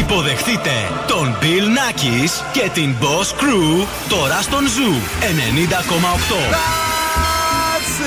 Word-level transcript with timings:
Υποδεχτείτε 0.00 0.70
τον 1.06 1.36
Bill 1.40 1.66
Nackis 1.66 2.30
και 2.52 2.70
την 2.74 2.94
Boss 3.00 3.40
Crew 3.40 3.86
τώρα 4.08 4.42
στον 4.42 4.64
Zoo 4.64 5.24
90,8 6.80 6.83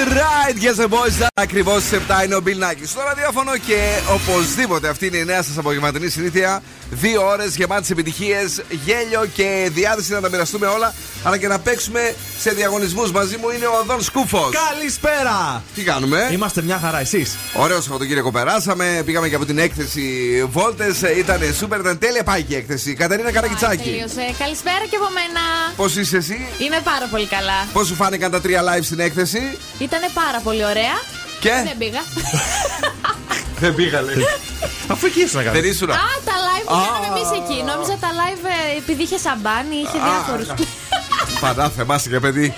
right, 0.06 0.56
yes, 0.66 0.88
boys. 0.88 1.28
Ακριβώς 1.34 1.84
στις 1.84 2.00
7 2.08 2.26
είναι 2.26 2.36
ο 2.36 2.42
Bill 2.46 2.64
Nike 2.64 2.84
στο 2.86 3.02
ραδιόφωνο 3.08 3.58
και 3.58 4.00
οπωσδήποτε 4.14 4.88
αυτή 4.88 5.06
είναι 5.06 5.18
η 5.18 5.26
νέα 5.26 5.44
σας 5.44 5.58
απογευματινή 5.58 6.10
συνήθεια. 6.10 6.62
Δύο 6.90 7.28
ώρες 7.28 7.56
γεμάτες 7.56 7.90
επιτυχίες, 7.90 8.62
γέλιο 8.86 9.26
και 9.34 9.70
διάθεση 9.74 10.12
να 10.12 10.22
τα 10.22 10.30
μοιραστούμε 10.30 10.68
όλα, 10.68 10.94
αλλά 11.24 11.38
και 11.38 11.48
να 11.48 11.60
παίξουμε 11.60 12.16
σε 12.40 12.52
διαγωνισμούς. 12.52 13.12
Μαζί 13.12 13.38
μου 13.38 13.50
είναι 13.50 13.66
ο 13.66 13.80
Οδόν 13.82 14.02
Σκούφος. 14.04 14.50
Καλησπέρα! 14.70 15.64
Τι 15.76 15.82
κάνουμε, 15.84 16.30
Είμαστε 16.32 16.62
μια 16.62 16.80
χαρά, 16.80 17.00
εσείς; 17.00 17.38
Ωραίο 17.54 17.82
Σαββατοκύριακο 17.82 18.32
περάσαμε. 18.32 19.02
Πήγαμε 19.06 19.30
και 19.30 19.36
από 19.36 19.46
την 19.46 19.58
έκθεση 19.58 20.02
Βόλτες. 20.52 21.02
Ήταν 21.18 21.40
σούπερ, 21.58 21.80
ήταν 21.80 21.98
τέλεια 21.98 22.24
πάει 22.24 22.44
και 22.44 22.54
η 22.54 22.58
έκθεση. 22.58 22.94
Καταρίνα 22.94 23.32
Καρακιτσάκη. 23.32 24.04
Καλησπέρα 24.40 24.86
και 24.90 24.96
από 24.96 25.10
μένα. 25.14 25.74
Πώς 25.76 25.96
είσαι 25.96 26.18
εσύ, 26.18 26.48
Είμαι 26.58 26.82
πάρα 26.84 27.08
πολύ 27.12 27.26
καλά. 27.26 27.68
Πώς 27.74 27.88
σου 27.88 27.96
φάνηκαν 27.96 28.32
τα 28.32 28.42
τρία 28.42 28.62
live 28.64 28.84
στην 28.84 29.00
έκθεση, 29.00 29.58
Ήταν 29.88 30.02
πάρα 30.14 30.40
πολύ 30.40 30.66
ωραία. 30.66 30.94
Και; 31.40 31.50
Δεν 31.66 31.78
πήγα. 31.78 32.00
δεν 33.60 33.76
πήγα, 33.76 34.02
λέει. 34.02 34.16
Αφού 34.88 35.06
εκεί 35.06 35.22
ήσουν 35.22 35.42
Δεν 35.52 35.64
ήσουν. 35.64 35.90
Α, 35.90 35.96
τα 36.26 36.36
live 36.48 36.66
που 36.68 36.78
κάναμε 36.86 37.08
εμείς 37.14 37.30
εκεί. 37.42 37.58
Νόμιζα 37.72 37.96
τα 38.04 38.10
live 38.20 38.46
ε, 38.74 38.78
επειδή 38.78 39.04
είχε 39.04 39.18
σαμπάνι, 39.18 39.76
είχε 39.84 39.98
διάφορους. 40.08 40.48
Πανά, 41.40 41.70
θυμάσαι 41.70 42.10
και 42.10 42.20
παιδί. 42.20 42.54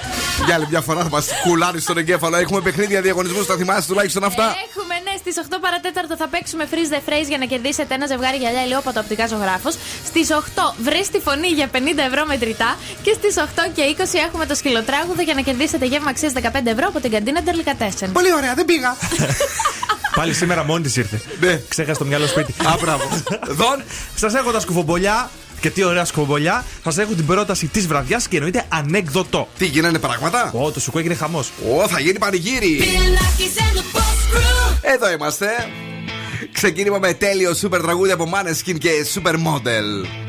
Για 0.46 0.56
άλλη 0.56 0.68
μια 0.70 0.82
φορά 0.82 1.02
θα 1.04 1.10
μας 1.10 1.28
κουλάρεις 1.44 1.84
στον 1.84 1.98
εγκέφαλο. 1.98 2.38
Έχουμε 2.38 2.62
παιχνίδια 2.62 3.02
διαγωνισμούς, 3.02 3.46
θα 3.46 3.56
θυμάσαι 3.56 3.88
τουλάχιστον 3.88 4.24
αυτά; 4.24 4.44
Έχουμε, 4.70 4.96
ναι, 5.04 5.14
στις 5.18 5.36
8 5.50 5.58
παρατέταρτο 5.62 6.16
θα 6.16 6.28
παίξουμε 6.28 6.68
freeze 6.72 6.94
the 6.96 7.02
phrase 7.08 7.28
για 7.28 7.38
να 7.38 7.46
κερδίσετε 7.46 7.94
ένα 7.94 8.06
ζευγάρι 8.06 8.38
γυαλιά 8.38 8.64
ηλιόπατο 8.64 9.00
οπτικά 9.00 9.28
ζωγράφος. 9.28 9.76
Στις 10.06 10.28
8 10.32 10.74
βρει 10.82 11.08
τη 11.12 11.20
φωνή 11.20 11.48
για 11.48 11.70
50 11.74 11.78
ευρώ 12.10 12.26
μετρητά. 12.26 12.78
Και 13.02 13.14
στις 13.14 13.36
8 13.38 13.42
και 13.76 13.84
20 13.98 14.04
έχουμε 14.28 14.46
το 14.46 14.56
σκυλοτράγουδο 14.56 15.22
για 15.22 15.34
να 15.34 15.42
κερδίσετε 15.42 15.86
γεύμα 15.86 16.10
αξίας 16.10 16.34
15 16.36 16.40
ευρώ 16.64 16.86
από 16.88 17.00
την 17.00 17.12
καντίνα 17.12 17.42
Ντερλικατέσεν. 17.42 18.12
Πολύ 18.12 18.34
ωραία, 18.34 18.54
δεν 18.54 18.66
πήγα. 18.66 18.96
Πάλι 20.20 20.34
σήμερα 20.34 20.64
μόνη 20.64 20.89
τη 20.90 21.00
ήρθε. 21.00 21.22
Ναι. 21.40 21.62
Ξέχασε 21.68 22.00
το 22.00 22.06
μυαλό 22.06 22.28
σπίτι. 22.28 22.54
Α, 22.68 22.78
μπράβο. 22.82 23.04
Δον. 23.48 23.84
Σας 24.16 24.34
έχω 24.34 24.52
τα 24.52 24.60
σκουφομπολιά 24.60 25.30
και 25.60 25.70
τι 25.70 25.84
ωραία 25.84 26.06
σκουφομπολιά. 26.06 26.66
Σας 26.84 26.98
έχω 26.98 27.14
την 27.14 27.26
πρόταση 27.26 27.68
της 27.68 27.88
βραδιάς 27.88 28.28
και 28.28 28.36
εννοείται 28.36 28.66
ανέκδοτο. 28.70 29.48
Τι 29.58 29.66
γίνανε 29.66 30.00
πράγματα; 30.00 30.52
Ω, 30.54 30.72
το 30.72 30.80
σουκού 30.80 30.98
έγινε 30.98 31.14
χαμός. 31.14 31.52
Ω, 31.78 31.88
θα 31.88 32.00
γίνει 32.00 32.20
πανηγύρι. 32.20 32.84
Εδώ 34.82 35.12
είμαστε. 35.12 35.48
Ξεκίνημα 36.52 36.98
με 37.00 37.14
τέλειο 37.14 37.54
σούπερ 37.54 37.82
τραγούδι 37.82 38.12
από 38.12 38.32
Maneskin 38.34 38.78
και 38.78 38.90
Supermodel. 39.14 40.29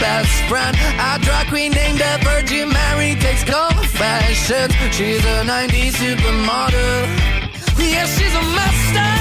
best 0.00 0.32
friend. 0.48 0.74
A 0.98 1.18
drag 1.20 1.46
queen 1.48 1.72
named 1.72 1.98
the 2.00 2.18
Virgin 2.24 2.68
Mary 2.72 3.14
takes 3.20 3.44
confessions. 3.44 4.72
She's 4.96 5.22
a 5.24 5.44
90s 5.44 5.94
supermodel. 6.00 7.06
Yeah, 7.78 8.06
she's 8.06 8.34
a 8.34 8.44
master. 8.58 9.12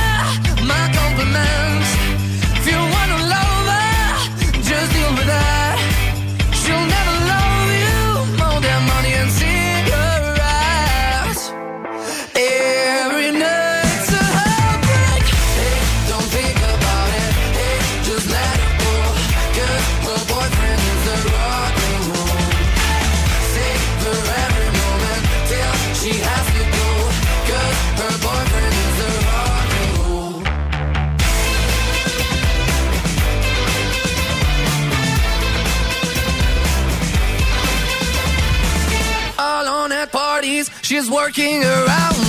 My 0.72 0.86
compliments. 1.00 1.90
If 2.60 2.66
you 2.72 2.80
wanna 2.96 3.20
love 3.36 3.68
her, 3.76 4.62
just 4.64 4.92
deal 4.94 5.12
with 5.20 5.28
her. 5.28 5.59
She's 41.00 41.10
working 41.10 41.64
around 41.64 42.29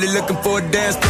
Probably 0.00 0.18
looking 0.18 0.36
for 0.38 0.58
a 0.58 0.62
dance. 0.62 1.09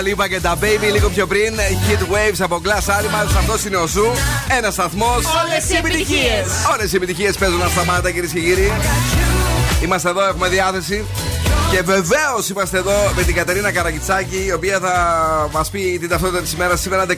Dua 0.00 0.08
Lipa 0.08 0.28
και 0.28 0.40
DaBaby 0.40 0.92
λίγο 0.92 1.08
πιο 1.08 1.26
πριν. 1.26 1.54
Heat 1.58 2.02
Waves 2.02 2.38
από 2.38 2.60
Glass 2.64 2.90
Animals. 2.90 3.34
Αυτός 3.38 3.64
είναι 3.64 3.76
ο 3.76 3.86
Zoo. 3.86 4.06
Ένας 4.58 4.72
σταθμός. 4.72 5.24
Όλες 5.44 5.70
οι 5.70 5.76
επιτυχίες. 5.76 6.46
Όλες 6.72 6.92
οι 6.92 6.96
επιτυχίες 6.96 7.36
παίζουν 7.36 7.62
ασταμάτα 7.62 8.10
κυρίες 8.10 8.32
και 8.32 8.40
κύριοι. 8.40 8.72
Είμαστε 9.82 10.08
εδώ, 10.08 10.26
έχουμε 10.26 10.48
διάθεση. 10.48 11.04
Και 11.70 11.82
βεβαίως 11.82 12.48
είμαστε 12.48 12.78
εδώ 12.78 13.12
με 13.16 13.22
την 13.22 13.34
Κατερίνα 13.34 13.72
Καρακιτσάκη, 13.72 14.44
η 14.46 14.52
οποία 14.52 14.78
θα 14.78 14.94
μας 15.52 15.70
πει 15.70 15.98
την 16.00 16.08
ταυτότητα 16.08 16.40
της 16.42 16.52
ημέρας 16.52 16.80
σήμερα 16.80 17.06
19 17.06 17.14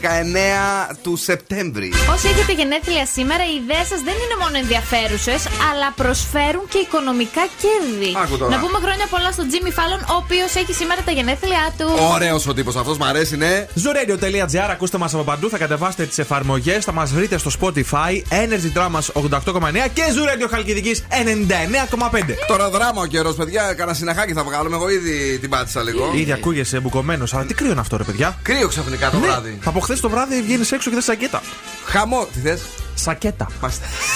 του 1.02 1.16
Σεπτέμβρη. 1.16 1.92
Όσοι 2.14 2.26
έχετε 2.28 2.52
γενέθλια 2.52 3.06
σήμερα, 3.06 3.42
οι 3.50 3.54
ιδέες 3.62 3.86
σας 3.92 4.00
δεν 4.08 4.16
είναι 4.22 4.36
μόνο 4.42 4.56
ενδιαφέρουσες, 4.62 5.42
αλλά 5.70 5.88
προσφέρουν 5.96 6.64
και 6.68 6.78
οικονομικά 6.78 7.44
κέρδη. 7.62 8.10
Άκου 8.22 8.36
τώρα. 8.36 8.50
Να 8.54 8.58
πούμε 8.62 8.78
χρόνια 8.84 9.06
πολλά 9.14 9.30
στον 9.36 9.46
Jimmy 9.52 9.72
Fallon, 9.78 10.02
ο 10.12 10.14
οποίος 10.22 10.54
έχει 10.54 10.72
σήμερα 10.80 11.00
τα 11.08 11.12
γενέθλιά 11.18 11.64
του. 11.78 11.88
Ωραίος 12.14 12.46
ο 12.46 12.54
τύπος 12.54 12.76
αυτός, 12.76 12.96
μου 12.98 13.06
αρέσει, 13.12 13.36
ναι. 13.36 13.66
Zooradio.gr, 13.82 14.70
ακούστε 14.70 14.98
μας 14.98 15.14
από 15.14 15.22
παντού, 15.22 15.48
θα 15.48 15.58
κατεβάσετε 15.58 16.04
τις 16.04 16.18
εφαρμογές, 16.18 16.84
θα 16.84 16.92
μας 16.92 17.12
βρείτε 17.12 17.36
στο 17.38 17.50
Spotify, 17.60 18.12
Energy 18.42 18.70
Dramas 18.76 19.06
88,9 19.12 19.88
και 19.96 20.02
Zoo 20.14 20.24
Radio 20.30 20.46
Χαλκιδική 20.50 20.92
99,5. 21.08 22.34
Τώρα 22.46 22.70
δράμα 22.70 23.00
ο 23.02 23.06
καιρός, 23.06 23.34
παιδιά. 23.34 23.62
Κανένα 23.62 23.96
συναχάκι 23.96 24.32
θα 24.32 24.41
βγάλουμε. 24.42 24.76
Εγώ 24.76 24.88
ήδη 24.88 25.38
την 25.38 25.50
πάτησα 25.50 25.82
λίγο. 25.82 26.10
Ήδη 26.14 26.32
ακούγεσαι 26.32 26.80
μπουκωμένο, 26.80 27.24
αλλά 27.32 27.44
τι 27.44 27.54
κρύο 27.54 27.70
είναι 27.70 27.80
αυτό, 27.80 27.96
ρε 27.96 28.04
παιδιά; 28.04 28.38
Κρύο 28.42 28.68
ξαφνικά 28.68 29.10
το 29.10 29.18
Ναι, 29.18 29.26
βράδυ. 29.26 29.58
Από 29.64 29.80
χθες 29.80 30.00
το 30.00 30.08
βράδυ 30.08 30.42
βγαίνεις 30.42 30.72
έξω 30.72 30.88
και 30.90 30.96
θες 30.96 31.04
σακέτα. 31.04 31.42
Χαμό, 31.84 32.26
τι 32.32 32.38
θες; 32.40 32.60
Σακέτα. 32.94 33.46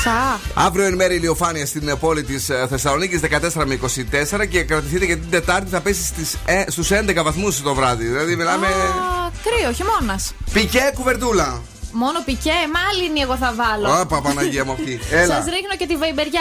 Σα. 0.03 0.63
Αύριο 0.65 0.85
εν 0.85 0.95
μέρη 0.95 1.15
ηλιοφάνεια 1.15 1.67
στην 1.67 1.89
ε, 1.89 1.95
πόλη 1.95 2.23
της 2.23 2.51
Θεσσαλονίκης 2.69 3.21
14 3.57 3.65
με 3.67 3.79
24 4.41 4.47
και 4.49 4.63
κρατηθείτε 4.63 5.05
γιατί 5.05 5.21
την 5.21 5.31
Τετάρτη 5.31 5.71
θα 5.71 5.81
πέσει 5.81 6.05
στις, 6.05 6.37
ε, 6.45 6.65
στους 6.69 6.89
11 6.91 7.23
βαθμούς 7.23 7.63
το 7.63 7.75
βράδυ. 7.75 8.05
Δηλαδή 8.05 8.37
μιλάμε. 8.37 8.67
Α, 8.67 8.71
κρύο, 9.43 9.73
χειμώνας. 9.73 10.35
Πικέ 10.53 10.91
κουβερτούλα. 10.95 11.63
Μόνο 12.03 12.19
πικέ, 12.25 12.59
μάλλινη 12.77 13.21
εγώ 13.21 13.37
θα 13.37 13.51
βάλω. 13.61 14.01
Ωπα, 14.01 14.21
Παναγία 14.21 14.65
μου 14.65 14.73
αυτή. 14.73 15.01
Έλα. 15.21 15.35
Σας 15.35 15.45
ρίχνω 15.45 15.75
και 15.79 15.87
τη 15.87 15.97
βαϊμπεριά 15.97 16.41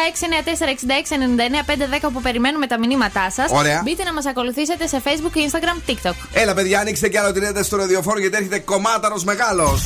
694-6699-510 2.05 2.09
που 2.13 2.21
περιμένουμε 2.21 2.67
τα 2.67 2.79
μηνύματά 2.79 3.29
σας. 3.31 3.51
Ωραία. 3.51 3.81
Μπείτε 3.83 4.03
να 4.03 4.13
μας 4.13 4.25
ακολουθήσετε 4.25 4.88
σε 4.88 5.01
Facebook, 5.05 5.35
Instagram, 5.45 5.77
TikTok. 5.89 6.13
Έλα, 6.33 6.53
παιδιά, 6.53 6.79
ανοίξτε 6.79 7.09
κι 7.09 7.17
άλλο 7.17 7.31
την 7.31 7.43
ένταση 7.43 7.65
στο 7.65 7.77
ραδιόφωνο 7.77 8.19
γιατί 8.19 8.35
έρχεται 8.35 8.59
κομμάταρος 8.59 9.24
μεγάλος. 9.24 9.81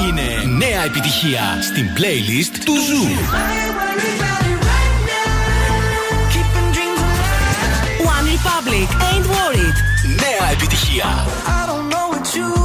Είναι 0.00 0.56
νέα 0.66 0.84
επιτυχία 0.84 1.42
στην 1.62 1.86
playlist 1.96 2.54
του 2.64 2.72
Zoo. 2.86 3.04
One 8.14 8.26
Republic, 8.36 8.88
Ain't 9.08 9.26
Worried. 9.34 9.76
Νέα 10.22 10.50
επιτυχία. 10.52 11.06
I 11.46 11.66
don't 11.70 11.86
know 11.92 12.06
what 12.12 12.34
you've 12.34 12.59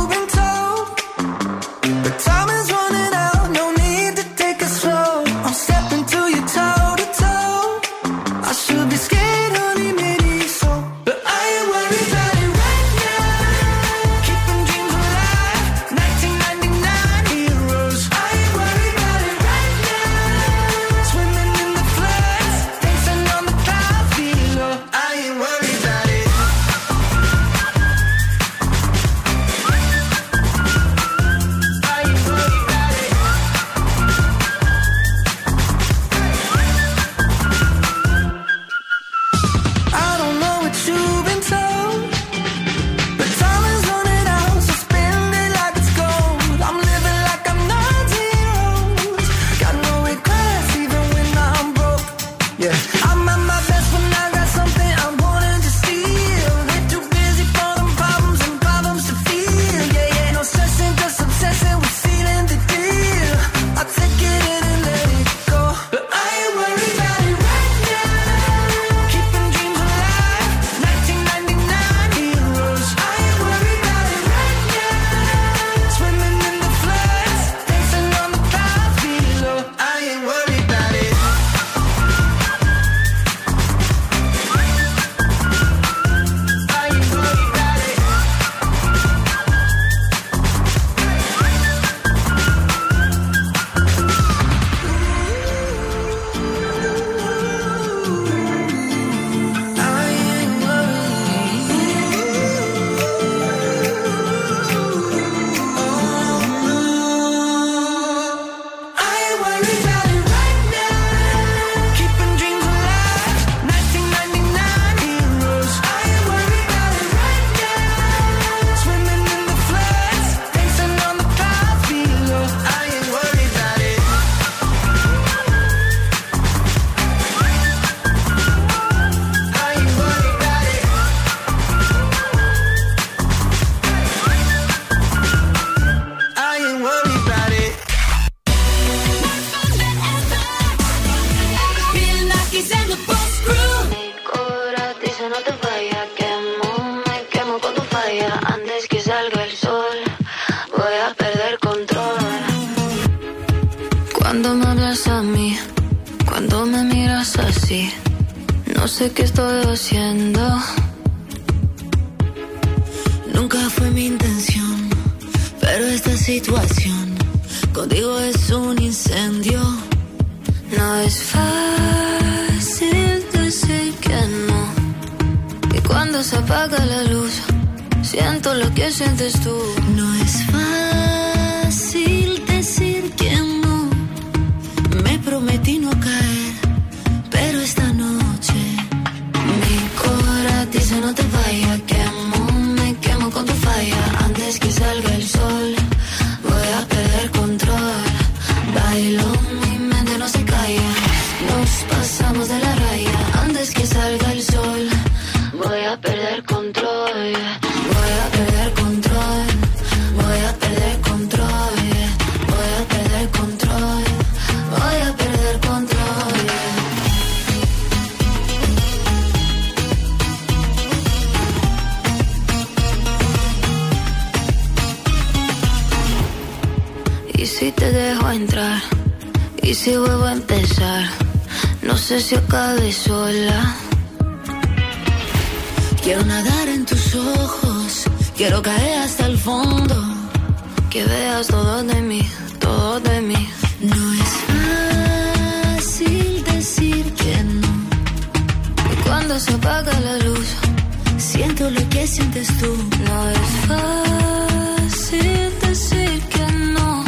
Sientes 252.07 252.47
tú? 252.59 252.71
No 253.07 253.29
es 253.31 253.49
fácil 253.67 255.51
decir 255.59 256.21
que 256.33 256.45
no. 256.75 257.03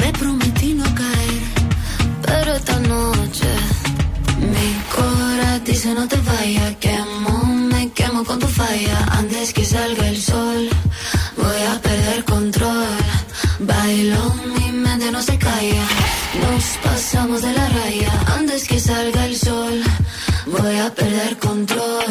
Me 0.00 0.10
prometí 0.18 0.72
no 0.72 0.84
caer, 0.94 1.42
pero 2.22 2.54
esta 2.54 2.78
noche 2.80 3.50
mi 4.40 4.68
cora 4.94 5.58
dice 5.60 5.94
no 5.94 6.08
te 6.08 6.16
vayas. 6.16 6.76
Quemo, 6.80 7.44
me 7.72 7.90
quemo 7.92 8.24
con 8.24 8.38
tu 8.38 8.46
falla. 8.46 8.98
Antes 9.12 9.52
que 9.52 9.64
salga 9.64 10.08
el 10.08 10.20
sol, 10.20 10.68
voy 11.36 11.62
a 11.72 11.78
perder 11.82 12.24
control. 12.24 12.96
Bailo, 13.60 14.34
mi 14.56 14.72
mente 14.72 15.12
no 15.12 15.20
se 15.22 15.36
calla. 15.36 15.84
Nos 16.42 16.64
pasamos 16.82 17.42
de 17.42 17.52
la 17.52 17.68
raya. 17.68 18.12
Antes 18.38 18.66
que 18.66 18.80
salga 18.80 19.26
el 19.26 19.36
sol, 19.36 19.82
voy 20.46 20.78
a 20.78 20.92
perder 20.94 21.38
control. 21.38 22.03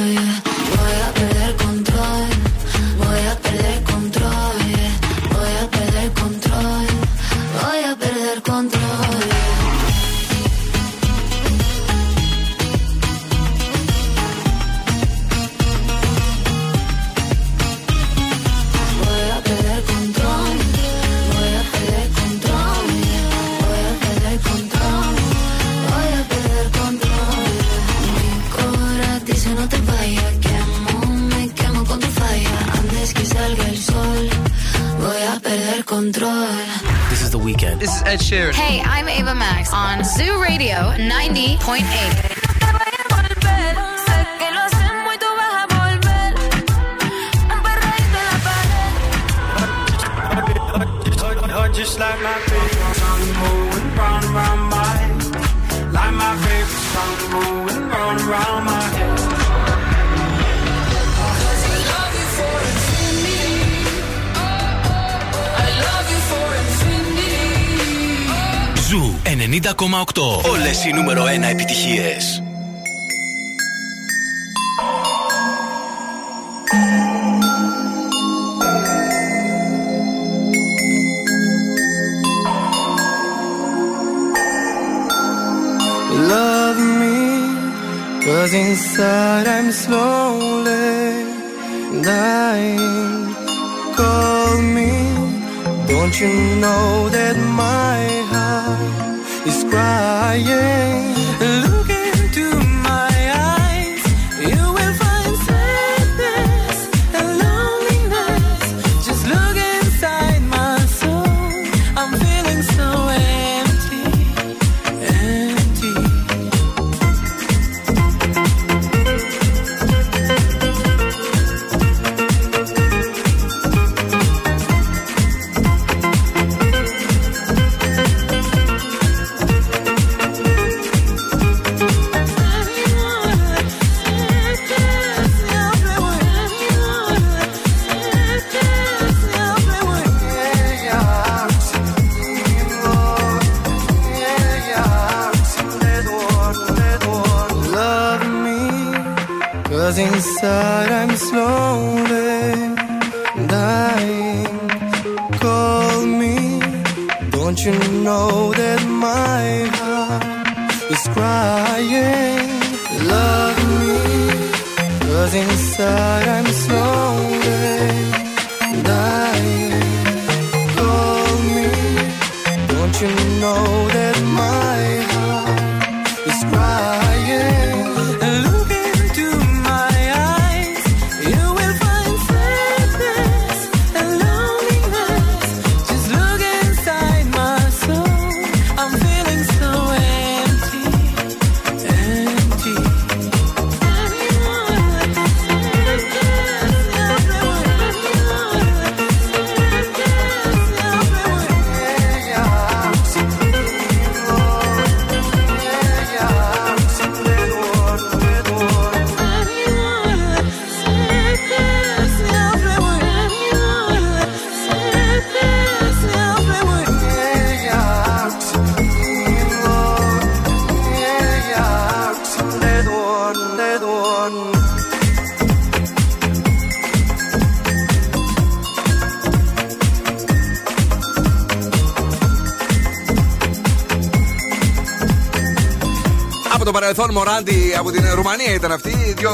Από 236.94 237.02
το 237.02 237.14
παρελθόν 237.14 237.14
Μοράντι 237.14 237.76
από 237.78 237.92
την 237.92 238.04
Ρουμανία 238.14 238.54
ήταν 238.54 238.72
αυτή. 238.72 238.90
Δύο 239.18 239.32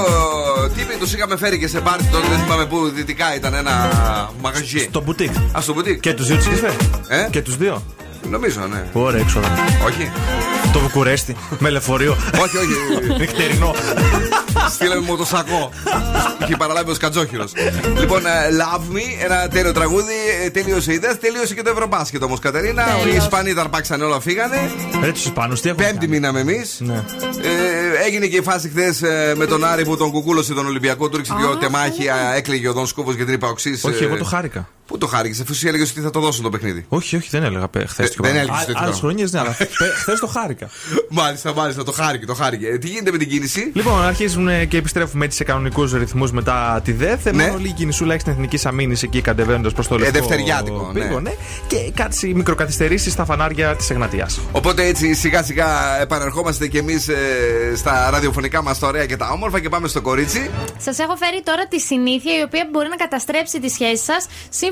τύποι 0.76 0.96
τους 1.00 1.14
είχαμε 1.14 1.38
φέρει 1.38 1.60
και 1.60 1.68
σε 1.68 1.80
πάρτι 1.82 2.04
τότε. 2.12 2.28
Δεν 2.28 2.40
θυμάμαι 2.40 2.66
πού 2.66 2.90
δυτικά 2.90 3.36
ήταν 3.36 3.54
ένα 3.54 3.90
μαγαζί. 4.42 4.80
Στο 4.80 5.02
μπουτίκ. 5.02 5.32
Α, 5.58 5.62
στο 5.62 5.74
μπουτίκ. 5.74 6.00
Και 6.00 6.14
τους 6.14 6.28
δύο 6.28 6.36
τους 6.36 6.60
φέρει. 6.60 6.76
Ε; 7.08 7.28
Και 7.30 7.42
τους 7.42 7.58
δύο. 7.58 7.84
Νομίζω, 8.30 8.60
ναι. 8.68 8.86
Ωραία 8.94 9.22
έξοδα. 9.22 9.48
Όχι. 9.86 10.12
Το 10.74 10.80
Βουκουρέστι. 10.80 11.36
Με 11.60 11.70
λεωφορείο. 11.70 12.18
όχι, 12.42 12.58
όχι. 12.58 12.74
Νυχτερινό. 13.20 13.74
Στείλαμε 14.70 15.02
μου 15.02 15.18
το 15.18 15.26
σακό. 15.26 15.70
Είχε 16.44 16.58
παραλάβει 16.58 16.92
ο 16.92 16.94
Σκατζόχυρος. 16.94 17.52
λοιπόν, 18.00 18.26
ε, 18.26 18.30
Love 18.30 18.96
Me, 18.96 19.24
ένα 19.24 19.48
τέλειο 19.48 19.72
τραγούδι. 19.72 20.14
ε, 20.46 20.50
Τελείωσε 20.50 20.92
η 20.92 20.94
ιδέα. 20.94 21.18
Τελείωσε 21.18 21.54
και 21.54 21.62
το 21.62 21.70
Ευρωμπάσκετ 21.70 22.24
όμως, 22.24 22.40
Κατερίνα. 22.40 22.84
Οι 23.12 23.16
Ισπανοί 23.16 23.54
τα 23.54 23.62
αρπάξαν 23.62 24.02
όλα, 24.02 24.20
φύγανε. 24.20 24.72
Ρε 25.04 25.12
τους 25.12 25.24
Ισπανούς, 25.26 25.62
τι 25.62 25.70
έχουν. 25.70 25.84
Πέμπτη 25.84 26.08
μείναμε 26.08 26.40
εμείς. 26.40 26.76
Ναι. 26.80 26.94
Ε, 27.42 28.06
έγινε 28.06 28.26
και 28.28 28.38
η 28.38 28.42
φάση 28.42 28.70
χθες 28.70 29.02
με 29.36 29.46
τον 29.46 29.66
Άρη 29.66 29.84
που 29.86 29.98
τον 29.98 30.12
κουκούλωσε 30.12 30.54
τον 30.54 30.66
Ολυμπιακό. 30.66 31.10
Του 31.10 31.18
ρίξε 31.18 31.34
δύο 31.38 31.56
τεμάχια. 31.58 32.16
Έκλαιγε 32.36 32.68
ο 32.68 32.74
Δον 32.74 32.88
Σκούφο 32.88 33.12
γιατί 33.12 33.32
είπα 33.32 33.48
οξύς. 33.48 33.84
Όχι, 33.84 34.04
εγώ 34.04 34.18
το 34.18 34.24
χάρηκα. 34.24 34.70
Πού 34.90 34.98
το 34.98 35.08
χάρηκε, 35.08 35.42
αφού 35.42 35.52
εσύ 35.52 35.68
έλεγε 35.68 35.84
ότι 35.84 36.02
θα 36.02 36.10
το 36.10 36.20
δώσουν 36.20 36.44
το 36.44 36.50
παιχνίδι. 36.50 36.86
Όχι, 36.90 37.16
όχι, 37.16 37.28
δεν 37.32 37.44
έλεγα 37.44 37.70
χθες. 37.88 38.10
Ε, 38.10 38.14
δεν 38.18 38.36
έλεγες 38.36 38.60
τέτοιο 38.60 38.64
Άλλες 38.66 38.74
πράγμα. 38.74 38.96
χρονιές, 38.96 39.32
ναι, 39.32 39.40
αλλά 39.40 39.54
χθε 40.02 40.14
το 40.20 40.28
χάρηκα. 40.28 40.70
Μάλιστα, 41.10 41.54
μάλιστα, 41.54 41.84
το 41.84 41.92
χάρηκε, 41.92 42.26
το 42.26 42.34
χάρηκε. 42.34 42.68
Ε, 42.68 42.78
τι 42.78 42.88
γίνεται 42.88 43.12
με 43.12 43.18
την 43.18 43.30
κίνηση; 43.30 43.72
Λοιπόν, 43.74 44.04
αρχίζουν 44.04 44.48
ε, 44.48 44.66
και 44.66 44.78
επιστρέφουμε 44.78 45.26
έτσι 45.26 45.38
σε 45.38 45.44
κανονικούς 45.44 45.94
ρυθμούς 45.94 46.32
μετά 46.32 46.82
τη 46.84 46.92
ΔΕΘ. 46.92 47.24
Ναι. 47.24 47.48
Μόνο 47.48 47.58
λίγη 47.58 47.74
κινησούλα 47.74 48.12
έχει 48.14 48.22
στην 48.22 48.34
εθνική 48.34 48.68
αμήνη 48.68 48.96
εκεί 49.04 49.22
κατεβαίνοντας 49.22 49.74
προς 49.74 49.88
το 49.88 49.98
λευκό 49.98 50.20
δευτεριάτικο, 50.20 50.92
ναι. 50.94 51.00
πύργο, 51.00 51.20
ναι. 51.20 51.32
Και 51.68 51.92
κάτι 51.94 52.34
μικροκαθυστερήσεις 52.36 53.14
στα 53.14 53.26
φανάρια 53.26 53.76
της 53.76 53.90
Εγνατίας. 53.90 54.40
Οπότε 54.52 54.86
έτσι 54.86 55.14
σιγά 55.14 55.44
σιγά 55.44 56.02
επανερχόμαστε 56.02 56.68
κι 56.68 56.78
εμείς 56.78 57.10
στα 57.76 58.10
ραδιοφωνικά 58.10 58.64
μας 58.64 58.80
τα 58.80 58.88
ωραία 58.88 59.06
και 59.06 59.18
τα 59.18 59.30
όμορφα 59.30 59.60
και 59.60 59.70
πάμε 59.70 59.88
στο 59.88 60.02
κορίτσι. 60.02 60.50
Σας 60.78 61.00
έχω 61.00 61.16
φέρει 61.16 61.42
τώρα 61.44 61.68
τη 61.68 61.80
συνήθεια 61.80 62.40
η 62.40 62.42
οποία 62.42 62.68
μπορεί 62.72 62.90
να 62.90 62.96
καταστρέψει 62.96 63.60
τη 63.60 63.70
σχέση 63.70 64.04
σας 64.04 64.26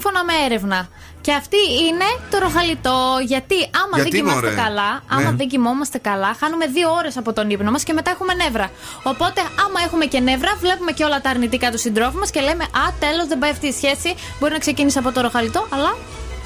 σύμφωνα 0.07 0.23
με 0.23 0.45
έρευνα. 0.45 0.87
Και 1.21 1.33
αυτή 1.33 1.57
είναι 1.87 2.07
το 2.31 2.37
ροχαλιτό. 2.37 2.97
Γιατί 3.25 3.55
άμα 3.81 3.95
Γιατί, 3.95 4.09
δεν 4.09 4.19
κοιμάστε 4.19 4.41
μωρέ; 4.47 4.61
καλά, 4.61 5.03
άμα 5.07 5.29
Ναι. 5.31 5.35
δεν 5.37 5.47
κοιμόμαστε 5.47 5.97
καλά, 5.97 6.35
χάνουμε 6.39 6.65
δύο 6.65 6.91
ώρες 6.91 7.17
από 7.17 7.33
τον 7.33 7.49
ύπνο 7.49 7.71
μας 7.71 7.83
και 7.83 7.93
μετά 7.93 8.09
έχουμε 8.11 8.33
νεύρα. 8.33 8.71
Οπότε, 9.03 9.41
άμα 9.65 9.79
έχουμε 9.85 10.05
και 10.05 10.19
νεύρα, 10.19 10.51
βλέπουμε 10.59 10.91
και 10.91 11.03
όλα 11.03 11.21
τα 11.21 11.29
αρνητικά 11.29 11.71
του 11.71 11.77
συντρόφου 11.77 12.17
μας 12.17 12.29
και 12.31 12.39
λέμε 12.41 12.63
Α, 12.63 12.83
τέλος, 12.99 13.27
δεν 13.27 13.39
πάει 13.39 13.51
αυτή 13.51 13.67
η 13.67 13.71
σχέση. 13.71 14.15
Μπορεί 14.39 14.51
να 14.53 14.59
ξεκίνησε 14.59 14.99
από 14.99 15.11
το 15.11 15.21
ροχαλιτό, 15.21 15.67
αλλά. 15.69 15.95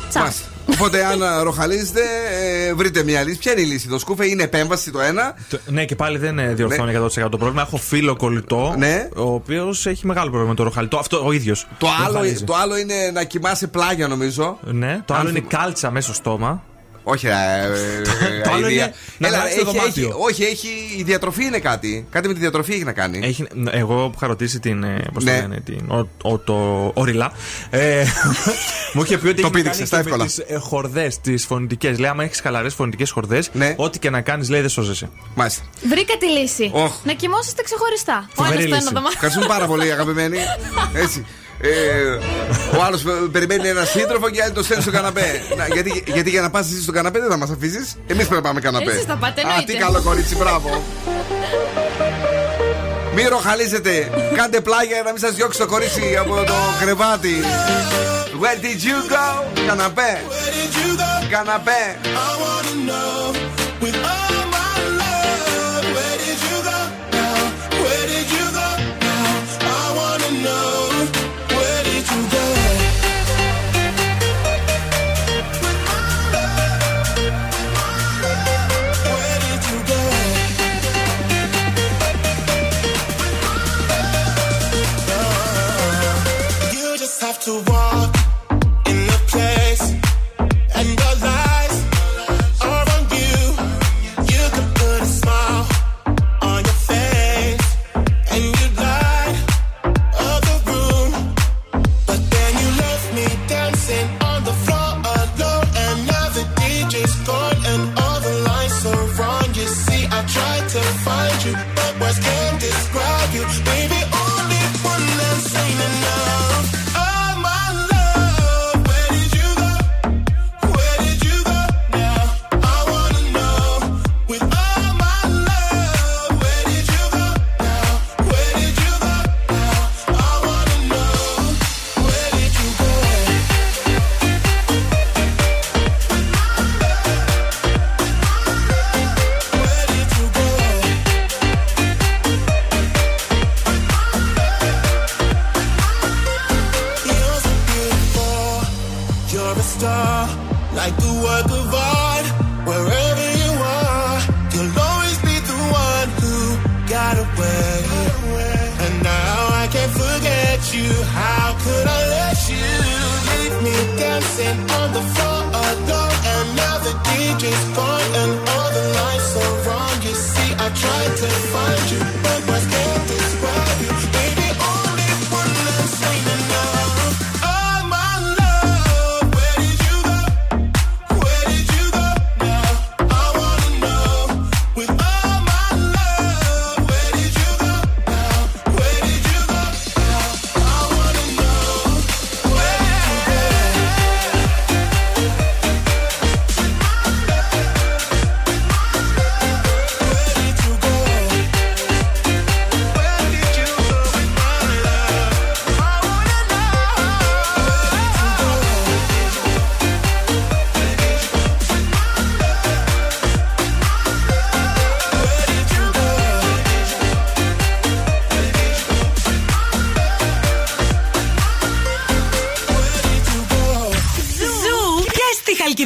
Τσακ. 0.10 0.32
Μάλιστα. 0.68 0.86
Οπότε, 0.86 1.06
αν 1.06 1.22
ε, 1.22 1.44
ροχαλίζετε, 1.44 2.02
ε, 2.68 2.74
βρείτε 2.74 3.04
μια 3.04 3.24
λύση. 3.24 3.38
Ποια 3.38 3.52
είναι 3.52 3.62
η 3.62 3.66
λύση, 3.66 3.88
το 3.88 4.00
σκούφε 4.00 4.26
είναι 4.28 4.44
επέμβαση 4.44 4.92
το 4.92 5.00
ένα. 5.02 5.34
Ναι, 5.66 5.86
και 5.86 5.96
πάλι 5.96 6.18
δεν 6.18 6.40
ε, 6.40 6.54
διορθώνει 6.54 6.94
100% 6.98 7.08
το 7.32 7.38
πρόβλημα. 7.38 7.62
Έχω 7.62 7.78
φίλο 7.78 8.16
κολλητό, 8.16 8.74
Ναι. 8.78 9.10
ο 9.16 9.34
οποίος 9.34 9.86
έχει 9.86 10.06
μεγάλο 10.08 10.26
πρόβλημα 10.30 10.50
με 10.50 10.56
το 10.58 10.64
ροχαλιτό. 10.64 10.98
Αυτό 10.98 11.26
ο 11.26 11.32
ίδιος. 11.32 11.68
Το 11.78 11.88
άλλο, 12.06 12.20
το 12.46 12.56
άλλο 12.56 12.78
είναι 12.78 12.94
να 13.14 13.24
κοιμάσαι 13.24 13.68
πλάγια, 13.68 14.08
νομίζω. 14.08 14.58
Ναι, 14.64 15.02
το 15.06 15.14
Αν 15.14 15.20
άλλο 15.20 15.30
είναι 15.30 15.40
θυμ- 15.40 15.52
κάλτσα 15.52 15.92
μέσα 15.92 16.06
στο 16.06 16.14
στόμα. 16.16 16.64
Όχι, 17.04 17.28
ε, 17.28 17.32
ε, 17.32 18.42
Το 18.44 18.52
άλλο 18.52 18.66
αηδία. 18.66 18.84
είναι 18.84 18.94
να 19.18 19.28
Έλα, 19.28 19.38
αλλάξει 19.38 19.60
το 19.60 19.68
έχει, 19.70 19.78
δωμάτιο. 19.78 20.08
έχει, 20.08 20.16
όχι, 20.20 20.44
έχει, 20.44 20.68
η 20.98 21.04
διατροφή 21.04 21.44
είναι 21.46 21.60
κάτι. 21.60 22.08
Κάτι 22.10 22.28
με 22.28 22.34
τη 22.34 22.40
διατροφή 22.40 22.74
έχει 22.74 22.84
να 22.84 22.92
κάνει. 22.94 23.20
Έχει, 23.24 23.46
εγώ 23.72 23.96
που 24.10 24.14
είχα 24.16 24.28
ρωτήσει 24.28 24.60
την. 24.60 24.84
ε, 24.84 25.04
Πώς 25.14 25.24
Ναι. 25.24 25.36
το 25.36 25.42
λένε, 25.42 25.60
την. 25.60 25.90
Ο, 25.92 26.08
ο, 26.32 26.38
το 26.38 26.92
οριλά. 26.96 27.32
Ε, 27.70 28.04
μου 28.94 29.04
είχε 29.04 29.18
πει 29.18 29.28
ότι 29.28 29.42
Το 29.42 29.42
έχει 29.42 29.42
να 29.42 29.50
πήδηξες, 29.50 29.78
κάνει 29.78 29.88
στα 29.88 29.98
και 29.98 30.04
με 30.04 30.10
εύκολα. 30.10 30.26
τις 30.26 30.38
ε, 30.38 30.58
χορδές, 30.58 31.20
τις 31.20 31.46
φωνητικές. 31.46 32.00
Λέει, 32.00 32.10
άμα 32.10 32.24
έχεις 32.24 32.40
χαλαρές 32.40 32.74
φωνητικές 32.74 33.10
χορδές, 33.12 33.50
Ναι. 33.54 33.74
ό,τι 33.78 34.00
και 34.00 34.10
να 34.10 34.22
κάνεις, 34.22 34.50
λέει, 34.50 34.60
δεν 34.62 34.70
σώζεσαι. 34.70 35.10
Μάλιστα. 35.36 35.64
Βρήκα 35.90 36.18
τη 36.18 36.26
λύση. 36.26 36.72
Οχ. 36.74 36.94
Να 37.04 37.14
κοιμόσαστε 37.14 37.64
ξεχωριστά. 37.64 38.30
Ο 38.36 38.44
Φοβερή 38.44 38.64
ένας 38.64 38.66
στο 38.66 38.74
ένα 38.76 38.82
λύση. 38.82 38.94
δωμάτιο. 38.94 39.14
Ευχαριστούμε 39.14 39.46
πάρα 39.48 39.66
πολύ, 39.66 39.92
αγαπημένοι. 39.92 40.38
Έτσι. 41.04 41.26
Ε, 41.64 42.18
ο 42.78 42.84
άλλος 42.84 43.04
περιμένει 43.32 43.68
ένα 43.68 43.86
σύντροφο 43.86 44.30
και 44.30 44.42
άλλοι 44.44 44.52
το 44.52 44.64
στέλνει 44.64 44.84
στο 44.84 44.92
καναπέ. 44.92 45.42
Να, 45.58 45.68
γιατί, 45.68 46.04
γιατί 46.08 46.30
για 46.30 46.42
να 46.42 46.50
πας 46.50 46.66
εσύ 46.72 46.82
στο 46.82 46.92
καναπέ 46.92 47.20
δεν 47.20 47.30
θα 47.30 47.38
μας 47.38 47.50
αφήσεις. 47.50 47.96
Εμείς 48.08 48.28
πρέπει 48.28 48.42
να 48.42 48.48
πάμε 48.48 48.60
καναπέ. 48.60 48.92
Εσείς 48.92 49.04
θα 49.04 49.16
πάτε, 49.16 49.42
Α, 49.42 49.44
εννοείται. 49.48 49.72
τι 49.72 49.78
καλό 49.78 50.02
κορίτσι, 50.02 50.36
μπράβο. 50.36 50.84
Μη 53.16 53.24
ροχαλίζετε. 53.24 54.10
Κάντε 54.36 54.62
πλάγια 54.62 54.94
για 54.94 55.04
να 55.04 55.12
μην 55.12 55.20
σας 55.22 55.32
διώξει 55.34 55.60
το 55.60 55.66
κορίτσι 55.68 56.18
από 56.20 56.36
το 56.36 56.54
κρεβάτι. 56.80 57.36
Where 58.42 58.64
did 58.64 58.80
you 58.88 59.12
go? 59.14 59.46
Καναπέ. 59.68 60.22
Καναπέ. 61.30 61.98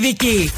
Δική. 0.05 0.51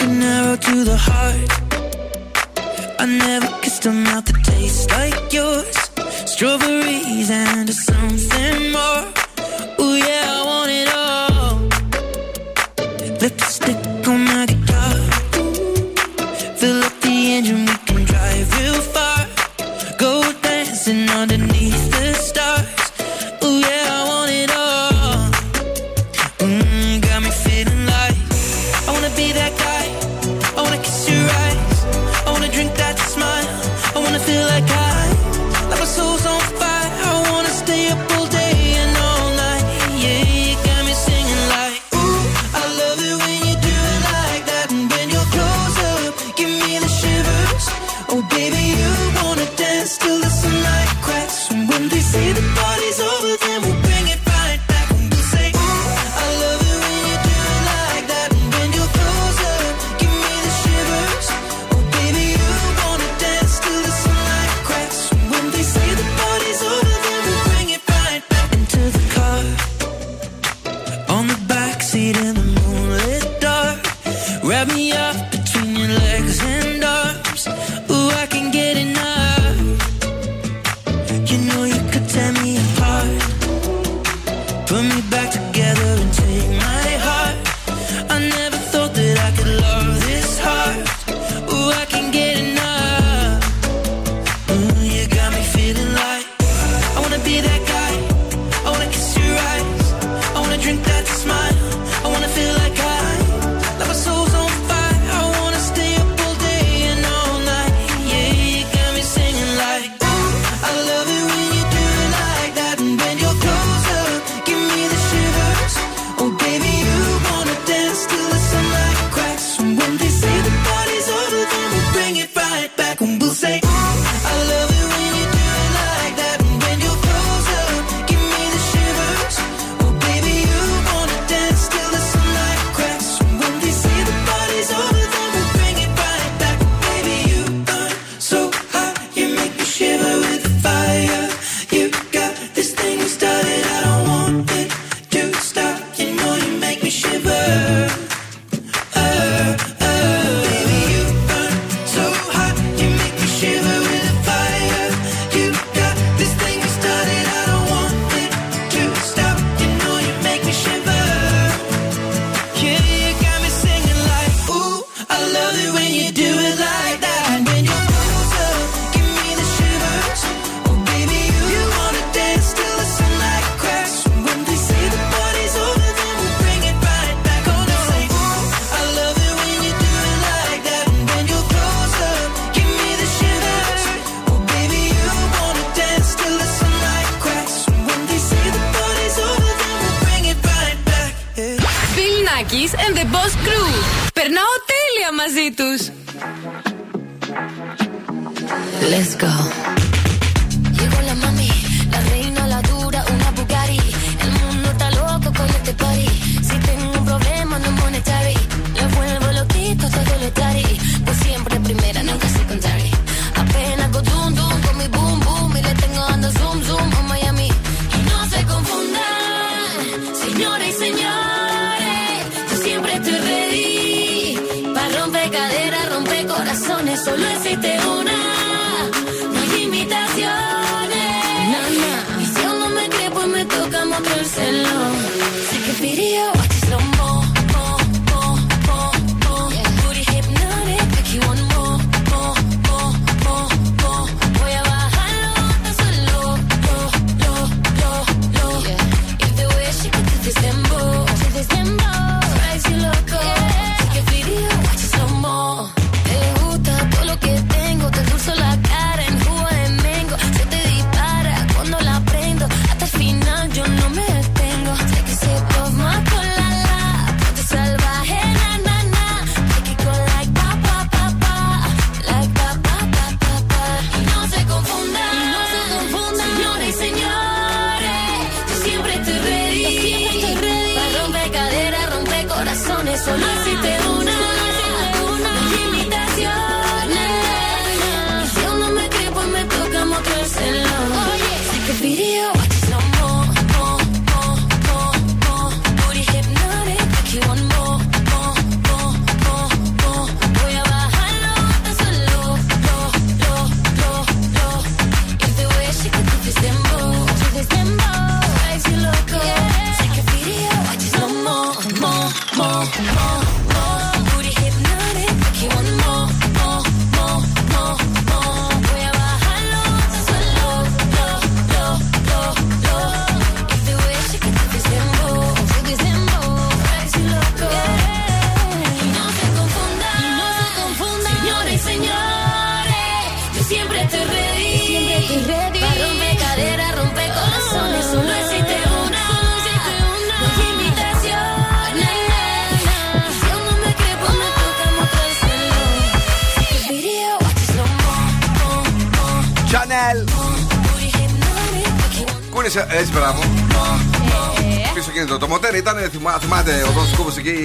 an 0.00 0.22
arrow 0.22 0.56
To 0.66 0.84
the 0.90 0.96
heart, 1.08 1.50
I 2.98 3.04
never 3.04 3.48
kissed 3.60 3.84
a 3.84 3.92
mouth 3.92 4.24
that 4.28 4.38
tastes 4.44 4.86
like 4.96 5.30
yours. 5.30 5.76
Strawberry 6.32 6.85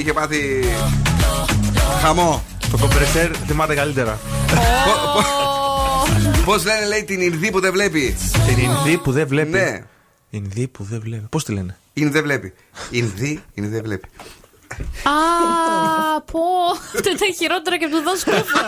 είχε 0.02 0.14
πάθει. 0.14 0.64
Χαμό. 2.02 2.44
Το 2.72 2.78
κομπρεσέρ 2.78 3.32
θυμάται 3.48 3.76
καλύτερα. 3.76 4.20
Πώς 6.46 6.66
λένε, 6.66 6.86
λέει 6.86 7.04
την 7.04 7.22
Ινδί 7.22 7.52
που 7.52 7.60
δεν 7.60 7.72
βλέπει. 7.72 8.18
Την 8.48 8.58
Ινδί 8.58 8.98
που 8.98 9.12
δεν 9.12 9.28
βλέπει. 9.28 9.50
Ναι. 9.50 9.84
Ινδί 10.30 10.68
που 10.68 10.84
δεν 10.84 11.00
βλέπει. 11.00 11.26
Πώς 11.30 11.44
τη 11.44 11.52
λένε; 11.52 11.78
Είναι 11.94 12.10
δεν 12.10 12.24
βλέπει. 12.24 12.54
Ινδί 12.90 13.44
είναι 13.54 13.68
δεν 13.68 13.84
βλέπει. 13.84 14.08
Α, 15.04 16.22
πω. 16.32 16.40
Αυτό 16.96 17.10
ήταν 17.10 17.34
χειρότερο 17.38 17.78
και 17.78 17.86
από 17.86 17.96
το 17.96 18.02
δώσ' 18.04 18.24
κούφο. 18.24 18.60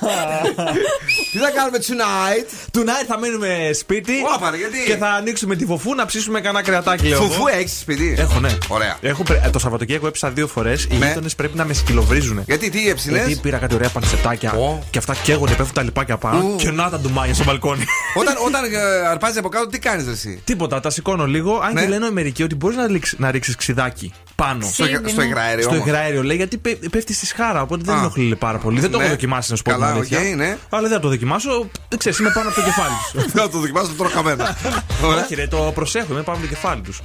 Τι 1.40 1.46
θα 1.46 1.50
κάνουμε 1.50 1.78
tonight; 1.88 2.76
Tonight 2.78 3.04
θα 3.06 3.18
μείνουμε 3.18 3.70
σπίτι 3.74 4.12
Όπα, 4.36 4.50
ρε, 4.50 4.56
γιατί; 4.56 4.78
και 4.86 4.96
θα 4.96 5.08
ανοίξουμε 5.08 5.56
τη 5.56 5.64
φουφού 5.66 5.94
να 5.94 6.06
ψήσουμε 6.06 6.40
κανένα 6.40 6.64
κρεατάκι. 6.64 7.06
λέω 7.08 7.20
Φουφού 7.22 7.46
εγώ. 7.48 7.58
έχεις 7.58 7.78
σπίτι; 7.80 8.14
Έχω, 8.18 8.40
ναι. 8.40 8.50
Ωραία. 8.68 8.96
Έχω, 9.00 9.22
πρε- 9.22 9.44
ε, 9.46 9.50
το 9.50 9.58
Σαββατοκύριακο 9.58 10.06
έπεσα 10.06 10.30
δύο 10.30 10.46
φορές. 10.46 10.84
Οι 10.90 10.96
Ναι. 10.96 11.06
γείτονες 11.06 11.34
πρέπει 11.34 11.56
να 11.56 11.64
με 11.64 11.72
σκυλοβρίζουν. 11.72 12.42
Γιατί, 12.46 12.70
τι 12.70 12.88
έψινες; 12.88 13.26
Γιατί 13.26 13.40
πήρα 13.40 13.58
κάτι 13.58 13.74
ωραία 13.74 13.88
πανσετάκια 13.88 14.52
Ω. 14.52 14.78
και 14.90 14.98
αυτά 14.98 15.14
καίγονται, 15.22 15.54
πέφτουν 15.54 15.74
τα 15.74 15.82
λιπάκια 15.82 16.16
πάνω 16.16 16.38
Ου. 16.46 16.56
και 16.56 16.70
να 16.70 16.90
τα 16.90 16.98
ντουμάγια 17.00 17.34
στο 17.34 17.44
μπαλκόνι. 17.44 17.84
Όταν, 18.14 18.34
όταν 18.46 18.64
ε, 18.64 19.06
αρπάζεις 19.10 19.36
από 19.38 19.48
κάτω, 19.48 19.66
τι 19.66 19.78
κάνεις 19.78 20.06
εσύ; 20.06 20.40
Τίποτα, 20.44 20.80
τα 20.80 20.90
σηκώνω 20.90 21.26
λίγο. 21.26 21.58
Αν 21.58 21.72
Ναι. 21.72 21.80
και 21.82 21.88
λένε 21.88 22.06
οι 22.06 22.10
μερικοί 22.10 22.42
ότι 22.42 22.54
μπορείς 22.54 22.76
να, 22.76 22.86
ρίξ- 22.86 23.18
να 23.18 23.30
ρίξεις 23.30 23.56
ξυδάκι 23.56 24.12
πάνω. 24.44 24.66
Στο, 24.72 24.84
εγρα- 24.84 25.08
στο 25.08 25.22
υγραέριο. 25.22 25.62
Στο 25.62 25.74
όμως. 25.74 25.86
υγραέριο 25.86 26.22
λέει 26.22 26.36
γιατί 26.36 26.56
πέ- 26.58 26.88
πέφτει 26.88 27.12
στη 27.12 27.26
σχάρα, 27.26 27.62
οπότε 27.62 27.82
δεν 27.84 27.94
Α. 27.94 27.98
ενοχλεί 27.98 28.36
πάρα 28.36 28.58
πολύ. 28.58 28.80
Δεν 28.80 28.90
το 28.90 28.96
Ναι. 28.96 29.02
έχω 29.04 29.12
δοκιμάσει 29.12 29.50
να 29.50 29.56
σου 29.56 29.62
πω 29.62 29.70
την 29.70 29.80
Καλά, 29.80 29.92
αλήθεια. 29.92 30.18
οκ, 30.18 30.24
ναι. 30.36 30.56
Αλλά 30.68 30.82
δεν 30.82 30.90
θα 30.90 31.00
το 31.00 31.08
δοκιμάσω. 31.08 31.70
Δεν 31.88 31.98
ξέρεις, 31.98 32.18
είμαι 32.18 32.30
πάνω 32.34 32.48
από 32.48 32.56
το 32.60 32.64
κεφάλι 32.64 32.94
τους. 33.12 33.32
Θα 33.40 33.48
το 33.48 33.58
δοκιμάσω, 33.58 33.86
το 33.86 33.92
τρώω 33.94 34.10
καμένα. 34.10 34.56
Ωραία. 35.04 35.24
Όχι, 35.24 35.34
ρε, 35.34 35.46
το 35.46 35.56
προσέχω, 35.74 36.12
είμαι 36.12 36.22
πάνω 36.22 36.38
από 36.38 36.46
το 36.46 36.54
κεφάλι 36.54 36.80
τους. 36.80 37.00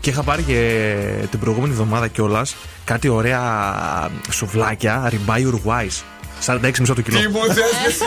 Και 0.00 0.10
είχα 0.10 0.22
πάρει 0.22 0.42
και 0.42 0.84
την 1.30 1.38
προηγούμενη 1.38 1.72
εβδομάδα 1.72 2.06
κιόλας 2.08 2.56
κάτι 2.84 3.08
ωραία 3.08 3.42
σουβλάκια 4.30 5.06
rib 5.08 5.44
eye 5.44 5.53
Ουρουγουάη. 5.53 5.88
46 6.46 6.78
μισό 6.78 6.94
το 6.94 7.02
κιλό. 7.02 7.18
Τι 7.20 7.28
μου 7.28 7.40
θες 7.46 7.54
και 7.54 7.86
εσύ 7.86 8.04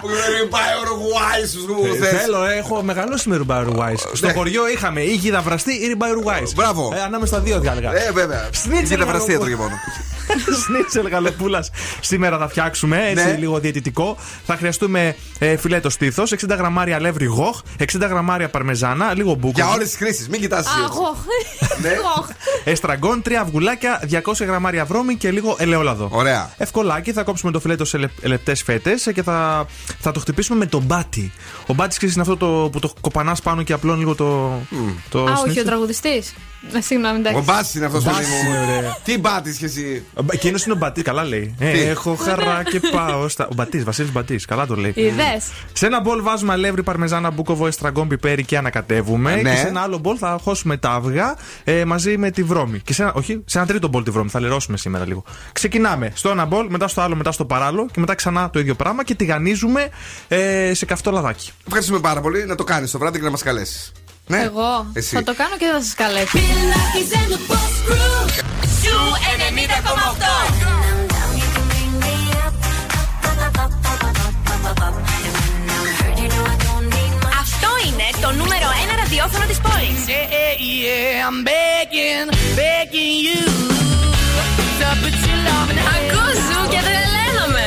που 0.00 0.08
δεν 0.08 0.48
πάει 0.48 0.72
ο 0.80 0.84
Ρουγουάη 0.88 1.46
στους 1.46 1.66
μου 1.66 1.94
Ε, 1.94 1.96
θες. 1.96 2.20
Θέλω, 2.20 2.44
ε, 2.44 2.56
έχω 2.56 2.82
μεγαλώσει 2.82 3.28
με 3.28 3.36
ριμπάι 3.36 3.64
Ουρουάη. 3.64 3.94
Στο 4.12 4.26
ναι. 4.26 4.32
χωριό 4.32 4.68
είχαμε 4.68 5.00
ή 5.00 5.14
γιδαβραστή 5.14 5.72
ή 5.72 5.86
ριμπάι 5.86 6.10
Ουρουάη. 6.10 6.42
Μπράβο. 6.54 6.92
ανάμεσα 7.04 7.34
στα 7.34 7.42
δύο 7.42 7.60
διάλεγα. 7.60 7.94
Ε, 7.94 8.10
βέβαια. 8.12 8.48
Σνίτσελ 8.52 8.96
Είναι 8.96 9.04
βραστία 9.04 9.36
γαλοπούλα. 9.38 9.56
το 9.56 9.62
μόνο. 9.62 9.76
Σνίτσελ 10.64 11.08
γαλοπούλας 11.08 11.70
σήμερα 12.00 12.38
θα 12.38 12.48
φτιάξουμε. 12.48 13.08
Έτσι 13.08 13.24
Ναι. 13.24 13.36
λίγο 13.36 13.58
διαιτητικό. 13.58 14.16
Θα 14.46 14.56
χρειαστούμε 14.56 15.16
ε, 15.38 15.56
φιλέτο 15.56 15.90
στήθος, 15.90 16.32
60 16.32 16.56
γραμμάρια 16.56 16.96
αλεύρι 16.96 17.24
γοχ, 17.24 17.60
60 17.78 17.84
γραμμάρια 18.00 18.48
παρμεζάνα, 18.50 19.14
λίγο 19.14 19.34
μπούκο. 19.34 19.52
Για 19.54 19.68
όλες 19.68 19.88
τις 19.88 19.96
χρήσεις, 19.96 20.28
μην 20.28 20.40
κοιτάσει. 20.40 20.68
Αγώ. 20.84 21.16
Ναι. 21.82 21.90
Εστραγκόν, 22.72 23.22
τρία 23.22 23.40
αυγουλάκια, 23.40 24.00
200 24.10 24.20
γραμμάρια 24.46 24.84
βρώμη 24.84 25.14
και 25.16 25.30
λίγο 25.30 25.56
ελαιόλαδο. 25.58 26.08
Ωραία. 26.12 26.50
Ευκολάκι, 26.56 27.12
θα 27.12 27.22
κόψουμε 27.22 27.52
το 27.52 27.60
φιλέτο 27.60 27.84
σε 27.84 28.10
λεπτές 28.22 28.62
φέτες 28.62 29.10
και 29.14 29.22
θα, 29.22 29.66
θα 30.00 30.12
το 30.12 30.20
χτυπήσουμε 30.20 30.58
με 30.58 30.66
τον 30.66 30.82
μπάτι. 30.82 31.32
Ο 31.66 31.74
μπάτι 31.74 32.06
είναι 32.06 32.20
αυτό 32.20 32.36
το, 32.36 32.68
που 32.72 32.78
το 32.78 32.92
κοπανάς 33.00 33.42
πάνω 33.42 33.62
και 33.62 33.72
απλώνει 33.72 33.98
λίγο 33.98 34.14
το. 34.14 34.60
το 35.08 35.18
Α, 35.18 35.22
όχι, 35.22 35.32
ο 35.32 35.36
σνίτσελ. 35.36 35.64
τραγουδιστής. 35.64 36.34
Συγγνώμη, 36.78 37.16
Ο 37.16 37.18
εντάξει. 37.18 37.42
Μπάση 37.44 37.76
είναι 37.76 37.86
αυτός 37.86 38.04
που 38.04 38.10
Μπάς 38.10 38.26
είναι, 38.46 38.58
ωραία. 38.58 38.96
Τι 39.04 39.18
μπάτης 39.18 39.56
κι 39.56 39.64
εσύ; 39.64 40.04
Εκείνο 40.30 40.58
είναι 40.64 40.72
ο 40.72 40.76
Μπατής, 40.76 41.02
καλά 41.02 41.24
λέει. 41.24 41.54
Ε, 41.58 41.72
Τι; 41.72 41.80
έχω 41.80 42.14
χαρά 42.14 42.62
και 42.70 42.80
πάω 42.92 43.28
στα. 43.28 43.46
Ο 43.46 43.54
Μπατής, 43.54 43.84
Βασίλης 43.84 44.12
Μπατής, 44.12 44.44
καλά 44.44 44.66
το 44.66 44.76
λέει. 44.76 44.92
Είδες. 44.96 45.50
Σε 45.72 45.86
ένα 45.86 46.00
μπολ 46.00 46.22
βάζουμε 46.22 46.52
αλεύρι, 46.52 46.82
παρμεζάνα, 46.82 47.30
μπούκοβο, 47.30 47.66
εστραγκόν, 47.66 48.08
πιπέρι 48.08 48.44
και 48.44 48.56
ανακατεύουμε. 48.56 49.34
Ναι. 49.34 49.50
Και 49.50 49.56
σε 49.56 49.66
ένα 49.66 49.80
άλλο 49.80 49.98
μπολ 49.98 50.16
θα 50.18 50.38
χώσουμε 50.42 50.76
τα 50.76 50.90
αυγά 50.90 51.36
ε, 51.64 51.84
μαζί 51.84 52.16
με 52.16 52.30
τη 52.30 52.42
βρώμη. 52.42 52.80
Και 52.80 52.92
σε 52.92 53.02
ένα, 53.02 53.12
όχι, 53.12 53.42
σε 53.44 53.58
ένα 53.58 53.66
τρίτο 53.66 53.88
μπολ 53.88 54.02
τη 54.02 54.10
βρώμη. 54.10 54.28
Θα 54.28 54.40
λερώσουμε 54.40 54.76
σήμερα 54.76 55.06
λίγο. 55.06 55.24
Ξεκινάμε 55.52 56.12
στο 56.14 56.28
ένα 56.28 56.44
μπολ, 56.44 56.66
μετά 56.70 56.88
στο 56.88 57.00
άλλο, 57.00 57.16
μετά 57.16 57.32
στο 57.32 57.44
παράλληλο 57.44 57.86
και 57.92 58.00
μετά 58.00 58.14
ξανά 58.14 58.50
το 58.50 58.58
ίδιο 58.58 58.74
πράγμα 58.74 59.04
και 59.04 59.14
τηγανίζουμε 59.14 59.88
ε, 60.28 60.74
σε 60.74 60.84
καυτό 60.84 61.10
λαδάκι. 61.10 61.50
Ευχαριστούμε 61.66 62.00
πάρα 62.00 62.20
πολύ 62.20 62.46
να 62.46 62.54
το 62.54 62.64
κάνεις 62.64 62.90
το 62.90 62.98
βράδυ 62.98 63.18
και 63.18 63.24
να 63.24 63.30
μας 63.30 63.42
καλέσεις. 63.42 63.92
Ναι, 64.32 64.40
Εγώ 64.42 64.86
Εσύ. 64.92 65.14
θα 65.16 65.22
το 65.22 65.34
κάνω 65.34 65.56
και 65.56 65.66
δεν 65.66 65.74
θα 65.74 65.82
σας 65.82 65.94
καλέσω. 65.94 66.38
Bill 66.38 66.70
and 67.18 67.28
the 67.32 67.40
Boss 67.50 67.74
Crew. 67.86 68.18
Σου 68.82 68.96
90,8. 69.42 70.32
Αυτό 77.40 77.68
είναι 77.86 78.06
το 78.20 78.30
νούμερο 78.32 78.68
1 78.92 78.96
ραδιόφωνο 79.02 79.44
της 79.46 79.58
πόλης. 79.58 80.00
Yeah, 80.06 80.54
yeah, 80.82 81.28
I'm 81.28 81.38
begging, 81.50 82.28
begging 82.60 83.16
you 83.26 83.42
to 84.78 84.86
put 85.00 85.16
your 85.26 85.38
love 85.46 85.70
in 85.72 85.78
Ακούς 85.94 86.36
ζου 86.46 86.60
και 86.72 86.80
τρελαίνομαι. 86.86 87.66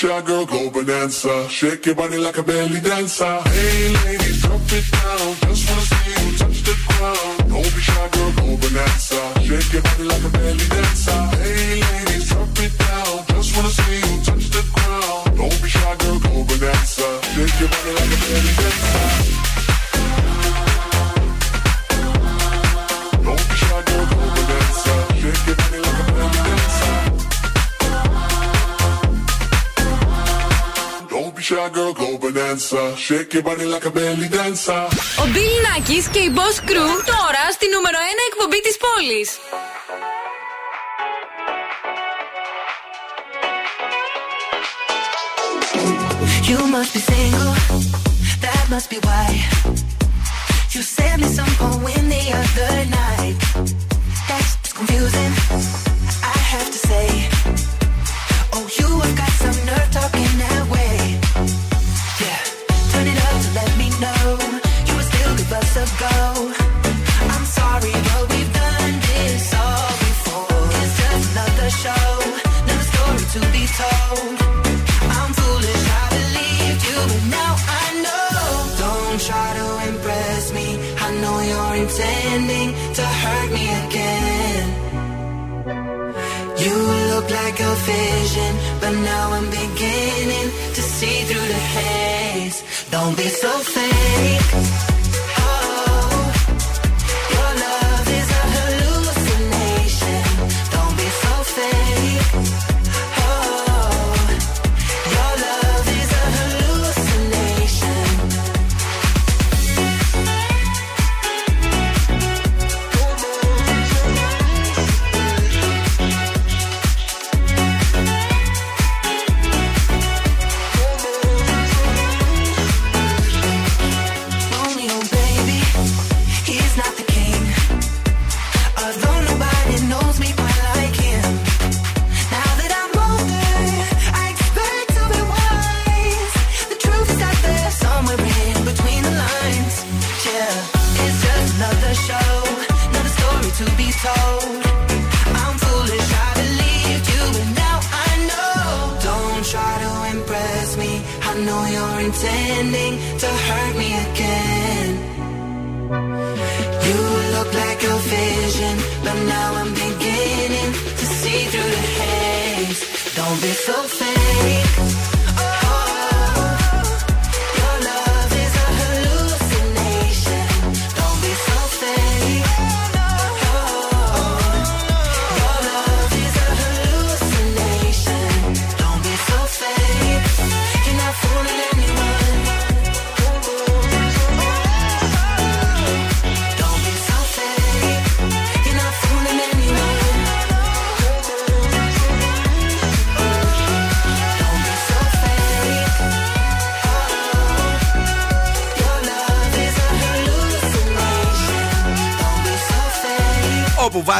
Shy, 0.00 0.22
girl, 0.22 0.46
go 0.46 0.70
bonanza. 0.70 1.46
Shake 1.48 1.84
your 1.84 1.94
body 1.94 2.16
like 2.16 2.38
a 2.38 2.42
belly 2.42 2.80
dancer. 2.80 3.40
Hey 3.44 3.92
ladies, 4.04 4.19
bonanza. 32.70 32.96
Shake 32.96 33.34
your 33.34 33.42
body 33.42 33.64
like 33.64 33.84
a 33.86 33.90
belly 33.90 34.28
dancer. 34.28 34.88
Ο 35.18 35.24
Bill 35.34 35.56
Nackis 35.66 36.08
και 36.10 36.18
η 36.18 36.32
Boss 36.34 36.58
Crew 36.70 37.02
τώρα 37.04 37.52
στη 37.52 37.66
νούμερο 37.74 37.98
1 37.98 38.02
εκπομπή 38.28 38.60
της 38.60 38.76
πόλης. 38.76 39.38
You 46.50 46.60
must 46.74 46.92
be 46.94 47.00
single, 47.10 47.54
that 48.44 48.64
must 48.72 48.88
be 48.92 48.98
why. 49.06 49.29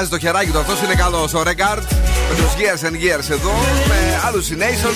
Βάζει 0.01 0.13
το 0.13 0.19
χεράκι 0.19 0.51
του, 0.51 0.59
αυτός 0.59 0.83
είναι 0.83 0.95
καλός. 0.95 1.35
Ο 1.35 1.43
Ρεγκάρτ 1.43 1.91
με 2.29 2.35
τους 2.35 2.53
Years 2.61 2.83
and 2.89 2.97
Years 3.05 3.31
εδώ. 3.31 3.53
Με 3.89 3.99
Hallucination. 4.25 4.95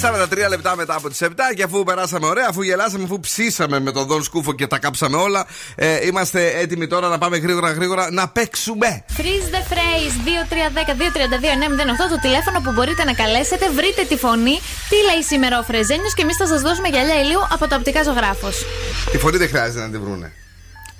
43 0.00 0.48
λεπτά 0.48 0.76
μετά 0.76 0.94
από 0.94 1.08
τις 1.08 1.22
7. 1.22 1.28
Και 1.56 1.62
αφού 1.62 1.84
περάσαμε 1.84 2.26
ωραία, 2.26 2.46
αφού 2.48 2.62
γελάσαμε, 2.62 3.04
αφού 3.04 3.20
ψήσαμε 3.20 3.80
με 3.80 3.92
τον 3.92 4.06
Δον 4.06 4.22
Σκούφο 4.22 4.52
και 4.52 4.66
τα 4.66 4.78
κάψαμε 4.78 5.16
όλα, 5.16 5.46
ε, 5.74 6.06
είμαστε 6.06 6.52
έτοιμοι 6.60 6.86
τώρα 6.86 7.08
να 7.08 7.18
πάμε 7.18 7.36
γρήγορα 7.36 7.70
γρήγορα 7.72 8.10
να 8.10 8.28
παίξουμε. 8.28 9.04
Freeze 9.16 9.48
the 9.54 9.62
phrase 9.72 10.14
2310-232-908 10.26 12.08
το 12.10 12.18
τηλέφωνο 12.20 12.60
που 12.60 12.72
μπορείτε 12.72 13.04
να 13.04 13.12
καλέσετε. 13.12 13.70
Βρείτε 13.70 14.02
τη 14.08 14.16
φωνή. 14.16 14.58
Τι 14.88 14.96
λέει 15.10 15.22
σήμερα 15.26 15.58
ο 15.58 15.62
Φρεζένιος 15.62 16.14
και 16.14 16.22
εμείς 16.22 16.36
θα 16.36 16.46
σας 16.46 16.60
δώσουμε 16.62 16.88
γυαλιά 16.88 17.20
ηλίου 17.20 17.40
από 17.52 17.68
το 17.68 17.74
οπτικά 17.76 18.02
ζωγράφος. 18.02 18.66
Τη 19.10 19.18
φωνή 19.18 19.36
δεν 19.36 19.48
χρειάζεται 19.48 19.80
να 19.80 19.90
τη 19.90 19.98
βρούνε. 19.98 20.32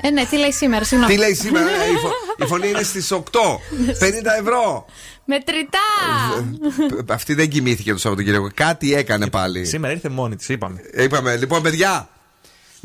Ε, 0.06 0.10
ναι, 0.10 0.24
τι 0.24 0.36
λέει 0.36 0.52
σήμερα, 0.52 0.84
συγγνώμη. 0.84 1.12
Τι 1.14 1.18
λέει 1.20 1.34
σήμερα, 1.34 1.66
ε, 1.68 1.90
η, 1.90 1.96
φω- 1.96 2.12
η 2.36 2.44
φωνή 2.46 2.68
είναι 2.68 2.82
στις 2.82 3.12
8. 3.12 3.18
50 3.18 3.20
ευρώ. 4.40 4.86
Μετρητά! 5.24 5.78
Αυτή 7.08 7.34
δεν 7.34 7.48
κοιμήθηκε 7.48 7.92
το 7.92 7.98
Σαββατοκύριακο. 7.98 8.50
Κάτι 8.54 8.94
έκανε 8.94 9.26
πάλι. 9.30 9.64
Σήμερα 9.64 9.92
ήρθε 9.92 10.08
μόνη 10.08 10.36
της, 10.36 10.48
είπαμε. 10.48 10.80
Είπαμε, 10.96 11.36
λοιπόν, 11.36 11.62
παιδιά. 11.62 12.08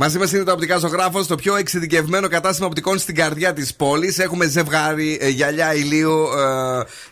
Μαζί 0.01 0.17
μας 0.17 0.31
είναι 0.31 0.43
το 0.43 0.51
Οπτικά 0.51 0.77
Ζωγράφο, 0.77 1.25
το 1.25 1.35
πιο 1.35 1.55
εξειδικευμένο 1.55 2.27
κατάστημα 2.27 2.67
οπτικών 2.67 2.97
στην 2.97 3.15
καρδιά 3.15 3.53
της 3.53 3.75
πόλης. 3.75 4.19
Έχουμε 4.19 4.47
ζευγάρι 4.47 5.17
ε, 5.21 5.27
γυαλιά 5.27 5.75
ηλίου 5.75 6.23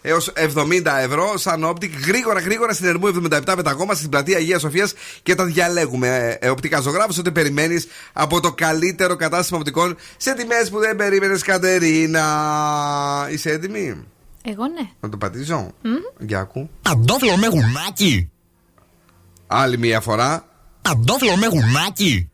ε, 0.02 0.10
έως 0.10 0.32
70 0.36 0.82
ευρώ 1.02 1.38
Sun 1.38 1.64
Optic. 1.64 1.94
Γρήγορα, 2.06 2.40
γρήγορα 2.40 2.74
στην 2.74 2.88
Ερμού 2.88 3.08
77 3.08 3.42
πεταγόμαστε 3.56 3.96
στην 3.96 4.10
πλατεία 4.10 4.38
Αγίας 4.38 4.62
Σοφίας 4.62 4.94
και 5.24 5.36
τα 5.36 5.46
διαλέγουμε. 5.46 6.08
Ε, 6.08 6.48
ε, 6.48 6.50
οπτικά 6.50 6.82
Ζωγράφο, 6.82 7.12
ό,τι 7.20 7.32
περιμένεις 7.32 7.88
από 8.14 8.40
το 8.40 8.52
καλύτερο 8.54 9.16
κατάστημα 9.16 9.60
οπτικών 9.60 9.96
σε 10.18 10.34
τιμές 10.34 10.70
που 10.70 10.80
δεν 10.80 10.96
περίμενες, 10.96 11.44
Κατερίνα. 11.44 12.26
Είσαι 13.32 13.50
έτοιμη; 13.50 14.06
Εγώ 14.44 14.68
ναι. 14.68 14.90
να 15.00 15.10
το 15.10 15.18
πατήσω. 15.18 15.72
Για 16.20 16.40
ακού. 16.40 16.70
Παντόφλο 16.82 17.38
με 17.38 17.48
γουνάκι. 17.48 18.30
Άλλη 19.48 19.78
μία 19.78 20.02
φορά. 20.02 20.46
Παντόφλο 20.82 21.38
με 21.38 21.48
γουνάκι. 21.48 22.30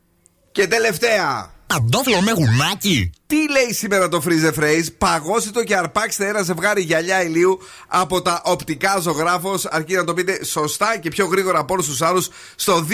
Και 0.54 0.68
τελευταία. 0.68 1.52
Παντόφλο 1.68 2.22
με 2.22 2.32
γουνάκι. 2.32 3.12
Τι 3.34 3.52
λέει 3.52 3.74
σήμερα 3.74 4.10
το 4.10 4.22
Freeze 4.26 4.46
the 4.50 4.54
Phrase, 4.64 4.86
παγώστε 4.98 5.50
το 5.52 5.64
και 5.64 5.76
αρπάξτε 5.76 6.28
ένα 6.28 6.42
ζευγάρι 6.42 6.82
γυαλιά 6.82 7.24
ηλίου 7.24 7.60
από 7.88 8.22
τα 8.22 8.42
οπτικά 8.46 9.00
ζωγράφος. 9.02 9.66
Αρκεί 9.66 9.96
να 9.96 10.04
το 10.04 10.14
πείτε 10.14 10.46
σωστά 10.46 10.98
και 11.02 11.10
πιο 11.10 11.26
γρήγορα 11.26 11.60
από 11.60 11.74
όλους 11.74 11.86
τους 11.88 12.02
άλλους 12.02 12.30
στο 12.56 12.86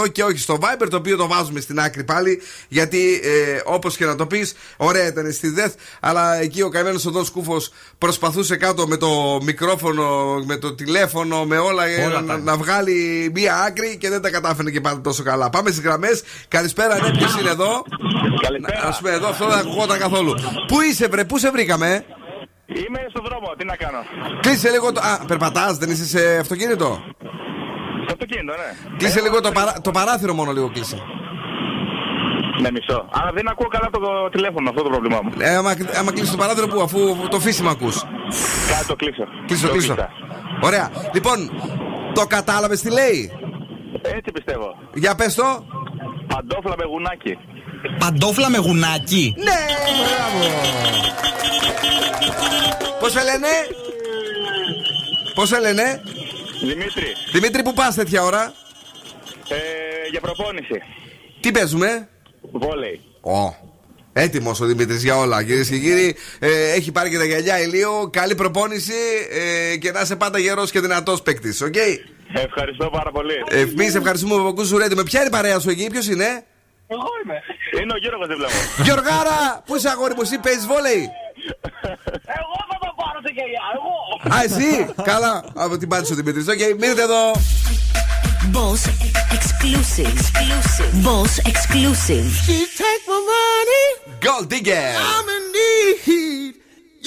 2312-32-908 0.00 0.12
και 0.12 0.22
όχι 0.22 0.38
στο 0.38 0.58
Viber, 0.60 0.86
το 0.90 0.96
οποίο 0.96 1.16
το 1.16 1.26
βάζουμε 1.26 1.60
στην 1.60 1.78
άκρη 1.80 2.04
πάλι. 2.04 2.40
Γιατί 2.68 3.20
ε, 3.22 3.60
όπως 3.64 3.96
και 3.96 4.04
να 4.04 4.14
το 4.16 4.26
πεις, 4.26 4.54
ωραία 4.76 5.06
ήταν 5.06 5.32
στη 5.32 5.48
ΔΕΘ, 5.48 5.72
αλλά 6.00 6.34
εκεί 6.40 6.62
ο 6.62 6.68
καημένος 6.68 7.06
οδό 7.06 7.24
Σκούφο 7.24 7.56
προσπαθούσε 7.98 8.56
κάτω 8.56 8.86
με 8.86 8.96
το 8.96 9.40
μικρόφωνο, 9.42 10.34
με 10.46 10.56
το 10.56 10.74
τηλέφωνο, 10.74 11.44
με 11.44 11.58
όλα, 11.58 11.86
ε, 11.86 12.04
Όλα 12.04 12.20
να, 12.20 12.26
τα- 12.26 12.38
να 12.38 12.56
βγάλει 12.56 13.30
μία 13.34 13.56
άκρη 13.56 13.96
και 14.00 14.08
δεν 14.08 14.20
τα 14.20 14.30
κατάφερε 14.30 14.70
και 14.70 14.80
πάντα 14.80 15.00
τόσο 15.00 15.22
καλά. 15.22 15.50
Πάμε 15.50 15.70
στις 15.70 15.82
γραμμές. 15.82 16.22
Καλησπέρα, 16.48 17.00
ναι, 17.00 17.10
ποιος 17.10 17.38
είναι 17.40 17.50
εδώ; 17.50 17.84
Καλησπέρα. 18.46 18.88
Α 18.88 18.96
πούμε 18.98 19.10
εδώ, 19.10 19.28
αυτό 19.28 19.46
δεν 19.46 19.58
ακουγόταν 19.58 19.98
καθόλου. 19.98 20.34
Πού 20.66 20.80
είσαι, 20.80 21.08
βρε, 21.08 21.24
πού 21.24 21.38
σε 21.38 21.50
βρήκαμε; 21.50 22.04
Είμαι 22.66 23.00
στον 23.10 23.22
δρόμο, 23.24 23.46
τι 23.58 23.64
να 23.64 23.76
κάνω. 23.76 23.98
Κλείσε 24.40 24.70
λίγο 24.70 24.92
το. 24.92 25.00
Α, 25.00 25.24
περπατάς, 25.26 25.76
δεν 25.78 25.90
είσαι 25.90 26.04
σε 26.04 26.38
αυτοκίνητο; 26.38 26.88
Στο 28.04 28.12
αυτοκίνητο, 28.12 28.52
ναι. 28.52 28.96
Κλείσε 28.98 29.20
λίγο 29.20 29.40
το, 29.40 29.50
παρά... 29.52 29.72
το 29.82 29.90
παράθυρο 29.90 30.34
μόνο 30.34 30.52
λίγο 30.52 30.70
κλείσε. 30.70 30.98
Ναι, 32.60 32.70
μισό. 32.70 33.08
Αλλά 33.12 33.30
δεν 33.34 33.48
ακούω 33.48 33.68
καλά 33.68 33.88
το 33.92 34.28
τηλέφωνο, 34.30 34.70
αυτό 34.70 34.82
το 34.82 34.88
πρόβλημά 34.88 35.20
μου. 35.22 35.30
Ε, 35.38 35.54
άμα, 35.56 35.70
άμα 35.98 36.12
κλείσεις 36.12 36.30
το 36.30 36.36
παράθυρο 36.36 36.66
που 36.66 36.80
αφού 36.80 36.98
το 37.30 37.40
φύσιμα 37.40 37.70
ακούς. 37.70 38.02
Κάτι 38.70 38.86
το 38.86 38.96
κλείσω. 38.96 39.24
Κλείσω, 39.46 39.66
Το 39.66 39.72
κλείσω. 39.72 39.94
κλείσα. 39.94 40.08
Ωραία. 40.62 40.90
Λοιπόν, 41.14 41.38
το 42.14 42.26
κατάλαβες 42.26 42.80
τι 42.80 42.90
λέει; 42.90 43.30
Έτσι 44.02 44.30
πιστεύω. 44.32 44.68
Για 44.94 45.14
πες 45.14 45.34
το. 45.34 45.66
Παντόφλα 46.26 46.74
με 46.78 46.84
γουνάκι. 46.84 47.38
Παντόφλα 47.98 48.50
με 48.50 48.58
γουνάκι. 48.58 49.34
Ναι, 49.36 49.60
μπράβο. 49.96 50.54
Πώς 53.00 53.12
σε 53.12 53.22
λένε, 53.22 53.48
Πώς 55.34 55.48
σε 55.48 55.60
λένε, 55.60 56.02
Δημήτρη, 56.60 57.06
Δημήτρη, 57.32 57.62
που 57.62 57.74
πας 57.74 57.94
τέτοια 57.94 58.22
ώρα; 58.22 58.54
ε, 59.48 59.56
για 60.10 60.20
προπόνηση. 60.20 60.82
Τι 61.40 61.50
παίζουμε; 61.50 62.08
Βόλεϊ. 62.52 63.00
Ω. 63.20 63.64
Έτοιμος 64.12 64.60
ο 64.60 64.64
Δημήτρης 64.66 65.02
για 65.02 65.16
όλα, 65.16 65.44
κυρίες 65.44 65.68
και 65.68 65.78
κύριοι. 65.78 66.16
Ε, 66.38 66.72
έχει 66.72 66.92
πάρει 66.92 67.10
και 67.10 67.18
τα 67.18 67.24
γυαλιά 67.24 67.60
ηλίου. 67.62 68.10
Καλή 68.12 68.34
προπόνηση 68.34 68.92
ε, 69.72 69.76
και 69.76 69.90
να 69.92 70.00
είσαι 70.00 70.16
πάντα 70.16 70.38
γερός 70.38 70.70
και 70.70 70.80
δυνατός 70.80 71.22
παίκτης. 71.22 71.60
Οκ; 71.60 71.74
Ευχαριστώ 72.34 72.90
πάρα 72.92 73.10
πολύ. 73.10 73.34
Εμείς 73.50 73.94
ευχαριστούμε 73.94 74.42
που 74.42 74.48
ακούς 74.48 74.66
Zoo 74.66 74.75
Radio. 74.75 74.94
Με 74.94 75.02
ποια 75.02 75.20
είναι 75.20 75.28
η 75.28 75.32
παρέα 75.32 75.58
σου 75.58 75.70
εκεί, 75.70 75.86
ποιος 75.90 76.08
είναι; 76.08 76.44
Εγώ 76.86 77.08
είμαι. 77.22 77.42
Είναι 77.80 77.92
ο 77.92 77.96
Γιώργος 77.96 78.26
δίπλα 78.28 78.48
μου. 78.48 78.60
Γιωργάρα, 78.86 79.62
πού 79.66 79.76
είσαι 79.76 79.88
αγόρι 79.88 80.14
μου, 80.14 80.22
εσύ 80.22 80.38
παίζεις 80.38 80.66
βόλεϊ; 80.66 81.10
Εγώ 82.38 82.56
θα 82.70 82.76
το 82.80 82.94
πάρω 82.96 83.20
σε 83.24 83.30
γυαλιά, 83.36 83.62
εγώ. 83.76 83.94
Α, 84.36 84.42
εσύ! 84.42 84.94
Καλά, 85.02 85.44
από 85.54 85.76
την 85.76 85.88
πάτησε 85.88 86.12
ο 86.12 86.16
Δημήτρης. 86.16 86.48
Οκ, 86.48 86.58
μείνετε 86.80 87.02
εδώ. 87.02 87.32
Boss 88.52 88.82
exclusive. 89.36 90.06
exclusive. 90.16 90.92
Boss 91.06 91.34
exclusive. 91.52 92.26
She 92.44 92.58
take 92.82 93.02
my 93.12 93.20
money. 93.34 93.86
Gold 94.26 94.46
digger. 94.52 94.88
I'm 95.12 95.28
in 95.36 95.44
need. 95.56 96.54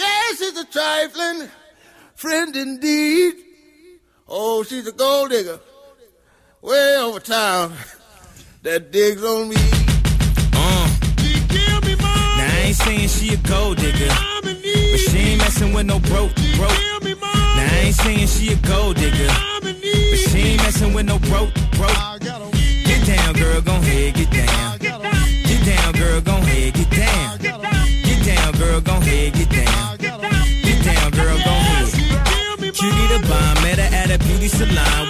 Yes, 0.04 0.34
it's 0.48 0.60
a 0.66 0.68
trifling 0.76 1.40
friend 2.24 2.52
indeed. 2.66 3.34
Oh, 4.28 4.58
she's 4.68 4.88
a 4.94 4.96
gold 5.04 5.30
digger. 5.34 5.60
Way 6.70 6.88
over 7.06 7.22
town. 7.22 7.68
That 8.64 8.92
digs 8.92 9.24
on 9.24 9.50
me. 9.50 9.56
Uh. 10.54 10.88
She 11.22 11.40
give 11.48 11.80
me 11.88 11.96
money. 11.96 12.36
Now 12.36 12.52
I 12.52 12.64
ain't 12.68 12.76
saying 12.76 13.08
she 13.08 13.34
a 13.34 13.38
gold 13.38 13.78
digger, 13.78 14.08
I'm 14.12 14.48
in 14.48 14.62
need. 14.62 14.92
but 14.92 15.00
she 15.00 15.18
ain't 15.18 15.40
messing 15.40 15.74
with 15.74 15.86
no 15.86 16.00
broke, 16.00 16.36
broke. 16.58 16.76
Give 16.76 17.04
me 17.04 17.14
money. 17.16 17.56
Now 17.56 17.68
I 17.72 17.82
ain't 17.88 17.96
saying 17.96 18.28
she 18.28 18.52
a 18.52 18.56
gold 18.58 18.98
digger, 18.98 19.28
I'm 19.30 19.66
in 19.66 19.80
need. 19.80 20.12
but 20.12 20.20
she 20.20 20.40
ain't 20.40 20.62
messing 20.64 20.94
with 20.94 21.06
no 21.06 21.20
broke, 21.20 21.54
broke. 21.78 21.98
I 21.98 22.18
got 22.20 22.42
'em. 22.42 22.52
Get 22.84 23.08
down, 23.08 23.34
girl, 23.36 23.62
gon' 23.62 23.82
head, 23.82 24.14
get 24.16 24.30
down. 24.30 24.78
Get 24.80 25.66
down, 25.66 25.94
girl, 25.94 26.22
gon' 26.22 26.42
head, 26.44 26.74
get 26.74 26.90
down. 26.90 27.38
Get 27.40 28.26
down, 28.26 28.52
girl, 28.60 28.82
gon' 28.82 29.02
head, 29.02 29.34
get 29.34 29.34
down. 29.34 29.39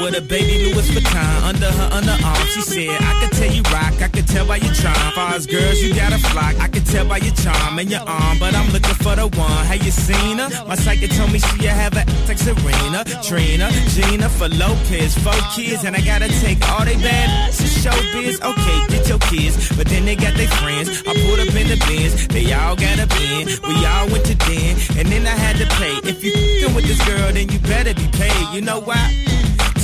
With 0.09 0.23
a 0.23 0.27
baby 0.27 0.65
Louis 0.65 0.89
Vuitton 0.89 1.43
under 1.43 1.71
her 1.71 1.89
underarm. 1.89 2.45
She 2.53 2.61
said, 2.61 2.97
I 3.01 3.13
could 3.21 3.37
tell 3.37 3.51
you 3.51 3.61
rock, 3.63 3.93
I 4.01 4.07
could 4.07 4.27
tell 4.27 4.45
by 4.47 4.57
your 4.57 4.73
charm. 4.73 5.11
Far 5.13 5.35
as 5.35 5.45
girls, 5.45 5.81
you 5.81 5.93
got 5.93 6.13
a 6.13 6.17
flock. 6.17 6.55
I 6.59 6.67
could 6.67 6.85
tell 6.85 7.07
by 7.07 7.17
your 7.17 7.33
charm 7.35 7.79
and 7.79 7.89
your 7.89 8.01
arm, 8.01 8.39
but 8.39 8.55
I'm 8.55 8.71
looking 8.71 8.97
for 9.05 9.15
the 9.15 9.27
one. 9.37 9.65
Have 9.65 9.83
you 9.83 9.91
seen 9.91 10.37
her? 10.39 10.49
My 10.65 10.75
psychic 10.75 11.11
told 11.11 11.31
me 11.31 11.39
she 11.39 11.65
have 11.65 11.93
a 11.93 12.05
like 12.27 12.37
Serena, 12.37 13.03
Trina, 13.23 13.69
Gina 13.93 14.29
for 14.29 14.49
Lopez, 14.49 15.17
four 15.17 15.33
kids, 15.55 15.83
and 15.83 15.95
I 15.95 16.01
gotta 16.01 16.27
take 16.41 16.57
all 16.69 16.85
they 16.85 16.95
bad 16.95 17.53
to 17.53 17.65
show 17.67 17.91
showbiz. 17.91 18.41
Okay, 18.41 18.77
get 18.89 19.09
your 19.09 19.19
kids, 19.19 19.69
but 19.77 19.87
then 19.87 20.05
they 20.05 20.15
got 20.15 20.33
their 20.35 20.49
friends. 20.61 21.03
I 21.05 21.13
pulled 21.25 21.39
up 21.39 21.53
in 21.53 21.67
the 21.67 21.79
bins, 21.87 22.27
they 22.27 22.51
all 22.53 22.75
got 22.75 22.97
a 22.99 23.07
bin. 23.07 23.47
We 23.67 23.75
all 23.85 24.07
went 24.09 24.25
to 24.25 24.35
den, 24.35 24.77
and 24.97 25.07
then 25.07 25.25
I 25.27 25.35
had 25.45 25.57
to 25.57 25.67
pay. 25.77 25.93
If 26.09 26.23
you 26.23 26.33
with 26.75 26.85
this 26.85 27.01
girl, 27.05 27.31
then 27.31 27.49
you 27.49 27.59
better 27.59 27.93
be 27.93 28.07
paid. 28.13 28.53
You 28.53 28.61
know 28.61 28.79
why? 28.79 29.38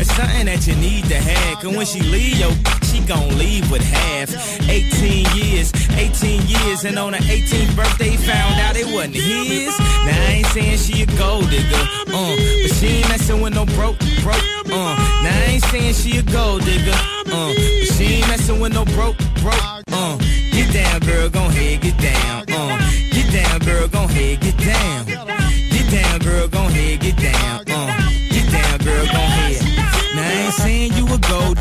It's 0.00 0.14
something 0.14 0.46
that 0.46 0.66
you 0.66 0.74
need 0.76 1.04
to 1.06 1.16
have. 1.16 1.60
Cause 1.60 1.76
when 1.76 1.86
she 1.86 2.00
leave, 2.00 2.38
yo, 2.38 2.50
she 2.82 3.00
gon' 3.00 3.38
leave 3.38 3.70
with 3.70 3.82
half. 3.82 4.30
18 4.68 5.26
years, 5.36 5.72
18 5.96 6.42
years. 6.46 6.84
And 6.84 6.98
on 6.98 7.12
her 7.12 7.20
18th 7.20 7.74
birthday, 7.76 8.16
found 8.16 8.60
out 8.60 8.76
it 8.76 8.86
wasn't 8.86 9.14
his. 9.14 9.78
Now 9.78 10.18
I 10.28 10.42
ain't 10.42 10.46
saying 10.46 10.78
she 10.78 11.02
a 11.02 11.06
gold 11.18 11.48
digger, 11.50 11.84
uh, 12.08 12.34
but 12.62 12.72
she 12.76 12.86
ain't 12.86 13.08
messing 13.08 13.40
with 13.40 13.54
no 13.54 13.64
broke, 13.66 13.98
broke, 14.22 14.42
uh. 14.66 14.94
Now 15.22 15.30
I 15.30 15.44
ain't 15.54 15.64
saying 15.64 15.94
she 15.94 16.18
a 16.18 16.22
gold 16.22 16.64
digger, 16.64 16.92
uh, 16.92 17.52
but 17.54 17.88
she 17.94 18.04
ain't 18.18 18.28
messing 18.28 18.60
with 18.60 18.74
no 18.74 18.84
broke, 18.96 19.16
broke, 19.40 19.62
uh. 19.92 20.16
Get 20.52 20.72
down, 20.72 21.00
girl, 21.00 21.28
gon' 21.28 21.50
head, 21.50 21.80
get 21.80 21.96
down, 21.98 22.44
uh. 22.48 22.78
Get 23.12 23.32
down, 23.32 23.58
girl, 23.60 23.88
gon' 23.88 24.08
head, 24.08 24.40
get 24.40 24.51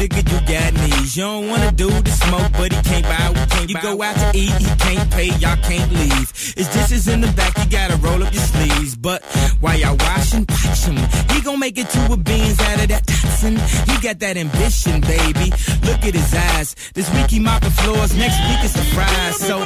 you 0.01 0.07
a 0.07 0.23
gold 0.23 0.23
digger, 0.23 0.35
you 0.35 0.39
got 0.47 0.73
knees. 0.73 1.17
You 1.17 1.23
don't 1.23 1.47
wanna 1.49 1.71
do 1.71 1.89
the 1.89 2.11
smoke, 2.11 2.51
but 2.53 2.73
he 2.73 2.81
can't 2.81 3.03
buy, 3.03 3.29
we 3.29 3.45
can't. 3.47 3.69
You 3.69 3.81
go 3.81 4.01
out 4.01 4.15
to 4.15 4.37
eat, 4.37 4.51
he 4.51 4.65
can't 4.77 5.11
pay, 5.11 5.29
y'all 5.37 5.57
can't 5.57 5.91
leave. 5.91 6.31
His 6.55 6.67
dishes 6.67 7.07
in 7.07 7.21
the 7.21 7.31
back, 7.33 7.57
you 7.57 7.69
gotta 7.69 7.97
roll 7.97 8.23
up 8.23 8.33
your 8.33 8.43
sleeves. 8.43 8.95
But 8.95 9.23
while 9.59 9.77
y'all 9.77 9.97
washing, 9.97 10.45
watch 10.49 10.85
him. 10.85 10.97
He 11.35 11.41
gon' 11.41 11.59
make 11.59 11.77
it 11.77 11.89
to 11.89 12.13
a 12.13 12.17
beans 12.17 12.59
out 12.59 12.81
of 12.81 12.87
that 12.89 13.05
Datsun. 13.05 13.57
He 13.89 14.01
got 14.01 14.19
that 14.19 14.37
ambition, 14.37 15.01
baby. 15.01 15.51
Look 15.85 16.03
at 16.05 16.13
his 16.13 16.33
eyes. 16.33 16.75
This 16.93 17.11
week 17.13 17.29
he 17.29 17.39
mopping 17.39 17.71
floors, 17.71 18.15
next 18.15 18.39
week 18.47 18.59
it's 18.63 18.75
a 18.75 18.83
surprise. 18.83 19.37
So 19.37 19.65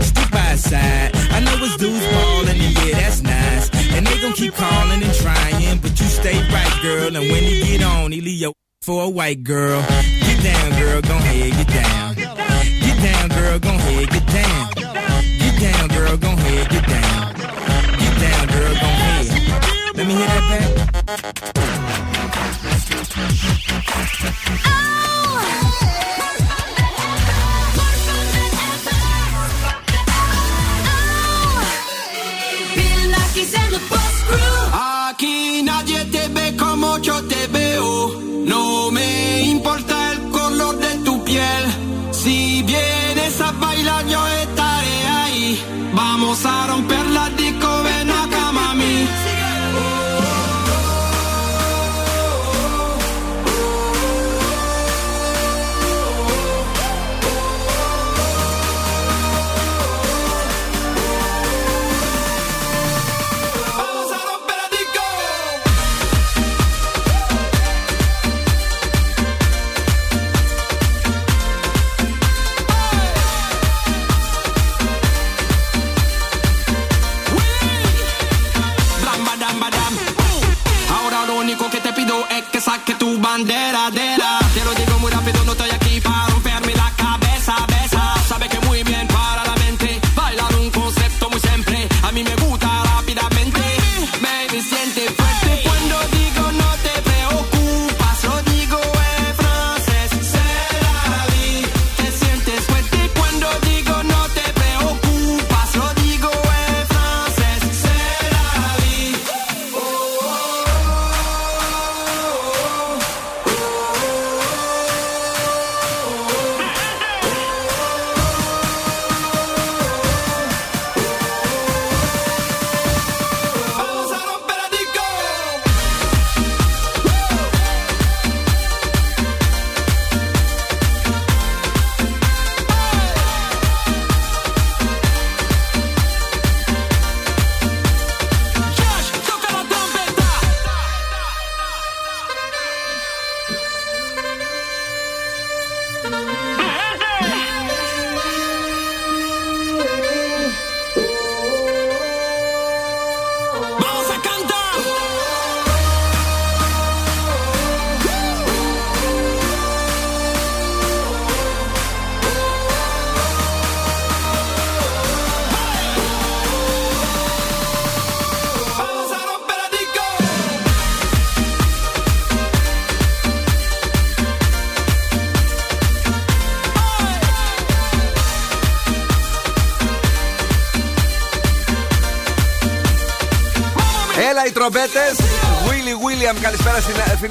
stick 0.00 0.30
by 0.30 0.56
his 0.56 0.64
side. 0.70 1.10
I 1.32 1.40
know 1.40 1.56
his 1.58 1.76
dudes 1.76 2.06
ballin', 2.06 2.60
and 2.60 2.86
yeah, 2.86 3.00
that's 3.00 3.22
nice. 3.22 3.70
And 3.94 4.06
they 4.06 4.20
gon' 4.20 4.32
keep 4.32 4.54
calling 4.54 5.02
and 5.02 5.14
trying, 5.14 5.78
but 5.78 5.98
you 5.98 6.06
stay 6.06 6.38
right, 6.52 6.78
girl. 6.82 7.16
And 7.16 7.30
when 7.30 7.42
he 7.42 7.60
get 7.62 7.82
on, 7.82 8.12
he 8.12 8.20
leave 8.20 8.40
your 8.40 8.52
for 8.82 9.04
a 9.04 9.08
white 9.10 9.44
girl. 9.44 9.82
Get 9.82 10.42
down, 10.42 10.70
girl, 10.80 11.02
go 11.02 11.14
ahead, 11.16 11.52
get 11.52 11.68
down. 11.68 12.14
Get 12.14 13.02
down, 13.02 13.28
girl, 13.28 13.58
go 13.58 13.68
ahead, 13.68 14.08
get 14.08 14.26
down. 14.26 14.70
Get 15.38 15.60
down, 15.60 15.88
girl, 15.88 16.16
go 16.16 16.28
ahead, 16.28 16.70
get 16.70 16.86
down. 16.88 17.34
Get 17.98 18.20
down, 18.20 18.46
girl, 18.48 18.72
go 18.72 18.86
ahead. 18.86 19.96
Let 19.96 20.06
me 20.06 20.14
hear 20.14 20.26
that 20.26 20.44
back. 20.48 21.20
Oh! 24.64 24.80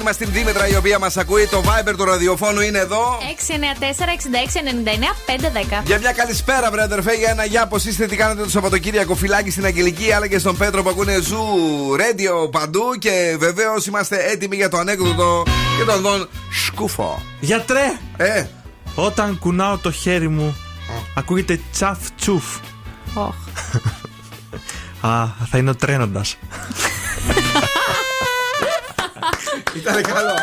φίλη 0.00 0.04
μα 0.04 0.12
την 0.12 0.28
Δήμητρα 0.32 0.68
η 0.68 0.76
οποία 0.76 0.98
μας 0.98 1.16
ακούει. 1.16 1.46
Το 1.46 1.62
Viber 1.64 1.94
του 1.96 2.04
ραδιοφώνου 2.04 2.60
είναι 2.60 2.78
εδώ. 2.78 3.18
694-6699-510. 5.80 5.82
Για 5.84 5.98
μια 5.98 6.12
καλησπέρα, 6.12 6.70
βρε 6.70 6.82
αδερφέ, 6.82 7.12
για 7.14 7.30
ένα 7.30 7.44
γεια. 7.44 7.66
Πώ 7.66 7.76
είστε, 7.76 8.06
τι 8.06 8.16
κάνετε 8.16 8.42
το 8.42 8.50
Σαββατοκύριακο, 8.50 9.14
φυλάκι 9.14 9.50
στην 9.50 9.64
Αγγελική, 9.64 10.12
αλλά 10.12 10.26
και 10.26 10.38
στον 10.38 10.56
Πέτρο 10.56 10.82
που 10.82 10.88
ακούνε 10.88 11.20
ζου, 11.20 11.44
radio 11.96 12.50
παντού. 12.50 12.82
Και 12.98 13.36
βεβαίως 13.38 13.86
είμαστε 13.86 14.16
έτοιμοι 14.30 14.56
για 14.56 14.68
το 14.68 14.76
ανέκδοτο 14.76 15.42
και 15.78 15.84
τον 15.84 16.00
δον 16.00 16.28
σκούφο. 16.66 17.22
Γιατρέ! 17.40 17.98
Ε, 18.16 18.44
Όταν 18.94 19.38
κουνάω 19.38 19.78
το 19.78 19.90
χέρι 19.90 20.28
μου, 20.28 20.56
ακούγεται 21.14 21.60
τσαφ 21.72 21.98
τσουφ. 22.16 22.44
Οχ. 23.14 23.34
Α, 25.10 25.26
θα 25.50 25.58
είναι 25.58 25.70
ο 25.70 25.74
τρένοντας. 25.74 26.36
ήταν 29.76 30.02
καλό. 30.02 30.34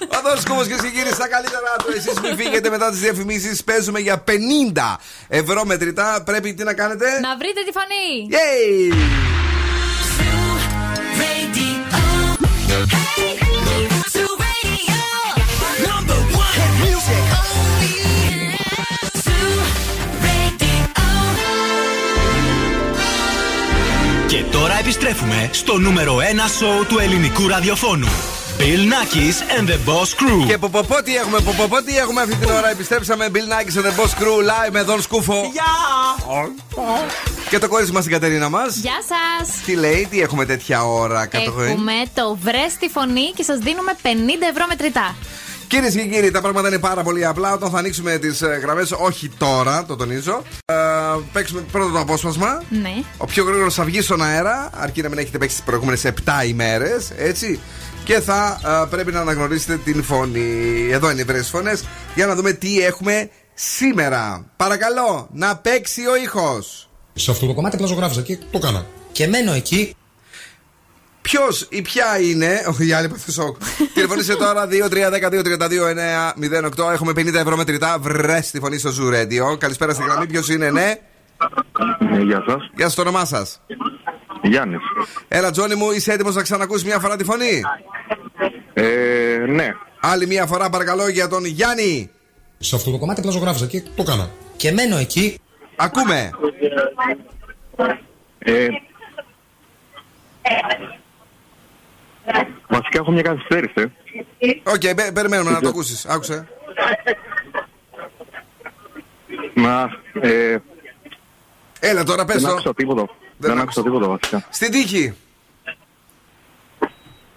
Ο 0.00 0.20
Δόν 0.24 0.40
Σκούφο 0.40 0.64
και 0.64 0.88
κύριοι, 0.88 1.12
στα 1.12 1.28
καλύτερα 1.28 1.76
του. 1.78 1.92
Εσείς 1.96 2.20
μην 2.20 2.36
φύγετε 2.36 2.70
μετά 2.70 2.90
τις 2.90 3.00
διαφημίσεις. 3.00 3.64
Παίζουμε 3.64 3.98
για 3.98 4.24
50 4.24 4.96
ευρώ 5.28 5.64
μετρητά. 5.64 6.22
Πρέπει 6.24 6.54
τι 6.54 6.64
να 6.64 6.74
κάνετε; 6.74 7.20
Να 7.20 7.36
βρείτε 7.36 7.60
τη 7.66 7.72
φωνή. 7.72 8.28
Yay! 8.30 9.25
Τώρα 24.50 24.78
επιστρέφουμε 24.78 25.48
στο 25.52 25.78
νούμερο 25.78 26.16
1 26.16 26.20
σοου 26.58 26.86
του 26.88 26.98
ελληνικού 26.98 27.48
ραδιοφώνου. 27.48 28.08
Bill 28.58 28.62
Nackis 28.62 29.60
and 29.60 29.68
the 29.68 29.78
Boss 29.88 30.10
Crew. 30.20 30.46
Και 30.46 30.58
ποποπό 30.58 31.02
τι 31.02 31.16
έχουμε, 31.16 31.40
ποποπό 31.40 31.82
τι 31.82 31.96
έχουμε 31.96 32.20
αυτή 32.20 32.34
την 32.34 32.50
ώρα. 32.50 32.70
Επιστρέψαμε 32.70 33.28
Bill 33.32 33.36
Nackis 33.36 33.78
and 33.78 33.84
the 33.84 34.00
Boss 34.00 34.22
Crew 34.22 34.38
live 34.50 34.70
με 34.72 34.82
Δον 34.82 35.02
Σκούφο. 35.02 35.52
Και 37.50 37.58
το 37.58 37.68
κόρη 37.68 37.90
μας 37.90 38.02
την 38.02 38.12
Κατερίνα 38.12 38.48
μας. 38.48 38.76
Γεια 38.76 38.98
σας. 39.08 39.48
Τι 39.64 39.74
λέει, 39.74 40.06
τι 40.10 40.20
έχουμε 40.20 40.44
τέτοια 40.44 40.84
ώρα 40.84 41.26
κατοχή. 41.26 41.70
Έχουμε 41.70 41.92
το 42.14 42.36
βρες 42.42 42.72
στη 42.72 42.88
φωνή 42.88 43.32
και 43.34 43.42
σας 43.42 43.58
δίνουμε 43.58 43.96
50 44.02 44.08
ευρώ 44.50 44.64
μετρητά. 44.68 45.14
Κυρίες 45.68 45.94
και 45.94 46.04
κύριοι, 46.04 46.30
τα 46.30 46.40
πράγματα 46.40 46.68
είναι 46.68 46.78
πάρα 46.78 47.02
πολύ 47.02 47.26
απλά. 47.26 47.52
Όταν 47.52 47.70
θα 47.70 47.78
ανοίξουμε 47.78 48.18
τις 48.18 48.42
γραμμές, 48.62 48.92
όχι 48.92 49.28
τώρα, 49.28 49.84
το 49.84 49.96
τονίζω. 49.96 50.42
Ε, 50.64 50.74
παίξουμε 51.32 51.60
πρώτο 51.72 51.90
το 51.90 51.98
απόσπασμα. 51.98 52.62
Ναι. 52.68 52.94
Ο 53.16 53.24
πιο 53.24 53.44
γρήγορος 53.44 53.74
θα 53.74 53.84
βγει 53.84 54.00
στον 54.00 54.22
αέρα, 54.22 54.70
αρκεί 54.74 55.02
να 55.02 55.08
μην 55.08 55.18
έχετε 55.18 55.38
παίξει 55.38 55.56
τις 55.56 55.64
προηγούμενες 55.64 56.04
7 56.04 56.46
ημέρες, 56.46 57.10
έτσι. 57.16 57.60
Και 58.04 58.20
θα 58.20 58.60
ε, 58.64 58.86
πρέπει 58.90 59.12
να 59.12 59.20
αναγνωρίσετε 59.20 59.76
την 59.76 60.02
φωνή. 60.02 60.88
Εδώ 60.90 61.10
είναι 61.10 61.20
οι 61.20 61.24
βρες 61.24 61.48
φωνές. 61.48 61.84
Για 62.14 62.26
να 62.26 62.34
δούμε 62.34 62.52
τι 62.52 62.80
έχουμε 62.80 63.30
σήμερα. 63.54 64.46
Παρακαλώ, 64.56 65.28
να 65.32 65.56
παίξει 65.56 66.06
ο 66.06 66.16
ήχος. 66.16 66.88
Σε 67.14 67.30
αυτό 67.30 67.46
το 67.46 67.54
κομμάτι 67.54 67.76
πλαζογράφησα 67.76 68.22
και 68.22 68.38
το 68.50 68.58
κάνα. 68.58 68.86
Και 69.12 69.26
μένω 69.26 69.52
εκεί. 69.52 69.96
Ποιος 71.26 71.66
ή 71.70 71.82
ποια 71.82 72.20
είναι. 72.20 72.64
Όχι, 72.68 72.86
η 72.86 72.92
άλλη 72.92 73.08
πάθει 73.08 73.32
σοκ. 73.32 73.56
Τηλεφωνήστε 73.94 74.34
τώρα 74.34 74.68
2-3-10-2-32-9-08. 74.70 76.92
Έχουμε 76.92 77.12
50 77.16 77.34
ευρώ 77.34 77.56
μετρητά. 77.56 77.98
Βρε 77.98 78.40
τη 78.52 78.60
φωνή 78.60 78.78
στο 78.78 78.90
Zoo 78.90 79.14
Radio. 79.14 79.58
Καλησπέρα 79.58 79.92
στη 79.92 80.02
γραμμή. 80.02 80.26
Ποιος 80.26 80.48
είναι, 80.48 80.70
ναι; 80.70 80.94
Ε, 82.16 82.22
Γεια 82.22 82.44
σας. 82.46 82.70
Γεια 82.76 82.84
σας, 82.84 82.94
το 82.94 83.00
όνομά 83.00 83.24
σας. 83.24 83.60
Γιάννης. 84.42 84.80
Έλα, 85.28 85.50
Τζόνι 85.50 85.74
μου, 85.74 85.90
είσαι 85.90 86.12
έτοιμος 86.12 86.34
να 86.34 86.42
ξανακούσει 86.42 86.86
μια 86.86 86.98
φορά 86.98 87.16
τη 87.16 87.24
φωνή; 87.24 87.60
Ε, 88.74 89.44
ναι. 89.48 89.68
Άλλη 90.00 90.26
μια 90.26 90.46
φορά, 90.46 90.70
παρακαλώ, 90.70 91.08
για 91.08 91.28
τον 91.28 91.44
Γιάννη. 91.44 92.10
Σε 92.58 92.76
αυτό 92.76 92.90
το 92.90 92.98
κομμάτι 92.98 93.20
πλαζογράφησα 93.20 93.66
και 93.66 93.82
το 93.96 94.02
κάνα. 94.02 94.30
Και 94.56 94.72
μένω 94.72 94.96
εκεί. 94.96 95.40
Ακούμε. 95.76 96.30
Ε, 98.38 98.66
βασικά 102.68 102.98
έχω 102.98 103.10
μια 103.10 103.22
καθυστέρηση. 103.22 103.92
Οκ, 104.64 104.80
πε- 104.94 105.12
περιμένουμε 105.12 105.50
να 105.50 105.60
το 105.60 105.68
ακούσεις. 105.68 106.06
Άκουσε. 106.06 106.48
Να, 109.54 109.90
ε, 110.20 110.58
Έλα 111.80 112.04
τώρα, 112.04 112.24
πες 112.24 112.34
δεν 112.36 112.44
το. 112.44 112.50
άκουσα 112.50 112.74
τίποτα. 112.74 113.08
Δεν 113.36 113.58
άκουσα 113.58 113.82
τίποτα 113.82 114.08
βασικά. 114.08 114.44
Στην 114.50 114.70
τύχη. 114.70 115.14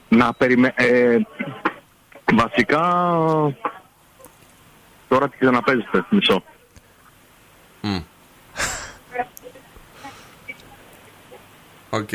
Να 0.09 0.33
περιμέ... 0.33 0.73
Ε, 0.75 1.17
βασικά... 2.33 2.81
Τώρα 5.07 5.29
τι 5.29 5.37
ξαναπαίζεται, 5.37 6.05
μισό. 6.09 6.43
Οκ. 11.89 12.09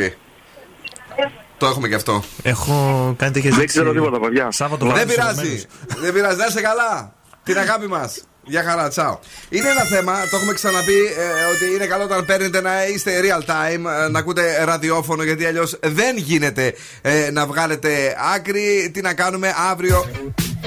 Το 1.58 1.66
έχουμε 1.66 1.88
και 1.88 1.94
αυτό. 1.94 2.22
Έχω 2.42 2.74
κάνει 3.18 3.32
τέτοιες 3.32 3.54
Δεν 3.54 3.66
ξέρω 3.66 3.92
τίποτα, 3.92 4.20
παιδιά. 4.20 4.50
Σάββατο 4.50 4.86
Δεν 4.86 4.94
βράδυ 4.94 5.14
πειράζει. 5.14 5.64
Δεν 6.00 6.12
πειράζει. 6.12 6.36
Να 6.36 6.46
είσαι 6.46 6.60
καλά. 6.60 7.12
Την 7.42 7.58
αγάπη 7.58 7.86
μας. 7.86 8.22
Γεια 8.46 8.62
χαρά, 8.62 8.88
τσάω. 8.88 9.18
Είναι 9.48 9.68
ένα 9.68 9.80
θέμα, 9.80 10.12
το 10.30 10.36
έχουμε 10.36 10.52
ξαναπεί, 10.52 10.92
ε, 10.92 11.54
ότι 11.54 11.74
είναι 11.74 11.86
καλό 11.86 12.04
όταν 12.04 12.24
παίρνετε 12.24 12.60
να 12.60 12.86
είστε 12.86 13.20
real 13.22 13.50
time, 13.50 14.04
ε, 14.04 14.08
να 14.08 14.18
ακούτε 14.18 14.64
ραδιόφωνο, 14.64 15.22
γιατί 15.22 15.44
αλλιώς 15.44 15.78
δεν 15.82 16.16
γίνεται 16.16 16.74
ε, 17.02 17.30
να 17.30 17.46
βγάλετε 17.46 18.16
άκρη. 18.34 18.90
Τι 18.92 19.00
να 19.00 19.14
κάνουμε 19.14 19.54
αύριο 19.70 20.06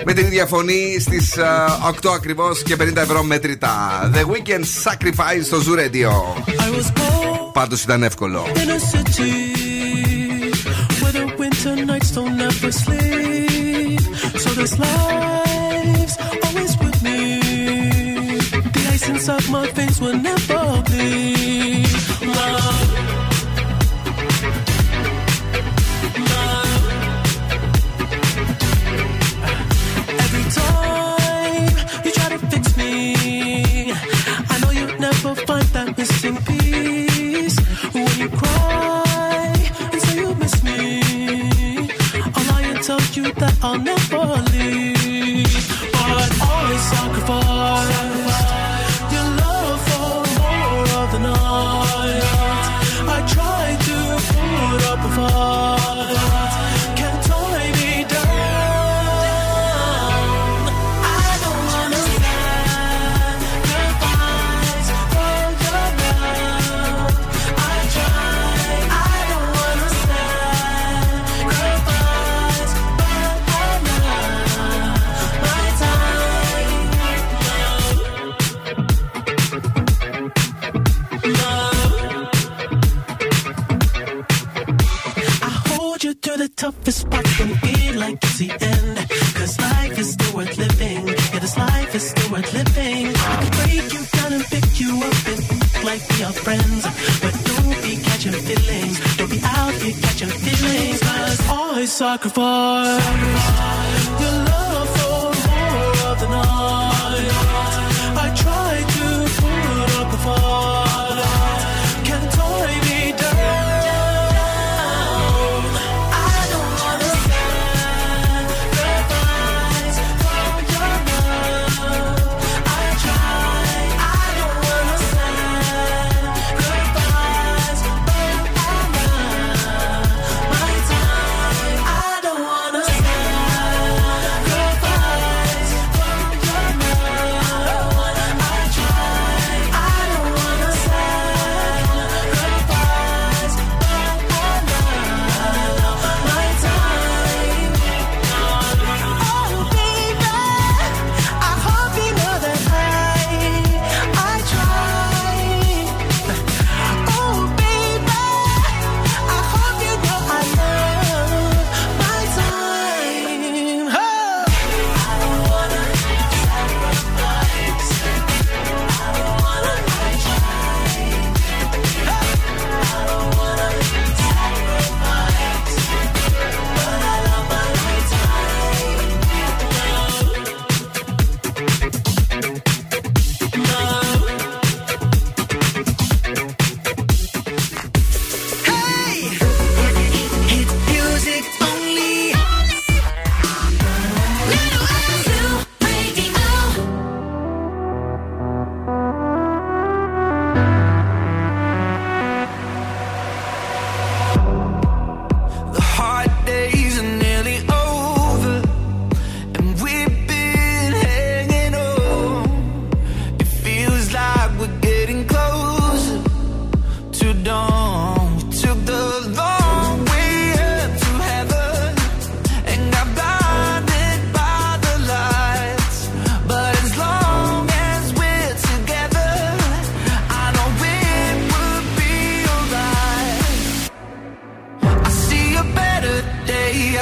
με 0.06 0.14
την 0.14 0.26
ίδια 0.26 0.46
φωνή 0.46 0.98
στις 1.00 1.36
8 2.06 2.10
ακριβώς 2.16 2.64
και 2.64 2.76
50 2.80 2.96
ευρώ 2.96 3.24
μετρητά. 3.24 4.10
The 4.14 4.22
Weekend 4.22 4.64
Sacrifice 4.84 5.44
στο 5.44 5.58
Zoo 5.58 5.80
Radio. 5.80 6.10
Πάντως 7.54 7.84
ήταν 7.84 8.04
εύκολο. 8.04 8.46
Winter 11.68 11.86
nights 11.86 12.11
don't 12.11 12.39
ever 12.39 12.72
sleep. 12.72 13.99
So 14.41 14.49
this 14.51 14.78
life's 14.80 16.18
always 16.45 16.78
with 16.80 17.03
me. 17.03 17.39
The 18.76 18.89
ice 18.93 19.09
inside 19.09 19.49
my 19.49 19.70
veins 19.72 19.99
will 19.99 20.18
never 20.18 20.84
bleed. 20.84 21.88
Love. 22.22 22.97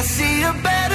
see 0.06 0.43
a 0.43 0.53
better 0.62 0.95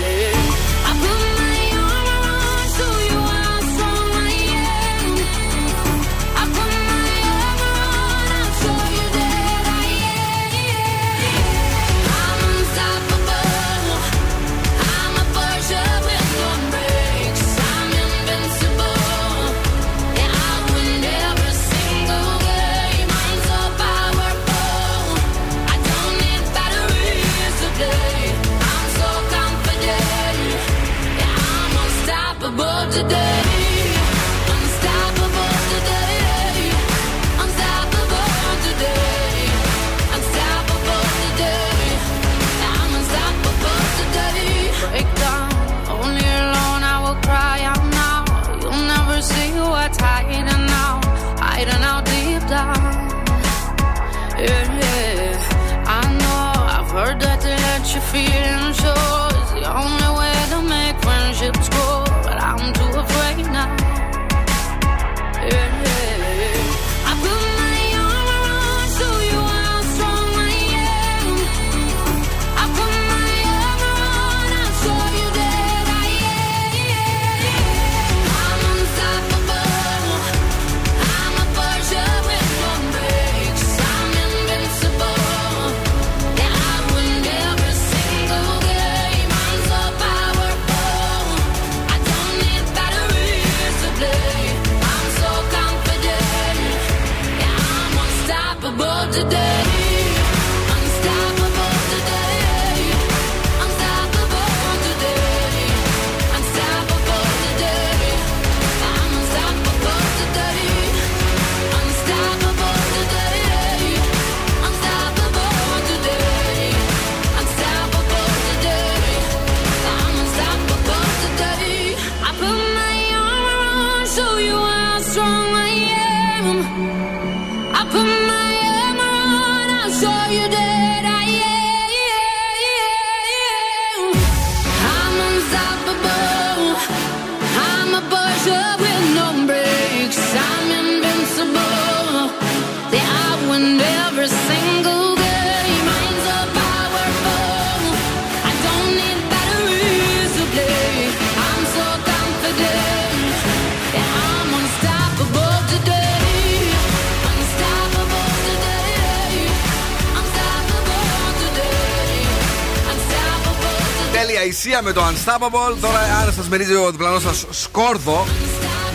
με 164.83 164.91
το 164.91 165.01
Unstoppable. 165.01 165.75
Τώρα, 165.81 165.99
αν 166.25 166.33
σας 166.33 166.47
μυρίζει 166.49 166.75
ο 166.75 166.91
διπλανός 166.91 167.21
σας 167.21 167.45
σκόρδο, 167.49 168.27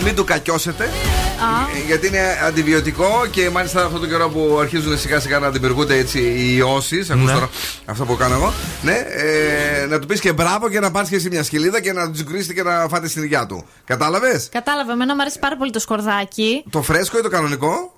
μην 0.04 0.14
του 0.14 0.24
κακιώσετε. 0.24 0.84
Ε, 0.84 1.86
Γιατί 1.86 2.06
είναι 2.06 2.38
αντιβιωτικό 2.46 3.26
και 3.30 3.50
μάλιστα 3.50 3.84
αυτό 3.84 3.98
το 3.98 4.06
καιρό 4.06 4.28
που 4.28 4.58
αρχίζουν 4.60 4.98
σιγά 4.98 5.20
σιγά 5.20 5.38
να 5.38 5.50
δημιουργούνται 5.50 5.96
έτσι 5.96 6.18
οι 6.20 6.56
ιώσεις. 6.56 7.10
Ακούς 7.10 7.24
Ναι. 7.24 7.32
τώρα 7.32 7.48
αυτό 7.84 8.04
που 8.04 8.16
κάνω 8.16 8.34
εγώ. 8.34 8.52
Ναι, 8.82 8.94
ε, 9.10 9.86
να 9.86 9.98
του 9.98 10.06
πεις 10.06 10.20
και 10.20 10.32
μπράβο 10.32 10.68
και 10.68 10.80
να 10.80 10.90
πάρεις 10.90 11.08
και 11.08 11.16
εσύ 11.16 11.28
μια 11.28 11.42
σκελίδα 11.42 11.80
και 11.80 11.92
να 11.92 12.10
τους 12.10 12.22
γκρίσετε 12.22 12.52
και 12.52 12.62
να 12.62 12.86
φάτε 12.90 13.08
στην 13.08 13.22
υγειά 13.22 13.46
του. 13.46 13.64
Κατάλαβες; 13.84 14.48
Κατάλαβε, 14.52 14.92
εμένα 14.92 15.14
μου 15.14 15.20
αρέσει 15.20 15.38
πάρα 15.38 15.56
πολύ 15.56 15.70
το 15.70 15.78
σκορδάκι. 15.78 16.64
Το 16.70 16.82
φρέσκο 16.82 17.18
ή 17.18 17.20
το 17.20 17.28
κανονικό; 17.28 17.95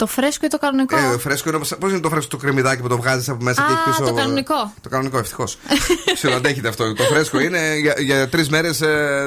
Το 0.00 0.06
φρέσκο 0.06 0.46
ή 0.46 0.48
το 0.48 0.58
κανονικό; 0.58 0.96
Ε, 0.96 1.18
φρέσκο 1.18 1.48
είναι 1.48 1.58
πώς 1.78 1.90
είναι 1.90 2.00
το 2.00 2.08
φρέσκο 2.08 2.30
το 2.30 2.36
κρεμμυδάκι 2.36 2.82
που 2.82 2.88
το 2.88 2.96
βγάζεις 2.96 3.28
από 3.28 3.44
μέσα 3.44 3.62
Α, 3.62 3.66
και 3.66 3.72
έχει 3.72 3.82
πίσω; 3.84 4.10
το 4.10 4.14
κανονικό. 4.14 4.72
Το 4.80 4.88
κανονικό, 4.88 5.18
ευτυχώς. 5.18 5.58
Ξέρω, 6.14 6.34
αντέχεται 6.34 6.68
αυτό. 6.68 6.94
Το 6.94 7.02
φρέσκο 7.02 7.40
είναι 7.40 7.76
για, 7.76 7.94
για 7.98 8.28
τρεις 8.28 8.48
μέρες 8.48 8.78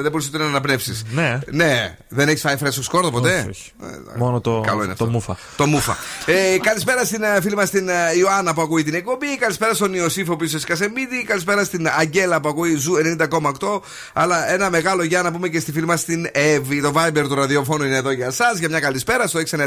δεν 0.02 0.10
μπορούσε 0.10 0.28
ούτε 0.28 0.38
να 0.38 0.44
αναπνεύσεις. 0.44 1.04
Ναι. 1.10 1.38
Ναι, 1.50 1.96
δεν 2.08 2.28
έχεις 2.28 2.40
φάει 2.40 2.56
φρέσκο 2.56 2.82
σκόρδο 2.82 3.10
ποτέ; 3.10 3.38
Όχι, 3.38 3.48
όχι. 3.48 3.72
Μόνο 4.16 4.40
το, 4.40 4.60
Καλό 4.66 4.76
είναι 4.84 4.86
το 4.86 4.92
αυτό. 4.92 5.06
μούφα. 5.06 5.36
Το 5.56 5.66
μούφα. 5.66 5.96
ε, 6.26 6.58
καλησπέρα 6.58 7.04
στην 7.04 7.22
ε, 7.22 7.40
φίλη 7.40 7.54
μας 7.54 7.70
την 7.70 7.88
ε, 7.88 7.92
Ιωάννα 8.18 8.54
που 8.54 8.60
ακούει 8.60 8.82
την 8.82 8.94
εκπομπή. 8.94 9.36
Καλησπέρα 9.38 9.74
στον 9.74 9.94
Ιωσήφο 9.94 10.36
που 10.36 10.44
είσαι 10.44 10.58
Σκασεμίδη. 10.58 11.24
Καλησπέρα 11.24 11.64
στην 11.64 11.88
Αγγέλα 11.98 12.40
που 12.40 12.48
ακούει 12.48 12.76
Ζου 12.76 12.92
90,8. 13.18 13.80
Αλλά 14.12 14.50
ένα 14.52 14.70
μεγάλο 14.70 15.02
για 15.02 15.22
να 15.22 15.32
πούμε 15.32 15.48
και 15.48 15.60
στη 15.60 15.72
φίλη 15.72 15.86
μας 15.86 16.04
την 16.04 16.26
Εύη. 16.32 16.80
Το 16.80 16.92
Viber 16.96 17.24
του 17.28 17.34
ραδιοφώνου 17.34 17.84
είναι 17.84 17.96
εδώ 17.96 18.10
για 18.10 18.26
εσάς. 18.26 18.52
Για 18.58 18.68
μια 18.68 18.80
καλησπέρα 18.80 19.26
στο 19.26 19.40
694 19.50 19.66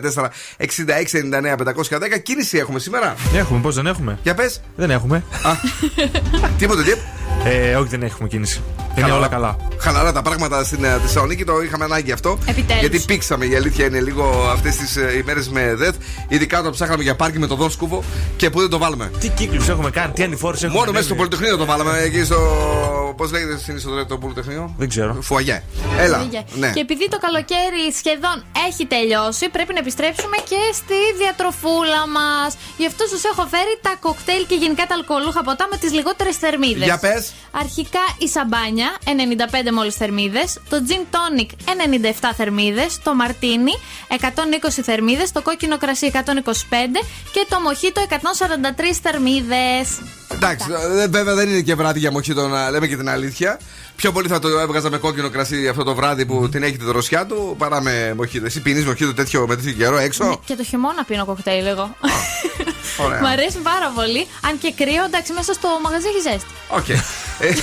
6699 0.57 1.55
510. 1.57 2.19
Κίνηση 2.23 2.57
έχουμε 2.57 2.79
σήμερα; 2.79 3.15
Έχουμε, 3.35 3.59
πώς 3.59 3.75
δεν 3.75 3.87
έχουμε; 3.87 4.19
Για 4.23 4.33
πες. 4.33 4.61
Δεν 4.75 4.89
έχουμε. 4.91 5.23
Τίποτε, 6.57 6.83
τι. 6.83 6.91
Ε, 7.45 7.75
όχι, 7.75 7.87
δεν 7.89 8.03
έχουμε 8.03 8.27
κίνηση. 8.27 8.61
Είναι 8.97 9.11
όλα 9.11 9.27
καλά. 9.27 9.57
Χαλαρά 9.79 10.11
τα 10.11 10.21
πράγματα 10.21 10.63
στην 10.63 10.83
ε, 10.83 10.99
Θεσσαλονίκη, 11.01 11.43
το 11.43 11.61
είχαμε 11.61 11.83
ανάγκη 11.83 12.11
αυτό. 12.11 12.37
Επιτέλους. 12.45 12.81
Γιατί 12.81 12.99
πήξαμε, 12.99 13.45
η 13.45 13.55
αλήθεια 13.55 13.85
είναι 13.85 13.99
λίγο 14.01 14.49
αυτές 14.51 14.75
τις 14.75 14.95
ημέρε 14.95 15.41
με 15.51 15.75
ΔΕΘ. 15.75 15.93
Ειδικά 16.27 16.59
όταν 16.59 16.71
ψάχναμε 16.71 17.03
για 17.03 17.15
πάρκι 17.15 17.39
με 17.39 17.47
το 17.47 17.55
Δον 17.55 17.71
Σκούβο 17.71 18.03
και 18.35 18.49
που 18.49 18.59
δεν 18.59 18.69
το 18.69 18.77
βάλουμε. 18.77 19.11
Τι 19.19 19.29
κύκλους 19.29 19.67
έχουμε 19.69 19.89
κάνει, 19.89 20.13
τι 20.13 20.23
ανηφόρους 20.23 20.63
έχουμε 20.63 20.79
Μόνο 20.79 20.91
μέσα 20.91 21.03
στο 21.03 21.13
ανέβει. 21.13 21.29
Πολυτεχνείο 21.29 21.57
το 21.57 21.71
βάλαμε. 21.71 21.99
Εκεί 21.99 22.23
στο. 22.23 23.06
Πώς 23.17 23.31
λέγεται 23.31 23.57
στην 23.57 23.75
είσοδο 23.75 24.05
το 24.05 24.17
Πολυτεχνείο. 24.17 24.73
Δεν 24.77 24.89
ξέρω. 24.89 25.17
Φουαγέ. 25.21 25.63
Έλα. 25.99 26.19
Φύγε. 26.19 26.43
Ναι. 26.53 26.71
Και 26.75 26.79
επειδή 26.79 27.09
το 27.09 27.17
καλοκαίρι 27.25 27.83
σχεδόν 27.99 28.37
έχει 28.67 28.85
τελειώσει, 28.85 29.49
πρέπει 29.49 29.73
να 29.73 29.79
επιστρέψουμε 29.79 30.37
και 30.51 30.61
στη 30.73 30.99
διατροφούλα 31.21 32.01
μας. 32.17 32.49
Γι' 32.77 32.87
αυτό 32.91 33.03
σας 33.13 33.23
έχω 33.31 33.43
φέρει 33.53 33.73
τα 33.81 33.93
κοκτέιλ 34.05 34.43
και 34.49 34.55
γενικά 34.55 34.83
τα 34.89 34.95
αλκοολούχα 34.99 35.41
ποτά 35.43 35.67
με 35.71 35.77
τις 35.77 35.91
λιγότερες 35.97 36.35
θερμίδες. 36.37 36.87
Για 36.89 36.97
πες. 36.97 37.33
Αρχικά 37.51 38.03
η 38.17 38.27
σαμπάνια, 38.27 38.89
95 39.03 39.71
μόλις 39.77 39.95
θερμίδες. 39.95 40.59
Το 40.69 40.77
gin 40.87 41.03
tonic, 41.15 41.49
97 41.73 42.33
θερμίδες. 42.37 42.99
Το 43.03 43.15
μαρτίνι, 43.15 43.73
120 44.07 44.81
θερμίδες. 44.83 45.31
Το 45.31 45.41
κόκκινο 45.41 45.77
κρασί, 45.77 46.05
125. 46.05 46.99
Και 47.33 47.45
το 47.49 47.59
μοχίτο, 47.59 48.01
143 48.01 48.99
θερμίδες. 49.01 49.87
Εντάξει, 50.31 50.67
ε, 51.01 51.07
βέβαια 51.07 51.33
δεν 51.33 51.49
είναι 51.49 51.61
και 51.61 51.75
βράδυ 51.75 51.99
για 51.99 52.11
μοχίτο 52.11 52.47
να 52.47 52.69
λέμε 52.69 52.87
και 52.87 52.97
την 52.97 53.06
αλήθεια. 53.11 53.59
Πιο 53.95 54.11
πολύ 54.11 54.27
θα 54.27 54.39
το 54.39 54.47
έβγαζα 54.47 54.89
με 54.89 54.97
κόκκινο 54.97 55.29
κρασί 55.29 55.67
αυτό 55.67 55.83
το 55.83 55.95
βράδυ 55.95 56.25
που 56.25 56.49
την 56.49 56.63
έχει 56.63 56.77
τη 56.77 56.85
δροσιά 56.85 57.25
του 57.25 57.55
παρά 57.57 57.81
με 57.81 58.13
μοχίτο. 58.17 58.45
Εσύ 58.45 58.61
πίνεις 58.61 58.85
μοχίτο 58.85 59.13
τέτοιο 59.13 59.47
με 59.47 59.55
τέτοιο 59.55 59.71
καιρό 59.71 59.97
έξω. 59.97 60.39
Και 60.45 60.55
το 60.55 60.63
χειμώνα 60.63 61.03
πίνω 61.03 61.25
κοκτέιλ 61.25 61.65
εγώ. 61.65 61.95
Ωραία. 62.97 63.21
Μ' 63.23 63.25
αρέσει 63.25 63.57
πάρα 63.57 63.91
πολύ. 63.95 64.27
Αν 64.41 64.57
και 64.59 64.73
κρύο, 64.77 65.03
εντάξει, 65.05 65.33
μέσα 65.33 65.53
στο 65.53 65.67
μαγαζί 65.83 66.07
έχει 66.07 66.29
ζέστη. 66.29 66.49
Οκ. 66.67 66.89
Ε, 66.89 67.53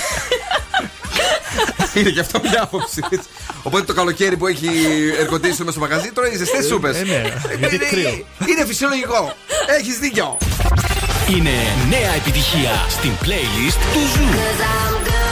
είναι 1.99 2.09
και 2.09 2.19
αυτό 2.19 2.39
μια 2.43 2.61
άποψη. 2.63 3.01
έτσι. 3.09 3.27
Οπότε 3.63 3.83
το 3.83 3.93
καλοκαίρι 3.93 4.37
που 4.37 4.47
έχει 4.47 4.69
aircondition 5.19 5.59
μέσα 5.59 5.71
στο 5.71 5.79
μαγαζί 5.79 6.11
τρώει 6.11 6.35
ζεστές 6.37 6.65
σούπες. 6.65 6.95
ε, 6.95 7.03
ναι, 7.03 7.33
γιατί 7.59 7.75
είναι, 7.75 7.85
κρύο. 7.85 8.25
είναι 8.49 8.65
φυσιολογικό. 8.65 9.33
Έχεις 9.79 9.97
δίκιο. 9.97 10.37
Είναι 11.29 11.53
νέα 11.89 12.13
επιτυχία 12.15 12.85
στην 12.89 13.11
playlist 13.23 13.77
του 13.93 13.99
Ζου. 13.99 15.24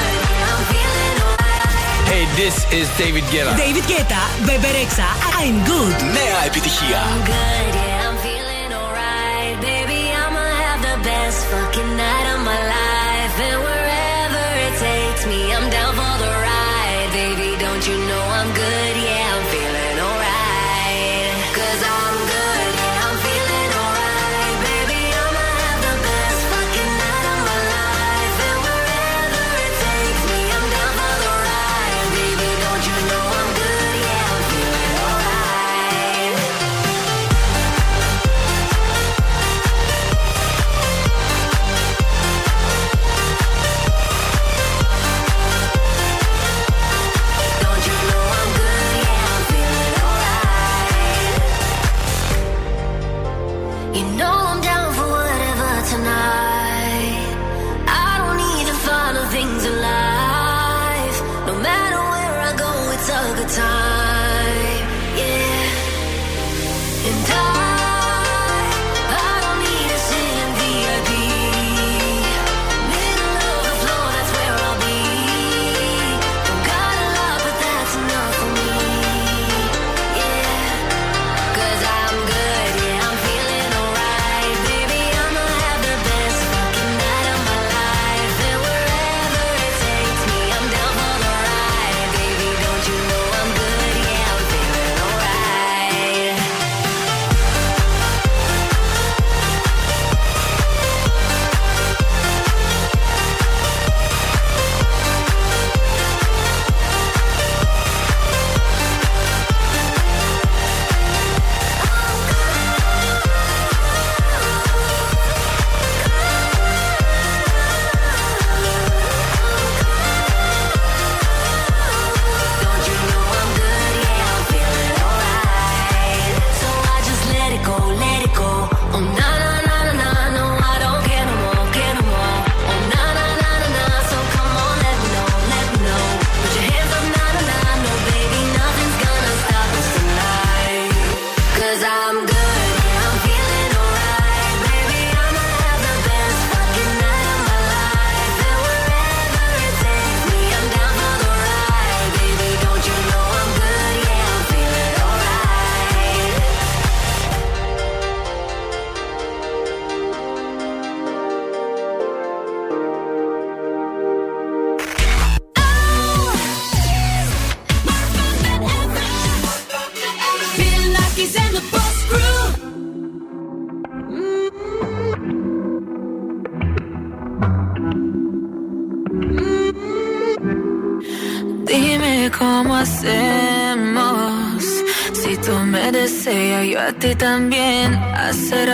Hey, 2.11 2.24
this 2.41 2.57
is 2.72 2.86
David 2.97 3.24
Guetta. 3.32 3.53
David 3.57 3.84
Guetta, 3.84 4.22
Bebe 4.47 4.70
Rexha, 4.76 5.09
I'm 5.41 5.57
good. 5.64 5.97
Νέα 6.18 6.39
επιτυχία. 6.47 6.89
good, 6.89 6.91
yeah, 6.91 7.14
I'm 7.14 7.24
feeling 7.26 7.82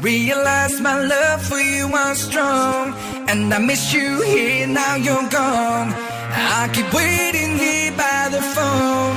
realize 0.00 0.80
my 0.80 0.98
love 1.06 1.42
for 1.42 1.58
you 1.58 1.88
was 1.88 2.18
strong. 2.18 2.94
And 3.28 3.52
I 3.52 3.58
miss 3.58 3.92
you 3.92 4.22
here, 4.22 4.66
now 4.66 4.96
you're 4.96 5.28
gone. 5.28 5.92
I 6.30 6.70
keep 6.72 6.92
waiting 6.92 7.58
here 7.58 7.92
by 7.92 8.28
the 8.30 8.42
phone. 8.54 9.16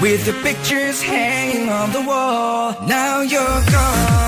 With 0.00 0.26
the 0.26 0.34
pictures 0.42 1.00
hanging 1.00 1.70
on 1.70 1.90
the 1.90 2.02
wall 2.02 2.76
Now 2.86 3.22
you're 3.22 3.62
gone. 3.72 4.25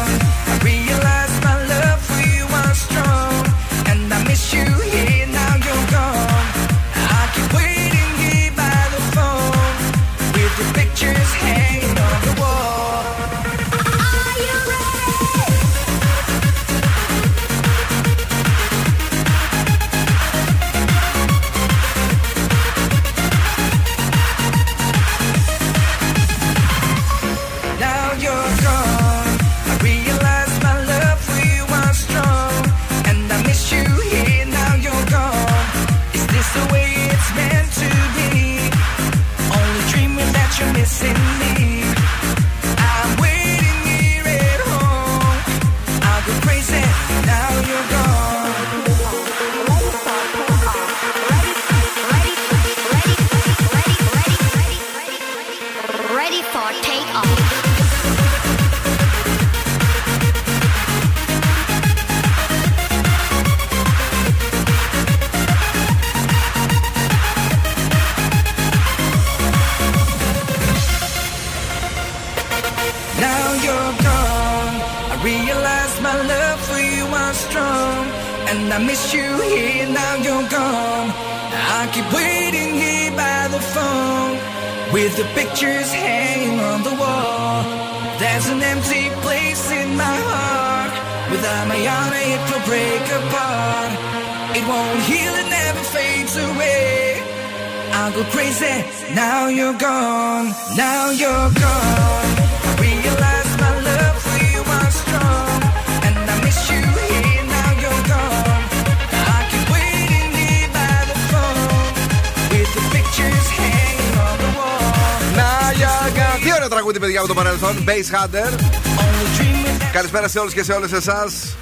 Καλησπέρα 119.92 120.28
σε 120.28 120.38
όλους 120.38 120.52
και 120.52 120.62
σε 120.62 120.72
όλες 120.72 120.92
εσάς. 120.92 121.56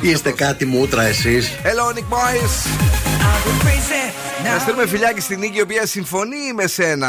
Είστε 0.00 0.30
κάτι 0.30 0.64
μούτρα 0.64 1.02
εσείς. 1.02 1.50
Hello, 1.62 1.96
Nick 1.96 2.14
Boys. 2.14 2.80
Να 4.76 4.86
φιλιάκι 4.86 5.20
στην 5.20 5.38
Νίκη, 5.38 5.58
η 5.58 5.60
οποία 5.60 5.86
συμφωνεί 5.86 6.52
με 6.54 6.66
σένα, 6.66 7.08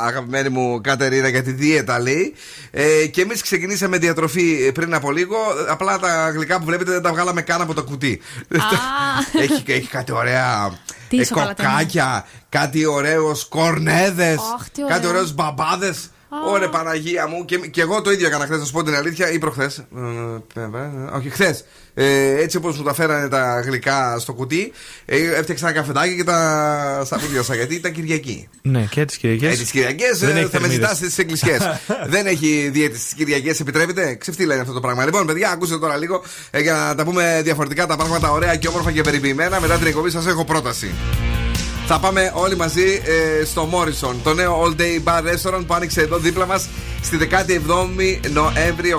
αγαπημένη 0.00 0.48
μου 0.48 0.80
Κατερίνα, 0.80 1.28
για 1.28 1.42
τη 1.42 1.50
δίαιτα 1.50 2.00
λέει. 2.00 2.34
Ε, 2.70 3.06
και 3.06 3.20
εμείς 3.20 3.42
ξεκινήσαμε 3.42 3.98
διατροφή 3.98 4.72
πριν 4.72 4.94
από 4.94 5.10
λίγο. 5.10 5.36
Απλά 5.68 5.98
τα 5.98 6.30
γλυκά 6.30 6.58
που 6.58 6.64
βλέπετε 6.64 6.90
δεν 6.90 7.02
τα 7.02 7.10
βγάλαμε 7.10 7.42
καν 7.42 7.60
από 7.60 7.74
το 7.74 7.84
κουτί. 7.84 8.20
έχει, 9.66 9.86
κάτι 9.86 10.12
ωραία. 10.12 10.78
Τι 11.08 11.20
ε, 11.20 11.26
κάτι 12.48 12.86
ωραίος 12.86 13.46
κορνέδες, 13.48 14.38
κάτι 14.88 15.06
ωραίος 15.06 15.34
μπαμπάδες. 15.34 16.08
Ωρε 16.52 16.68
Παναγία 16.68 17.26
μου. 17.26 17.44
Και, 17.44 17.56
και 17.56 17.80
εγώ 17.80 18.02
το 18.02 18.10
ίδιο 18.10 18.26
έκανα 18.26 18.44
χθες, 18.44 18.58
να 18.58 18.64
σου 18.64 18.72
πω 18.72 18.82
την 18.82 18.94
αλήθεια, 18.94 19.30
ή 19.32 19.38
προχθές. 19.38 19.84
όχι, 21.16 21.30
χθες. 21.30 21.64
Ε, 21.96 22.42
έτσι 22.42 22.56
όπως 22.56 22.76
μου 22.76 22.82
τα 22.82 22.94
φέρανε 22.94 23.28
τα 23.28 23.60
γλυκά 23.60 24.18
στο 24.18 24.32
κουτί, 24.32 24.72
ε, 25.04 25.16
έφτιαξα 25.34 25.68
ένα 25.68 25.76
καφετάκι 25.76 26.16
και 26.16 26.24
τα 26.24 27.02
σταφούδιασα 27.04 27.54
γιατί 27.54 27.74
ήταν 27.74 27.92
Κυριακή. 27.92 28.48
Ναι, 28.62 28.86
και 28.90 29.04
τις 29.04 29.16
Κυριακές. 29.16 29.52
Ε, 29.52 29.62
τις 29.62 29.70
Κυριακές 29.70 30.18
Δεν 30.18 30.36
έχει 30.36 30.38
θα 30.38 30.42
με 30.42 30.48
θερμίδες. 30.68 30.74
ζητάς 30.74 31.12
στι 31.12 31.22
εκκλησιέ. 31.22 31.58
Δεν 32.14 32.26
έχει 32.26 32.68
δίαιτη 32.72 32.98
στις 32.98 33.14
Κυριακές, 33.14 33.60
επιτρέπεται. 33.60 34.14
Ξεφτύλα 34.14 34.52
είναι 34.52 34.62
αυτό 34.62 34.74
το 34.74 34.80
πράγμα. 34.80 35.04
Λοιπόν, 35.04 35.26
παιδιά, 35.26 35.50
ακούστε 35.50 35.78
τώρα 35.78 35.96
λίγο 35.96 36.22
ε, 36.50 36.60
για 36.60 36.72
να 36.74 36.94
τα 36.94 37.04
πούμε 37.04 37.40
διαφορετικά 37.44 37.86
τα 37.86 37.96
πράγματα 37.96 38.30
ωραία 38.30 38.56
και 38.56 38.68
όμορφα 38.68 38.92
και 38.92 39.02
περιποιημένα. 39.02 39.60
Μετά 39.60 39.76
την 39.78 39.86
εκπομπή 39.86 40.10
σας 40.10 40.26
έχω 40.26 40.44
πρόταση. 40.44 40.90
Θα 41.86 41.98
πάμε 41.98 42.32
όλοι 42.34 42.56
μαζί 42.56 43.02
ε, 43.04 43.44
στο 43.44 43.68
Morrison, 43.72 44.14
το 44.22 44.34
νέο 44.34 44.62
All 44.62 44.80
Day 44.80 45.02
Bar 45.04 45.22
Restaurant 45.22 45.64
που 45.66 45.74
άνοιξε 45.74 46.00
εδώ 46.00 46.18
δίπλα 46.18 46.46
μας 46.46 46.68
στη 47.02 47.18
17η 47.30 48.30
Νοέμβρη 48.32 48.94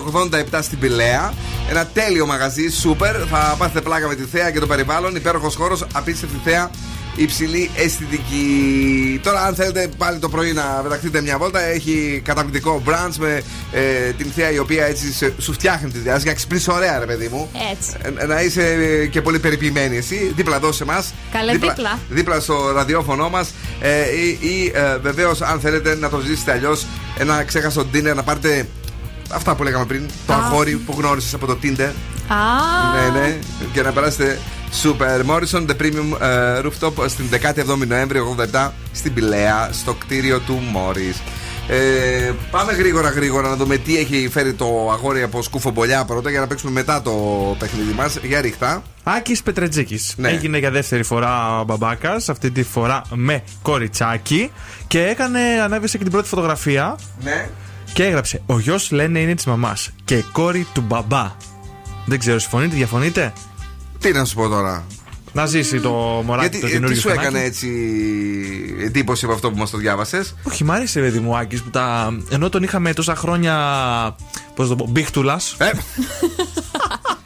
87 0.52 0.60
στην 0.62 0.80
Πηλαία. 0.80 1.34
Ένα 1.70 1.86
τέλειο 1.86 2.26
μαγαζί, 2.26 2.70
σούπερ. 2.70 3.16
Θα 3.30 3.56
πάθετε 3.57 3.82
πλάκα 3.82 4.07
με 4.07 4.16
τη 4.16 4.24
θέα 4.24 4.52
και 4.52 4.60
το 4.60 4.68
περιβάλλον. 4.68 5.16
Υπέροχος 5.16 5.56
χώρος, 5.56 5.86
απίστευτη 5.94 6.40
θέα, 6.44 6.70
υψηλή 7.16 7.70
αισθητική. 7.76 9.20
Τώρα, 9.24 9.42
αν 9.44 9.56
θέλετε 9.56 9.90
πάλι 9.98 10.20
το 10.20 10.30
πρωί 10.30 10.54
να 10.54 10.64
πεταχτείτε 10.64 11.22
μια 11.22 11.38
βόλτα, 11.38 11.62
έχει 11.62 12.22
καταπληκτικό 12.26 12.82
brunch 12.88 13.16
με 13.20 13.42
ε, 13.72 14.12
την 14.18 14.32
θέα 14.36 14.52
η 14.52 14.58
οποία 14.60 14.86
έτσι 14.86 15.14
σε- 15.14 15.34
σου 15.38 15.54
φτιάχνει 15.54 15.90
τη 15.92 15.98
διάθεση. 15.98 16.24
Για 16.26 16.34
ξυπνήσει 16.34 16.72
ωραία, 16.72 17.00
ρε 17.00 17.06
παιδί 17.06 17.28
μου. 17.32 17.50
Έτσι. 17.72 17.92
Ε, 18.22 18.26
να 18.26 18.42
είσαι 18.42 18.62
ε, 19.02 19.06
και 19.06 19.22
πολύ 19.22 19.40
περιποιημένη 19.40 19.98
εσύ, 19.98 20.34
δίπλα 20.36 20.56
εδώ 20.56 20.72
σε 20.72 20.84
εμάς. 20.84 21.14
Καλέ, 21.32 21.52
δίπλα. 21.52 22.00
Δίπλα 22.10 22.40
στο 22.40 22.72
ραδιόφωνο 22.72 23.30
μας. 23.30 23.54
Ε, 23.82 24.02
ή 24.20 24.38
ή 24.42 24.72
ε, 24.76 24.98
βεβαίως, 24.98 25.42
αν 25.42 25.60
θέλετε 25.60 25.96
να 25.96 26.10
το 26.10 26.20
ζήσετε 26.20 26.52
αλλιώς, 26.52 26.86
ένα 27.18 27.44
ξέχαστο 27.44 27.86
dinner 27.94 28.14
να 28.16 28.24
πάρετε 28.24 28.68
αυτά 29.32 29.56
που 29.56 29.64
λέγαμε 29.64 29.86
πριν. 29.86 30.06
Το 30.28 30.34
Α. 30.34 30.46
αγόρι 30.46 30.76
που 30.76 30.96
γνώρισες 30.98 31.34
από 31.34 31.46
το 31.46 31.58
Tinder. 31.64 31.92
Α, 32.28 32.36
Ναι, 33.12 33.20
ναι. 33.20 33.38
Και 33.74 33.82
να 33.82 33.92
περάσετε 33.92 34.40
Super 34.84 35.26
Morrison 35.30 35.65
The 35.68 35.76
Premium 35.81 36.22
ε, 36.22 36.61
Rooftop 36.64 36.93
στην 37.07 37.26
17η 37.31 37.88
Νοέμβρη 37.88 38.19
87 38.53 38.69
στην 38.91 39.14
Πηλαία, 39.14 39.69
στο 39.72 39.93
κτίριο 39.93 40.39
του 40.39 40.60
Morris. 40.76 41.22
Ε, 41.68 42.31
πάμε 42.52 42.73
γρήγορα 42.73 43.10
γρήγορα 43.10 43.49
να 43.49 43.56
δούμε 43.56 43.77
τι 43.77 43.97
έχει 43.97 44.30
φέρει 44.31 44.53
το 44.53 44.89
αγόρι 44.91 45.22
από 45.22 45.41
σκουφομπολιά 45.41 46.06
πρώτα 46.06 46.30
για 46.30 46.39
να 46.39 46.47
παίξουμε 46.47 46.72
μετά 46.72 47.02
το 47.02 47.11
παιχνίδι 47.60 47.93
μας. 47.93 48.18
Για 48.23 48.41
ρίχτα. 48.41 48.84
Άκης 49.03 49.43
Πετρετζίκης. 49.43 50.14
Ναι. 50.18 50.30
Έγινε 50.30 50.57
για 50.57 50.72
δεύτερη 50.72 51.03
φορά 51.03 51.64
μπαμπάκας, 51.65 52.30
αυτή 52.30 52.52
τη 52.52 52.64
φορά 52.64 53.02
με 53.14 53.43
κοριτσάκι. 53.61 54.52
Και 54.88 55.06
έκανε, 55.06 55.39
ανέβησε 55.64 55.97
και 55.97 56.03
την 56.03 56.11
πρώτη 56.11 56.27
φωτογραφία 56.27 56.95
Ναι. 57.23 57.49
και 57.93 58.03
έγραψε: 58.06 58.41
Ο 58.45 58.60
γιος 58.60 58.91
λένε 58.91 59.19
είναι 59.19 59.35
της 59.35 59.45
μαμάς 59.45 59.89
και 60.06 60.23
κόρη 60.31 60.68
του 60.73 60.81
μπαμπά. 60.81 61.31
Δεν 62.06 62.19
ξέρω, 62.19 62.39
συμφωνείτε, 62.39 62.76
διαφωνείτε; 62.76 63.34
Τι 64.06 64.11
να 64.11 64.26
σου 64.26 64.36
πω 64.36 64.48
τώρα; 64.48 64.86
Να 65.32 65.45
ζήσει 65.45 65.80
το 65.80 65.90
μωράκι 66.26 66.41
Γιατί 66.48 66.60
το 66.60 66.68
ε, 66.68 66.69
καινούργιο 66.69 66.95
τι 66.95 67.02
σου 67.02 67.10
φωνάκι. 67.10 67.26
έκανε 67.27 67.44
έτσι 67.45 67.68
εντύπωση 68.84 69.26
από 69.26 69.34
αυτό 69.34 69.52
που 69.52 69.57
μας 69.57 69.69
το 69.69 69.77
διάβασες; 69.77 70.36
Όχι, 70.44 70.64
μ' 70.64 70.72
άρεσε, 70.72 70.99
παιδί 70.99 71.19
μου, 71.19 71.38
Άκης, 71.38 71.61
που 71.64 71.69
τα. 71.69 72.18
ενώ 72.32 72.49
τον 72.49 72.64
είχαμε 72.64 72.94
τόσα 72.94 73.15
χρόνια. 73.15 73.56
Πώς 74.56 74.68
το 74.68 74.76
πω, 74.76 74.86
μπίχτουλας. 74.90 75.56
Ε, 75.57 75.69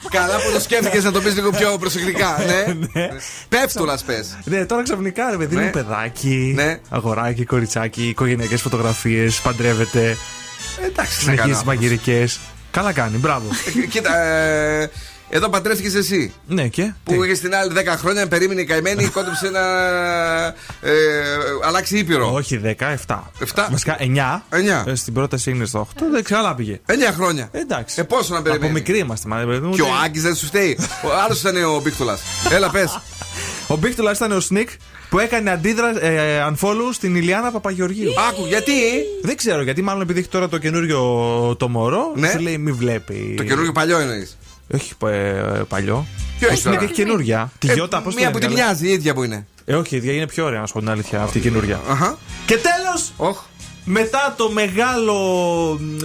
Καλά 0.10 0.36
που 0.36 0.52
το 0.54 0.60
σκέφτηκες 0.60 1.04
να 1.04 1.12
το 1.12 1.22
πεις 1.22 1.34
λίγο 1.36 1.50
πιο 1.50 1.78
προσεκτικά. 1.80 2.36
Ναι. 2.94 3.08
Πέφτουλας 3.50 4.04
πες. 4.04 4.38
Ναι, 4.44 4.66
τώρα 4.66 4.84
ξαφνικά 4.84 5.30
ρε 5.32 5.38
παιδί 5.38 5.56
Ναι. 5.56 5.64
μου, 5.64 5.70
παιδάκι, 5.70 6.52
Ναι. 6.56 6.80
αγοράκι, 6.90 7.46
κοριτσάκι, 7.46 8.08
οικογενειακές 8.08 8.62
φωτογραφίες, 8.62 9.40
παντρεύεται, 9.40 10.18
Εντάξει, 10.86 10.96
να 10.98 11.06
συνεχίζει 11.06 11.36
κάνω. 11.42 11.54
τις 11.54 11.64
μαγειρικές. 11.64 12.40
Καλά 12.72 12.92
κάνει, 12.92 13.18
μπράβο. 13.18 13.46
Κοίτα, 13.90 14.18
ε, 14.22 14.90
εδώ 15.30 15.50
παντρεύτηκες 15.50 15.94
εσύ. 15.96 16.34
ναι, 16.48 16.68
και; 16.68 16.94
Που 17.04 17.24
είχες 17.24 17.40
την 17.40 17.56
άλλη 17.56 17.72
10 17.76 17.84
χρόνια, 17.98 18.28
περίμενε 18.28 18.62
η 18.62 18.66
καημένη, 18.66 19.06
κόντεψε 19.16 19.50
να 19.50 19.60
ε, 20.82 20.94
αλλάξει 21.66 21.98
ήπειρο. 21.98 22.34
Όχι 22.34 22.62
10, 22.64 22.70
7. 23.08 23.20
Εφτά. 23.40 23.68
Βασικά 23.72 23.98
9. 24.00 24.02
Εννιά. 24.02 24.84
Ε, 24.88 24.96
Στην 24.96 25.14
πρόταση 25.14 25.50
είναι 25.50 25.66
στο 25.66 25.88
8. 25.96 26.02
Δεν 26.12 26.24
ξέρω, 26.24 26.40
αλλά 26.40 26.56
πήγε. 26.56 26.80
9 26.88 26.92
χρόνια. 27.16 27.50
Εντάξει. 27.52 27.96
Ε, 28.00 28.04
πόσο 28.04 28.34
να 28.34 28.42
περιμένεις; 28.42 28.70
Από 28.70 28.78
μικρή 28.80 28.98
είμαστε, 28.98 29.28
μα, 29.28 29.36
παιδί 29.38 29.66
μου, 29.66 29.74
Και 29.76 29.82
ο 29.82 29.86
ούτε- 29.86 30.06
Άκη 30.06 30.20
δεν 30.20 30.36
σου 30.36 30.46
φταίει. 30.46 30.78
Ο 31.06 31.10
άλλος 31.26 31.40
ήταν 31.40 31.64
ο 31.64 31.80
Μπίκτουλας. 31.84 32.22
Έλα, 32.52 32.70
πες. 32.70 33.00
Ο 33.68 33.76
Μπίχτουλα 33.78 34.12
ήταν 34.12 34.32
ο 34.32 34.40
Σνικ 34.40 34.70
που 35.10 35.20
έκανε 35.20 35.52
αντίδρα 35.52 36.04
ε, 36.06 36.48
unfollow 36.54 36.90
στην 36.94 37.16
Ηλιάνα 37.16 37.52
Παπαγεωργίου. 37.52 38.12
Άκου, 38.30 38.46
γιατί; 38.46 38.72
Δεν 39.24 39.38
ξέρω 39.38 39.62
γιατί, 39.64 39.82
μάλλον 39.82 40.02
επειδή 40.02 40.20
έχει 40.20 40.28
τώρα 40.30 40.48
το 40.50 40.58
καινούριο 40.58 41.00
το 41.60 41.68
μωρό, 41.68 42.12
Ναι. 42.16 42.30
σου 42.30 42.40
λέει 42.40 42.58
μη 42.58 42.72
βλέπει. 42.72 43.34
Το 43.38 43.44
καινούργιο 43.44 43.72
παλιό 43.72 44.00
εννοείς. 44.00 44.38
Όχι 44.74 44.94
ε, 45.06 45.42
παλιό. 45.68 46.06
Ποιο 46.40 46.48
Ο 46.48 46.52
έχεις 46.52 46.62
Σνικ 46.64 46.74
τώρα; 46.74 46.86
έχει 46.86 46.94
καινούρια; 47.04 47.52
Τη 47.60 47.70
Ε, 47.70 47.74
Γιώτα, 47.74 48.02
πώς 48.02 48.16
Μία 48.16 48.32
που 48.32 48.40
τη 48.40 48.48
μοιάζει, 48.48 48.88
η 48.88 48.92
ίδια 48.92 49.14
που 49.14 49.24
είναι. 49.24 49.48
Ε, 49.66 49.76
όχι, 49.76 49.94
η 49.96 49.98
ίδια 49.98 50.14
είναι 50.14 50.28
πιο 50.28 50.46
ωραία, 50.46 50.60
να 50.60 50.66
σου 50.66 50.74
πω 50.74 50.80
την 50.80 50.90
αλήθεια, 50.90 51.22
αυτή 51.22 51.38
η 51.38 51.42
καινούρια. 51.42 51.80
Αχα. 51.90 52.18
Και 52.46 52.56
τέλος, 52.58 53.12
Όχ. 53.18 53.40
μετά 53.86 54.34
το 54.38 54.52
μεγάλο. 54.52 55.14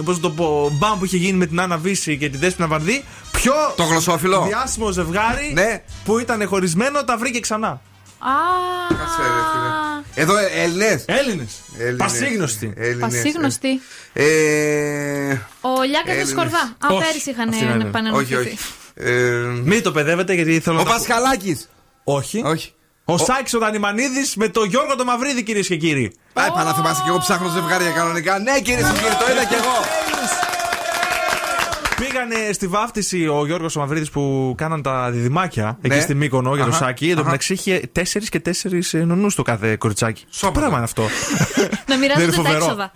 Πώς 0.03 0.19
το 0.19 0.29
πω, 0.29 0.69
μπαμ 0.79 0.99
που 0.99 1.05
είχε 1.05 1.17
γίνει 1.17 1.37
με 1.37 1.45
την 1.45 1.59
Άννα 1.59 1.77
Βύση 1.77 2.17
και 2.17 2.29
τη 2.29 2.37
Δέσποινα 2.37 2.67
Βαρδί, 2.67 3.03
πιο 3.31 3.53
Το 3.75 3.83
γλωσσόφυλλο. 3.83 4.41
διάσημο 4.47 4.91
ζευγάρι 4.91 5.51
Ναι. 5.53 5.81
που 6.05 6.19
ήταν 6.19 6.47
χωρισμένο 6.47 7.03
τα 7.03 7.17
βρήκε 7.17 7.39
ξανά. 7.39 7.81
Α, 8.27 8.35
Κάτσε, 8.89 9.21
ρε, 9.21 9.41
φίλε. 9.51 10.23
Εδώ 10.23 10.33
Έλληνες. 10.63 11.05
Έλληνες. 11.07 11.51
Πασίγνωστοι. 11.97 12.73
Πασίγνωστοι. 12.99 13.81
Ε, 14.13 14.23
Ο 15.61 15.83
Λιάκας 15.83 16.07
Έλληνες. 16.09 16.29
Σκορδά. 16.29 16.75
Α, 16.79 16.87
Όχι. 16.93 17.03
πέρυσι 17.05 17.29
είχαν 17.29 17.49
Αυτή 17.49 17.63
είναι. 17.63 17.83
επανενωθεί. 17.83 18.23
όχι, 18.23 18.35
όχι. 18.35 18.57
Ε, 18.95 19.11
Μην 19.63 19.83
το 19.83 19.91
παιδεύετε 19.91 20.33
γιατί 20.33 20.59
θέλω 20.59 20.75
ο 20.79 20.79
να. 20.83 20.85
τα- 20.85 20.91
Πασχαλάκης. 20.95 21.69
Όχι. 22.03 22.41
Όχι. 22.45 22.73
Ο 23.05 23.17
Σάκης 23.17 23.53
ο 23.53 23.59
Δανημανίδη 23.59 24.25
με 24.35 24.47
τον 24.47 24.67
Γιώργο 24.69 24.95
το 24.95 25.03
Μαυρίδη, 25.05 25.43
κυρίες 25.43 25.67
και 25.67 25.75
κύριοι. 25.75 26.15
Πάει 26.33 26.49
πάνω 26.51 26.63
να 26.69 26.73
θυμάσαι 26.75 27.01
και 27.03 27.09
εγώ 27.09 27.17
ψάχνω 27.19 27.49
ζευγάρια 27.49 27.89
κανονικά. 27.89 28.39
Ναι, 28.39 28.59
κύριε 28.59 28.83
και 28.83 28.99
κύριοι, 28.99 29.15
το 29.25 29.31
είδα 29.31 29.43
κι 29.45 29.53
εγώ. 29.53 29.75
Πήγανε 31.99 32.35
στη 32.53 32.67
βάφτιση 32.67 33.27
ο 33.27 33.45
Γιώργος 33.45 33.75
ο 33.75 33.79
Μαυρίδης 33.79 34.09
που 34.09 34.53
κάναν 34.57 34.81
τα 34.81 35.11
διδυμάκια 35.11 35.77
Ναι. 35.81 35.93
εκεί 35.95 36.03
στη 36.03 36.13
Μύκονο 36.15 36.55
για 36.55 36.63
το 36.63 36.69
Αχα, 36.69 36.85
Σάκη. 36.85 37.05
Εν 37.09 37.13
τω 37.15 37.19
αχα. 37.19 37.29
μεταξύ 37.29 37.53
είχε 37.53 37.81
τέσσερις 37.91 38.29
και 38.29 38.39
τέσσερις 38.39 38.93
νονούς 38.93 39.35
το 39.35 39.41
κάθε 39.41 39.75
κοριτσάκι. 39.75 40.21
Τι 40.25 40.35
Σώπα, 40.35 40.51
πράγμα 40.51 40.69
ρε. 40.69 40.75
είναι 40.75 40.83
αυτό; 40.83 41.03
Να 41.87 41.97
μοιράζονται 41.97 42.25
Δεν 42.25 42.33
είναι 42.33 42.35
τα 42.35 42.41
φοβερό. 42.41 42.63
έξοδα. 42.65 42.91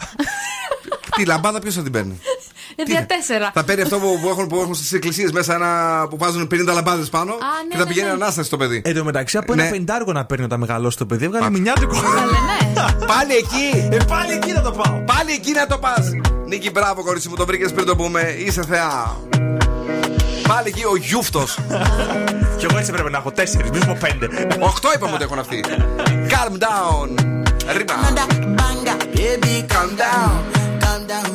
Τη 1.15 1.25
λαμπάδα 1.25 1.59
ποιος 1.59 1.75
θα 1.75 1.81
την 1.81 1.91
παίρνει; 1.91 2.19
Ε, 2.75 2.83
Δια 2.83 3.05
τέσσερα. 3.05 3.51
Θα 3.53 3.63
παίρνει 3.63 3.81
αυτό 3.81 3.97
που, 3.99 4.19
που 4.21 4.27
έχουν, 4.29 4.47
που 4.47 4.55
έχουν 4.59 4.75
στις 4.75 4.93
εκκλησίες 4.93 5.31
μέσα 5.31 5.53
ένα, 5.55 6.05
που 6.09 6.17
βάζουν 6.17 6.47
50 6.51 6.73
λαμπάδες 6.73 7.09
πάνω 7.09 7.31
ναι, 7.31 7.37
και 7.69 7.77
θα 7.77 7.83
ναι, 7.83 7.89
πηγαίνει 7.89 8.07
ναι. 8.07 8.13
ανάσταση 8.13 8.49
το 8.49 8.57
παιδί. 8.57 8.81
Εν 8.85 8.95
τω 8.95 9.03
μεταξύ 9.03 9.37
από 9.37 9.55
Ναι. 9.55 9.61
ένα 9.61 9.71
πεντάρικο 9.71 10.11
να 10.11 10.25
παίρνει 10.25 10.45
όταν 10.45 10.59
μεγαλώσει 10.59 10.97
το 10.97 11.05
παιδί, 11.05 11.25
έβγαλε 11.25 11.49
μηνιάτικο. 11.49 11.93
Καλέ, 12.01 12.21
ναι. 12.21 13.05
Πάλι 13.05 13.33
εκεί! 13.33 13.87
Ε, 13.95 13.97
πάλι 14.07 14.31
εκεί 14.33 14.51
να 14.51 14.61
το 14.61 14.71
πάω. 14.71 14.99
Πάλι 15.03 15.31
εκεί 15.31 15.51
να 15.51 15.67
το 15.67 15.77
πας! 15.77 16.09
Νίκη, 16.49 16.71
μπράβο, 16.71 17.03
κορίτσι 17.03 17.29
μου, 17.29 17.35
το 17.35 17.45
βρήκε 17.45 17.67
πριν 17.73 17.85
το 17.85 17.95
πούμε. 17.95 18.21
Είσαι 18.45 18.63
θεά. 18.65 19.17
Πάλι 20.47 20.67
εκεί 20.67 20.83
ο 20.85 20.95
γιούφτο. 20.95 21.43
Κι 22.57 22.65
εγώ 22.69 22.77
έτσι 22.77 22.89
έπρεπε 22.91 23.09
να 23.09 23.17
έχω 23.17 23.31
τέσσερι, 23.31 23.69
μην 23.71 23.81
σου 23.81 23.87
πω 23.87 23.97
πέντε. 23.99 24.27
Οχτώ 24.59 24.89
είπαμε 24.95 25.13
ότι 25.13 25.23
έχουν 25.23 25.39
αυτοί. 25.39 25.63
Calm 26.29 26.53
down. 26.53 27.09
Ρίμα. 27.77 27.95
banger, 28.59 28.97
baby, 29.15 29.53
Calm 29.73 29.89
down. 30.03 30.33
calm 30.83 31.01
down. 31.13 31.31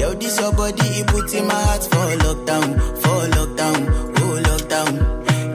Yo, 0.00 0.08
this 0.20 0.36
your 0.40 0.52
body, 0.58 0.88
it 1.00 1.06
puts 1.10 1.32
in 1.38 1.44
my 1.50 1.60
heart 1.66 1.84
for 1.90 2.06
lockdown, 2.24 2.68
for 3.02 3.20
lockdown, 3.36 3.78
oh 4.22 4.34
lockdown. 4.48 4.92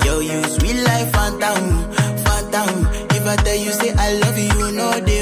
Yo, 0.05 0.13
you 0.30 0.39
sweet 0.55 0.80
life, 0.89 1.09
phantom, 1.15 1.63
phantom. 2.26 2.72
If 3.17 3.23
I 3.34 3.35
tell 3.45 3.59
you 3.65 3.72
say 3.80 3.91
I 4.05 4.07
love 4.23 4.38
you, 4.43 4.51
you 4.59 4.67
know 4.77 4.91
they 5.07 5.22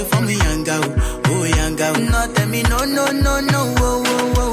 No, 2.00 2.28
tell 2.34 2.48
me 2.48 2.64
no, 2.64 2.78
no, 2.86 3.06
no, 3.12 3.40
no, 3.40 3.66
whoa, 3.78 4.02
whoa, 4.04 4.34
whoa. 4.34 4.53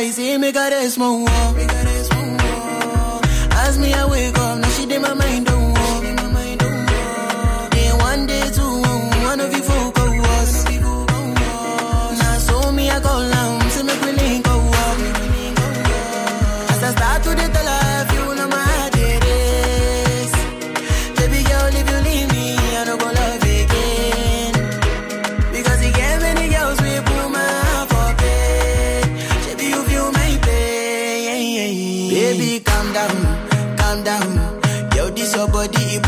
país 0.00 0.18
y 0.18 0.38
me 0.38 0.50
caresmo. 0.50 1.26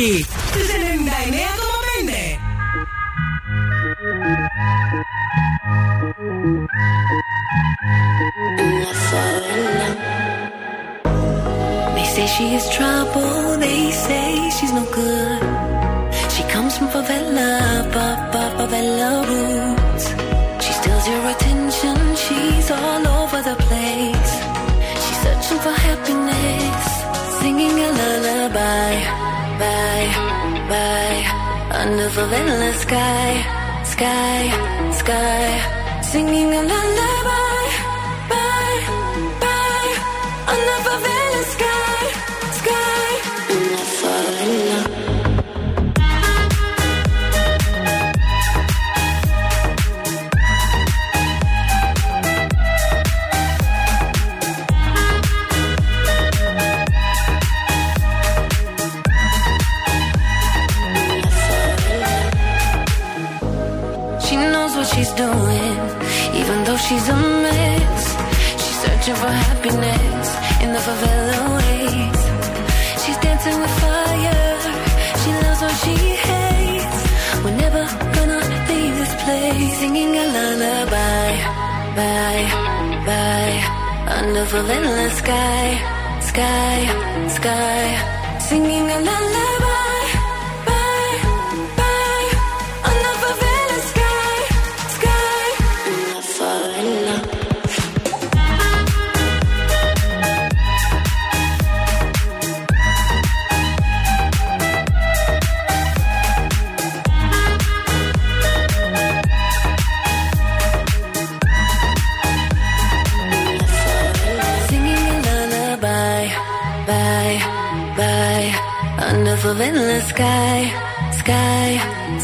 Aquí 0.00 0.39
wonderful 32.00 32.32
endless 32.32 32.80
sky, 32.80 33.44
sky, 33.84 34.90
sky, 34.90 36.00
singing 36.02 36.54
a 36.54 36.62
lullaby. 36.62 37.49
singing 79.90 80.16
a 80.16 80.24
lullaby, 80.36 81.32
bye, 81.96 82.46
bye, 83.06 83.58
under 84.18 84.44
the 84.44 84.72
endless 84.72 85.18
sky, 85.18 85.66
sky, 86.20 87.28
sky, 87.28 88.38
singing 88.38 88.88
a 88.88 89.00
lullaby. 89.00 89.59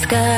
该。 0.09 0.36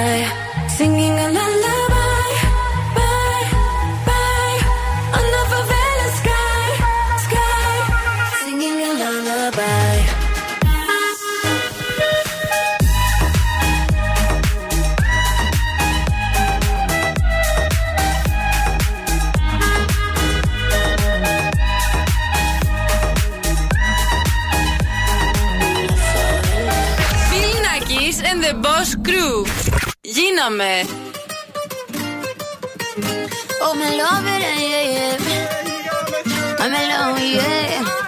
The 28.48 28.54
Boss 28.64 28.90
Crew. 29.06 29.34
Γίναμε. 30.14 30.74
Oh, 33.64 33.74
my 33.80 33.90
love 34.00 34.28
it, 34.34 34.42
yeah, 34.72 34.84
yeah. 34.94 36.62
I'm 36.62 36.74
alone, 36.82 37.20
yeah. 37.36 38.07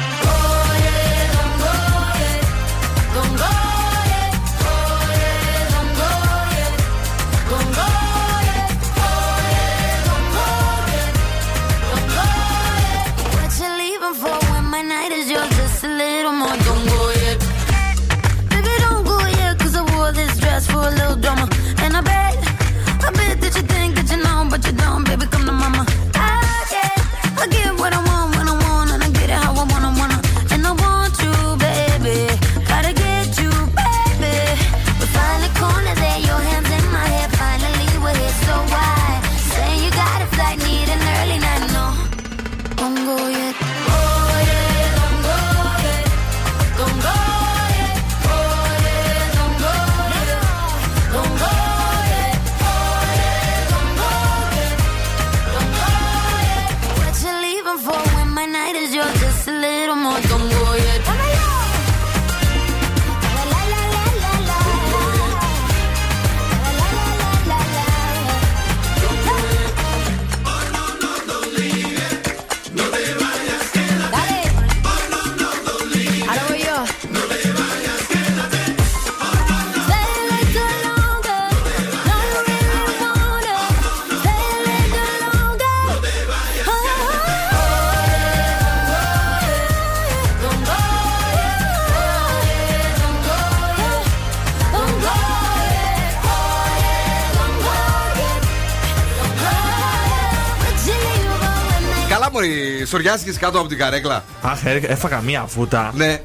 Σοριάστηκε 102.91 103.37
κάτω 103.39 103.59
από 103.59 103.67
την 103.67 103.77
καρέκλα. 103.77 104.23
Αχ, 104.41 104.65
ε, 104.65 104.81
έφαγα 104.87 105.21
μία 105.21 105.41
φούτα. 105.47 105.91
Ναι. 105.95 106.19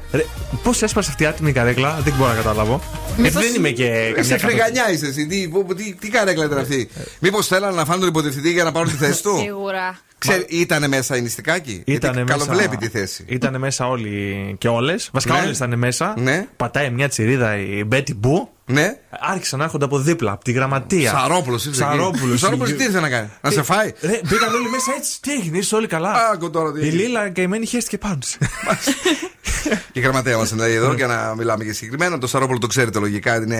Πώς 0.63 0.81
έσπασε 0.81 1.09
αυτή 1.09 1.23
η 1.23 1.25
άτιμη 1.25 1.51
καρέκλα, 1.51 1.97
δεν 2.03 2.13
μπορώ 2.17 2.29
να 2.29 2.35
καταλάβω. 2.35 2.81
Γιατί 3.17 3.37
δεν 3.37 3.55
είμαι 3.55 3.69
και. 3.69 4.13
Είσαι 4.17 4.35
καμιά 4.35 4.37
φρυγανιά 4.47 4.91
είσαι 4.91 5.05
εσύ. 5.05 5.27
Τι, 5.27 5.47
που- 5.47 5.73
τι, 5.75 5.93
τι 5.93 6.09
καρέκλα 6.09 6.45
ήταν 6.45 6.57
αυτή; 6.57 6.89
Μήπως 7.19 7.47
θέλανε 7.47 7.75
να 7.75 7.85
φάνε 7.85 7.99
τον 7.99 8.09
υποτιθητή 8.09 8.51
για 8.51 8.63
να 8.63 8.71
πάρουν 8.71 8.89
τη 8.89 8.95
θέση 8.95 9.23
του; 9.23 9.37
Σίγουρα. 9.43 9.97
Ξέρει, 10.17 10.45
ήτανε 10.49 10.87
μέσα 10.87 11.17
η 11.17 11.21
νηστικάκι. 11.21 11.83
Ήτανε 11.85 12.13
Γιατί 12.15 12.31
μέσα, 12.31 12.45
Καλοβλέπει 12.45 12.77
τη 12.77 12.87
θέση. 12.87 13.25
Ήτανε 13.27 13.57
μέσα 13.57 13.87
όλοι 13.87 14.55
και 14.57 14.67
όλες. 14.67 15.09
Βασικά 15.13 15.33
Ναι. 15.33 15.39
όλες 15.41 15.55
ήταν 15.57 15.77
μέσα. 15.77 16.13
Ναι. 16.17 16.45
Πατάει 16.57 16.89
μια 16.89 17.07
τσιρίδα 17.09 17.57
η 17.57 17.83
Μπέτι 17.83 18.13
Μπού. 18.15 18.49
Ναι. 18.69 18.97
Άρχισαν 19.19 19.59
να 19.59 19.65
έρχονται 19.65 19.85
από 19.85 19.99
δίπλα, 19.99 20.31
από 20.31 20.43
τη 20.43 20.51
γραμματεία. 20.51 21.09
Σαρόπουλος 21.11 21.65
ήρθε. 21.65 21.83
εκεί. 21.83 21.91
Σαρόπουλος. 21.93 22.35
Ο 22.35 22.37
Σαρόπουλος 22.37 22.73
τι 22.73 22.83
ήρθε 22.83 22.99
να 22.99 23.09
κάνει, 23.09 23.29
Να 23.41 23.51
σε 23.51 23.63
φάει; 23.63 23.93
Ρε, 24.01 24.19
μπήκαν 24.29 24.53
όλοι 24.53 24.69
μέσα 24.69 24.93
έτσι. 24.97 25.21
Τι 25.21 25.31
έγινε, 25.31 25.57
είσαι 25.57 25.75
όλοι 25.75 25.87
καλά. 25.87 26.13
Άκου 26.33 26.49
τώρα 26.49 26.71
τι 26.71 26.79
Η 26.79 26.87
έγινε. 26.87 27.01
Λίλα 27.03 27.29
καημένη 27.29 27.65
χέστηκε 27.65 27.97
πάνω 27.97 28.17
της. 28.17 28.37
Και 29.91 29.99
η 29.99 30.01
γραμματέα 30.01 30.37
μας 30.37 30.51
είναι 30.51 30.67
Ναι. 30.67 30.73
εδώ 30.73 30.93
για 30.93 31.07
να 31.07 31.33
μιλάμε 31.37 31.63
και 31.63 31.73
συγκεκριμένα. 31.73 32.17
Το 32.17 32.27
Σαρόπουλο 32.27 32.59
το 32.59 32.67
ξέρετε 32.67 32.99
λογικά, 32.99 33.35
είναι 33.35 33.59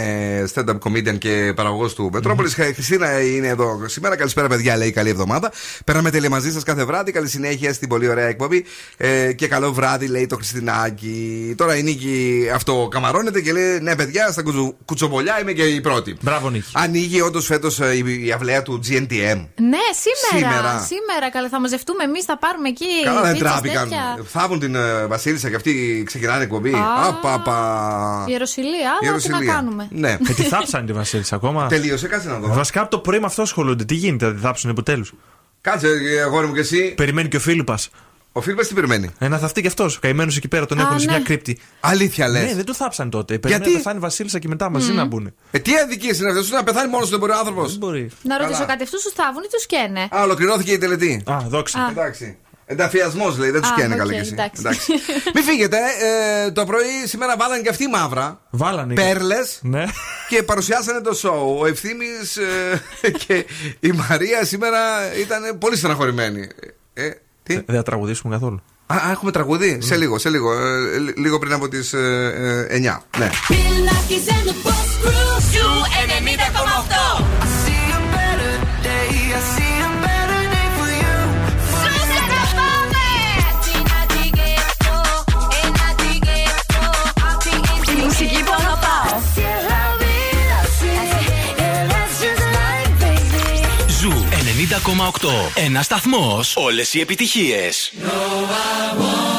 stand-up 0.54 0.78
comedian 0.84 1.18
και 1.18 1.54
παραγωγός 1.56 1.94
του 1.94 2.10
Μετρόπολης. 2.14 2.58
Η 2.58 2.74
Χριστίνα 2.74 3.22
είναι 3.22 3.48
εδώ 3.48 3.82
σήμερα. 3.86 4.16
Καλησπέρα, 4.16 4.48
παιδιά, 4.48 4.78
λέει 4.78 4.92
καλή 4.92 5.10
εβδομάδα. 5.10 5.52
Περνάμε 5.86 6.10
τέλεια 6.10 6.30
μαζί 6.30 6.52
σας 6.52 6.64
κάθε 6.64 6.86
βράδυ. 6.86 7.12
Καλή 7.12 7.30
συνέχεια 7.30 7.74
στην 7.74 7.90
πολύ 7.90 8.10
ωραία 8.10 8.28
εκπομπή. 8.28 8.66
Ε, 8.98 9.34
και 9.34 9.48
καλό 9.48 9.74
βράδυ, 9.74 10.08
λέει 10.08 10.28
το 10.28 10.36
Χριστινάκι. 10.36 11.54
Τώρα 11.58 11.76
η 11.78 11.84
Νίκη 11.84 12.44
αυτό 12.54 12.88
καμαρώνεται 12.92 13.42
και 13.42 13.52
λέει: 13.52 13.80
Ναι, 13.82 13.96
παιδιά, 13.96 14.32
στα 14.32 14.42
κουτσο- 14.44 14.76
κουτσομπολιά 14.86 15.42
είμαι 15.42 15.52
και 15.52 15.64
η 15.64 15.82
πρώτη. 15.82 16.18
Μπράβο, 16.22 16.50
Νίκη. 16.50 16.72
Ανοίγει 16.74 17.22
όντως 17.22 17.46
φέτος 17.46 17.78
η, 17.80 18.26
η 18.26 18.32
αυλαία 18.32 18.62
του 18.62 18.80
GNTM. 18.88 19.46
Ναι, 19.56 19.86
σήμερα. 20.04 20.48
Σήμερα. 20.50 20.88
Σήμερα, 20.88 21.30
καλά, 21.32 21.50
θα 21.50 21.60
μαζευτούμε 21.60 22.04
εμείς, 22.04 22.24
θα 22.26 22.38
πάρουμε 22.38 22.68
εκεί. 22.70 22.86
Καλά 23.04 23.22
δεν 23.22 23.32
πίτσες, 23.32 23.50
τράπηκαν. 23.52 23.84
τέτοια. 23.90 24.18
Θάβουν 24.28 24.60
την 24.60 24.76
ε, 24.76 25.06
Βασίλισσα 25.06 25.50
και 25.50 25.56
αυτή 25.56 25.70
ξεκινάνε 26.06 26.44
εκπομπή. 26.44 26.74
Α. 26.74 27.08
Απαπα. 27.08 28.26
Ιεροσιλία, 28.28 28.92
αλλά 29.10 29.18
τι 29.18 29.30
να 29.30 29.54
κάνουμε. 29.54 29.88
Ναι. 29.92 30.12
Ε, 30.12 30.34
τι 30.36 30.44
θάψανε 30.44 30.86
τη 30.86 30.94
Βασίλισσα 30.94 31.36
ακόμα; 31.36 31.68
Τελείωσε, 31.74 32.08
κάτσε 32.08 32.28
να 32.30 32.40
δω. 32.40 32.54
Βασικά 32.54 32.82
από 32.82 32.90
το 32.90 33.00
πρωί 33.00 33.20
με 33.20 33.26
αυτό 33.26 33.42
ασχολούνται. 33.42 33.86
Τι 33.86 33.96
γίνεται, 33.96 34.26
θα 34.26 34.34
τη 34.34 34.40
θάψουν 34.40 34.70
επιτέλους; 34.70 35.14
Κάτσε, 35.62 35.88
ε, 35.88 36.22
αγόρι 36.22 36.48
μου 36.48 36.54
και 36.54 36.60
εσύ. 36.60 36.94
Περιμένει 36.94 37.28
και 37.28 37.38
ο 37.38 37.40
Φίλιππας. 37.40 37.90
Ο 38.32 38.42
Φίλιππας 38.42 38.68
τι 38.68 38.74
περιμένει; 38.74 39.10
Ε, 39.18 39.28
να 39.28 39.38
θαυτεί 39.38 39.62
και 39.62 39.68
αυτός. 39.68 40.00
Καημένος 40.00 40.38
εκεί 40.38 40.48
πέρα 40.48 40.66
τον 40.66 40.80
Α, 40.80 40.82
έχουν 40.82 41.00
σε 41.00 41.06
ναι. 41.06 41.12
μια 41.12 41.22
κρύπτη. 41.22 41.60
Αλήθεια 41.80 42.28
λες. 42.28 42.44
Ναι, 42.44 42.56
δεν 42.56 42.66
το 42.66 42.74
θάψαν 42.74 43.10
τότε. 43.10 43.40
Περιμένει 43.40 43.72
να 43.72 43.78
πεθάνει 43.78 43.98
η 43.98 44.00
Βασίλισσα 44.00 44.40
και 44.40 44.48
μετά 44.48 44.70
μαζί 44.70 44.92
να 44.92 45.06
μπουν. 45.06 45.34
Ε, 45.52 45.60
τι 45.60 45.72
αδικίες 45.78 46.20
είναι 46.20 46.30
αυτές, 46.30 46.50
να 46.50 46.64
πεθάνει 46.64 46.90
μόνος 46.90 47.10
του 47.10 47.18
μπορεί 47.18 47.32
ο 47.32 47.38
άνθρωπος. 47.38 47.70
Δεν 47.70 47.80
μπορεί. 47.80 48.10
Να 48.22 48.38
ρωτήσω 48.38 48.54
Καλά. 48.58 48.70
κάτι, 48.70 48.84
αυτούς 48.84 49.02
τους 49.02 49.14
θάβουν 49.14 49.44
ή 49.44 49.48
τους 49.52 49.66
καίνε; 49.66 50.08
Α, 50.12 50.24
ολοκληρώθηκε 50.24 50.72
η 50.72 50.78
τελετή. 50.78 51.24
Α, 51.32 51.38
δόξα. 51.48 51.80
Α. 51.80 51.90
Εντάξει. 51.90 52.38
Ενταφιασμό 52.70 53.36
λέει, 53.38 53.50
δεν 53.50 53.62
τους 53.62 53.70
Α, 53.70 53.74
καίνε 53.78 53.94
οκ, 53.94 54.00
καλά 54.00 54.14
κι 54.14 54.20
εσύ. 54.20 54.34
εντάξει. 54.34 54.92
Μην 55.36 55.44
φύγετε. 55.44 55.78
Ε, 56.46 56.52
το 56.52 56.66
πρωί 56.66 56.86
σήμερα 57.06 57.36
βάλανε 57.38 57.62
και 57.62 57.70
αυτοί 57.70 57.88
μαύρα. 57.88 58.40
Βάλανε. 58.50 58.94
Πέρλες. 58.94 59.60
Ναι. 59.62 59.86
Και 60.30 60.44
παρουσιάσανε 60.44 61.02
το 61.02 61.14
σοου. 61.14 61.58
Ο 61.60 61.66
Ευθύμης 61.66 62.06
και 63.28 63.46
η 63.80 63.92
Μαρία 63.92 64.46
σήμερα 64.46 64.80
ήταν 65.20 65.58
πολύ 65.58 65.78
στεναχωρημένοι. 65.78 66.48
Ε, 66.94 67.10
τι; 67.44 67.54
Δεν 67.54 67.76
θα 67.76 67.84
τραγουδήσουμε 67.84 68.34
καθόλου. 68.34 68.62
Α, 68.88 68.96
α, 68.96 69.12
έχουμε 69.12 69.32
τραγουδί. 69.32 69.78
Σε 69.82 69.96
λίγο, 69.96 70.18
σε 70.18 70.30
λίγο. 70.30 70.54
Ε, 70.54 70.98
λι- 70.98 71.18
λίγο 71.18 71.40
πριν 71.40 71.54
από 71.54 71.68
τις 71.68 71.94
ε, 71.94 72.68
9. 72.72 73.18
Ναι. 73.20 73.30
Ένας 95.56 95.86
σταθμός. 95.86 96.56
Όλες 96.56 96.94
οι 96.94 97.00
επιτυχίες. 97.00 97.92
I 98.00 99.37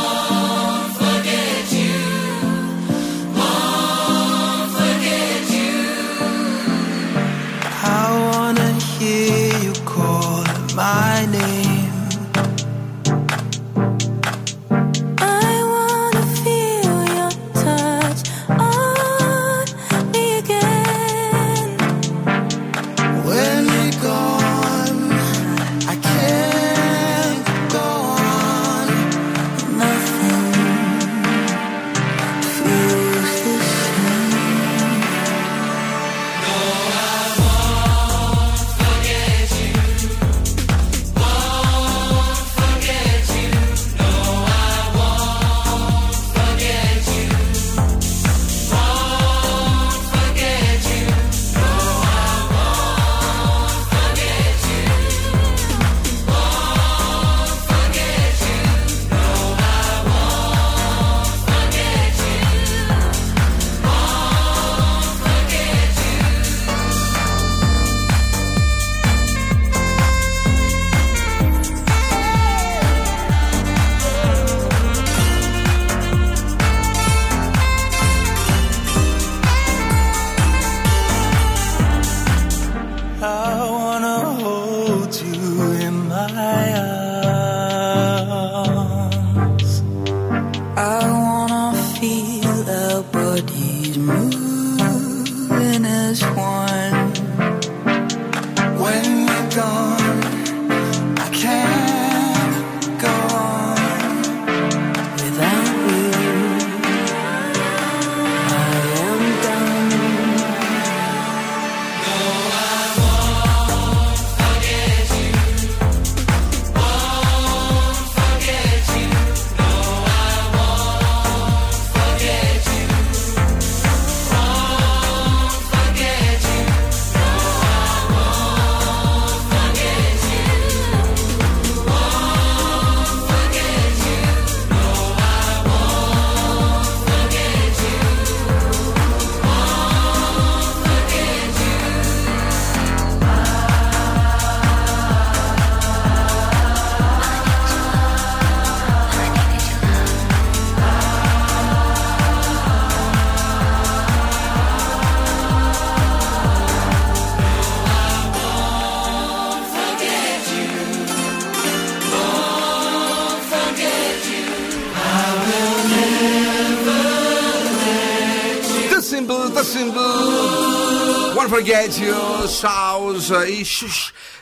pausa 173.09 173.49
e 173.49 173.65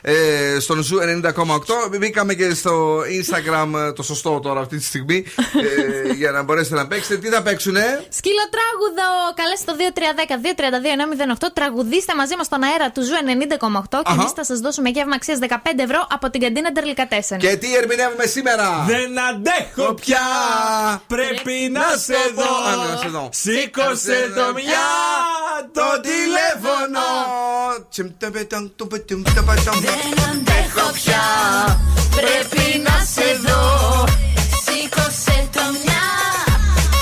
ε, 0.09 0.59
στον 0.61 0.83
Ζου 0.83 0.99
90,8. 1.01 1.99
Μπήκαμε 1.99 2.35
και 2.35 2.55
στο 2.55 2.99
Instagram 3.01 3.73
ε, 3.89 3.93
το 3.93 4.03
σωστό 4.03 4.41
τώρα 4.41 4.61
αυτή 4.61 4.77
τη 4.77 4.85
στιγμή 4.85 5.25
ε, 6.09 6.13
για 6.21 6.31
να 6.31 6.43
μπορέσετε 6.43 6.75
να 6.75 6.87
παίξετε. 6.87 7.17
Τι 7.17 7.29
θα 7.29 7.43
παίξουνε, 7.43 8.05
Σκυλοτράγουδο, 8.09 9.11
καλέστε 9.35 9.73
το 9.73 9.77
2310-232-908. 11.45 11.49
Τραγουδίστε 11.53 12.15
μαζί 12.15 12.37
μας 12.37 12.47
στον 12.47 12.63
αέρα 12.63 12.91
του 12.91 13.03
Ζου 13.03 13.13
90,8 13.13 13.83
και 13.91 13.97
Αχα. 14.05 14.21
εμείς 14.21 14.31
θα 14.31 14.45
σας 14.45 14.59
δώσουμε 14.61 14.89
γεύμα 14.89 15.15
αξίας 15.15 15.39
15 15.49 15.55
ευρώ 15.77 16.07
από 16.11 16.31
την 16.31 16.41
καντίνα 16.41 16.73
Τερλικατέσεν. 16.73 17.39
Και 17.39 17.57
τι 17.57 17.77
ερμηνεύουμε 17.77 18.27
σήμερα; 18.27 18.85
Δεν 18.87 19.21
αντέχω 19.29 19.95
πια. 19.95 20.27
Πρέπει 21.07 21.71
να 21.73 21.97
σε 21.97 22.15
δω. 22.35 22.53
Α, 22.71 22.77
ναι, 22.77 22.93
να 22.93 22.97
σε 22.97 23.09
δω. 23.09 23.29
Σήκωσε 23.33 24.33
το 24.37 24.53
μια 24.55 24.87
το 25.73 26.01
τηλέφωνο. 26.01 27.07
Δεν 29.97 30.25
αντέχω 30.31 30.93
πια. 30.93 31.25
Πρέπει 32.17 32.79
να 32.87 32.97
σε 33.15 33.29
δω. 33.47 34.05
Σήκωσε 34.65 35.49
το 35.53 35.61
μια. 35.85 36.07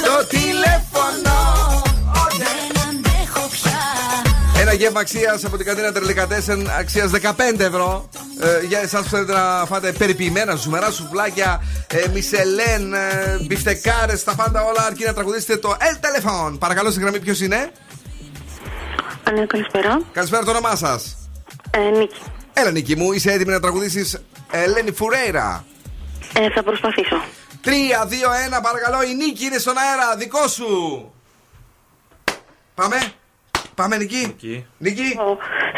Το 0.07 0.27
τηλέφωνο. 0.27 1.37
Δεν 2.39 2.83
αντέχω 2.89 3.49
πια. 3.49 3.81
Ένα 4.61 4.73
γεύμα 4.73 5.01
αξίας 5.01 5.45
από 5.45 5.57
την 5.57 5.67
καντίνα 5.67 5.93
Τερλικατέσεν 5.93 6.71
αξίας 6.79 7.11
15 7.11 7.61
ευρώ. 7.61 8.09
Ε, 8.41 8.67
για 8.67 8.79
εσάς 8.79 9.03
που 9.03 9.09
θέλετε 9.09 9.33
να 9.33 9.65
φάτε 9.67 9.93
περιποιημένα 9.93 10.55
ζουμερά 10.55 10.91
σουβλάκια, 10.91 11.63
ε, 11.87 12.09
μισελέν, 12.13 12.95
ε, 12.95 13.39
μπιφτεκάρες, 13.47 14.25
τα 14.25 14.35
πάντα 14.35 14.63
όλα 14.63 14.85
αρκεί 14.87 15.05
να 15.05 15.15
τραγουδήσετε 15.15 15.57
το 15.57 15.77
El 15.81 15.97
Telephone. 16.05 16.59
Παρακαλώ, 16.59 16.91
στη 16.91 17.01
γραμμή 17.01 17.21
ποιος 17.21 17.41
είναι. 17.41 17.71
Ναι, 19.35 19.47
καλησπέρα. 19.47 20.01
Καλησπέρα, 20.13 20.45
το 20.45 20.51
όνομά 20.51 20.77
σας. 20.77 21.17
Ε, 21.71 21.99
Νίκη. 21.99 22.23
Έλα, 22.55 22.71
Νίκη 22.71 22.97
μου, 22.97 23.13
είσαι 23.13 23.33
έτοιμη 23.33 23.53
να 23.53 23.61
τραγουδήσεις 23.61 24.23
Ελένη 24.51 24.93
Φουρέιρα; 24.93 25.65
Ε, 26.35 26.51
θα 26.51 26.63
προσπαθήσω. 26.63 27.17
3, 27.65 27.69
2, 27.69 28.59
1, 28.59 28.61
παρακαλώ, 28.63 29.03
η 29.03 29.15
Νίκη 29.15 29.45
είναι 29.45 29.59
στον 29.59 29.75
αέρα, 29.79 30.17
δικό 30.17 30.49
σου. 30.49 31.13
Πάμε. 32.75 33.13
Πάμε, 33.75 33.97
Νίκη. 33.97 34.37
Νίκη. 34.79 35.19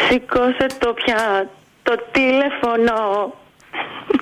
Σήκωσε 0.08 0.66
το 0.78 0.92
πια 0.92 1.48
το 1.82 1.98
τηλέφωνο. 2.12 2.94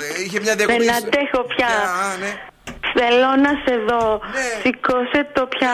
Ε, 0.01 0.22
είχε 0.24 0.40
μια 0.40 0.55
διακοπή. 0.55 0.85
Δεν 0.85 0.94
αντέχω 0.94 1.43
πια. 1.56 1.66
Α, 1.66 2.16
ναι. 2.16 2.32
Θέλω 2.94 3.31
να 3.44 3.51
σε 3.64 3.76
δω. 3.89 4.20
Σήκωσε 4.62 5.31
το 5.32 5.47
πια 5.47 5.70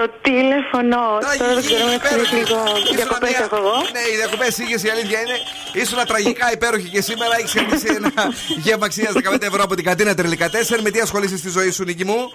το 0.00 0.06
τηλέφωνο. 0.26 1.00
Τώρα 1.38 1.54
δεν 1.58 1.64
ξέρω 1.68 1.84
να 1.90 1.94
υπέροχη. 2.00 2.34
λίγο. 2.40 2.58
Ήσουν 2.82 2.96
Διακοπέ 2.96 3.28
μια- 3.28 3.38
έχω 3.44 3.56
εγώ. 3.62 3.74
Ναι, 3.96 4.02
οι 4.12 4.16
διακοπές 4.20 4.58
είχε, 4.58 4.76
η 4.88 4.90
αλήθεια 4.94 5.18
είναι. 5.24 5.36
Ήσουν 5.72 5.98
τραγικά 6.06 6.46
υπέροχη 6.52 6.88
και 6.94 7.00
σήμερα 7.08 7.34
έχει 7.40 7.48
κερδίσει 7.58 7.88
ένα 8.00 8.12
γεύμα 8.64 8.86
αξίας 8.86 9.12
15 9.14 9.42
ευρώ 9.50 9.62
από 9.62 9.74
την 9.74 9.84
καντίνα 9.84 10.14
Τερλικά 10.14 10.46
4. 10.50 10.80
Με 10.82 10.90
τι 10.90 11.00
ασχολείσαι 11.00 11.36
στη 11.36 11.48
ζωή 11.56 11.70
σου, 11.70 11.84
Νίκη 11.84 12.04
μου; 12.04 12.32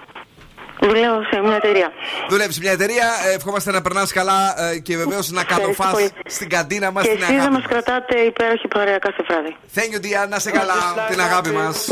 Δουλεύω 0.80 1.22
σε 1.30 1.40
μια 1.40 1.56
εταιρεία. 1.56 1.88
Δουλεύεις 2.28 2.54
σε 2.54 2.60
μια 2.60 2.72
εταιρεία. 2.72 3.06
ε, 3.30 3.34
Ευχόμαστε 3.34 3.70
να 3.70 3.80
περνάς 3.82 4.12
καλά 4.12 4.40
ε, 4.72 4.78
και 4.78 4.96
βεβαίως 4.96 5.30
να 5.30 5.42
κατοφάς 5.44 5.90
πολύ. 5.92 6.08
στην 6.26 6.48
καντίνα 6.48 6.90
μας 6.90 7.02
Και 7.04 7.08
την 7.10 7.18
εσείς 7.22 7.28
να 7.34 7.40
αγάπη. 7.40 7.52
μας 7.52 7.62
κρατάτε 7.68 8.18
υπέροχη 8.18 8.68
παρέα 8.68 8.98
κάθε 8.98 9.22
βράδυ. 9.28 9.56
Thank 9.74 9.90
you, 9.94 10.00
dear. 10.04 10.28
Να 10.28 10.38
σε 10.38 10.50
καλά. 10.50 10.74
Την 11.10 11.20
αγάπη 11.20 11.50
μας. 11.50 11.86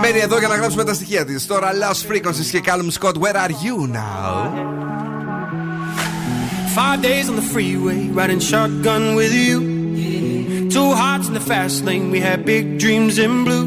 Μένει 0.00 0.18
εδώ 0.18 0.38
για 0.38 0.48
να 0.48 0.54
γράψουμε 0.56 0.84
τα 0.84 0.94
στοιχεία 0.94 1.24
της. 1.24 1.46
Τώρα 1.46 1.70
Lost 1.82 2.12
Frequencies 2.12 2.46
και 2.50 2.60
Callum 2.66 2.90
Scott. 3.00 3.14
Where 3.22 3.36
are 3.36 3.54
you 3.66 3.76
now? 3.92 4.34
Five 6.80 7.00
days 7.02 7.26
on 7.30 7.36
the 7.42 7.46
freeway, 7.54 8.00
riding 8.20 8.40
shotgun 8.50 9.02
with 9.18 9.32
you. 9.46 9.56
Two 10.76 10.90
hearts 11.02 11.26
in 11.30 11.34
the 11.38 11.44
fast 11.52 11.76
lane, 11.88 12.06
we 12.14 12.20
had 12.28 12.38
big 12.54 12.64
dreams 12.84 13.14
in 13.24 13.32
blue. 13.46 13.66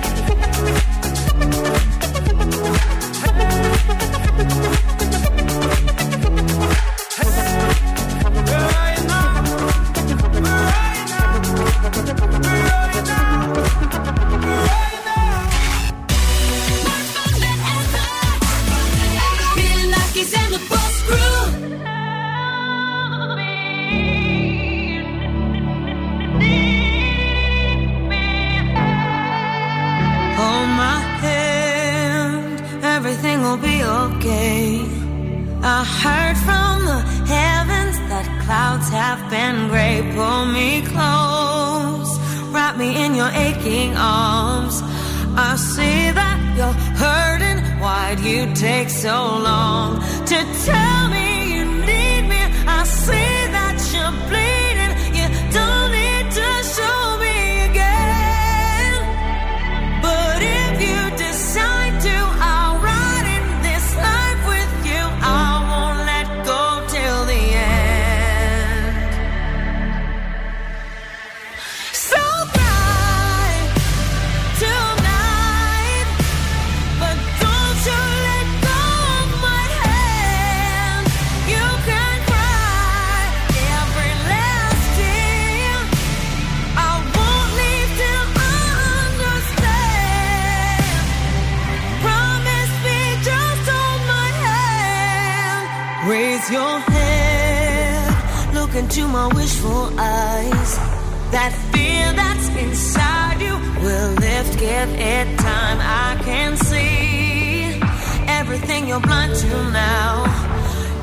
you're 108.91 108.99
blind 108.99 109.33
to 109.33 109.47
now. 109.71 110.25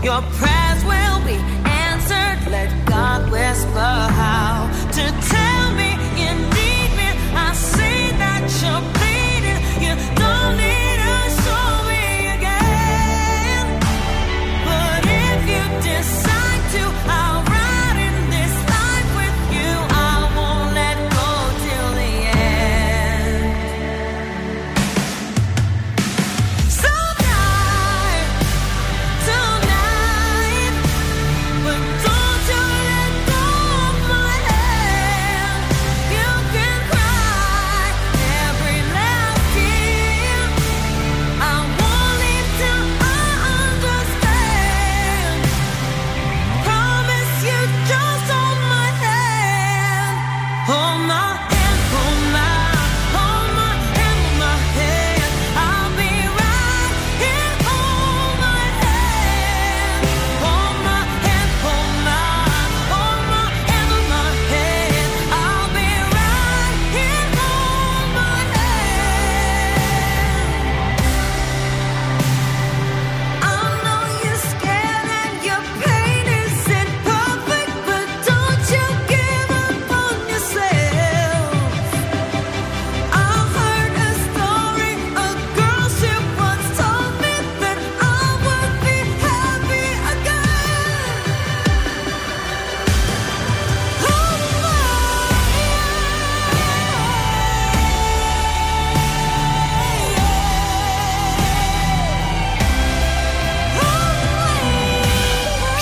Your 0.02 0.20
prayers 0.38 0.67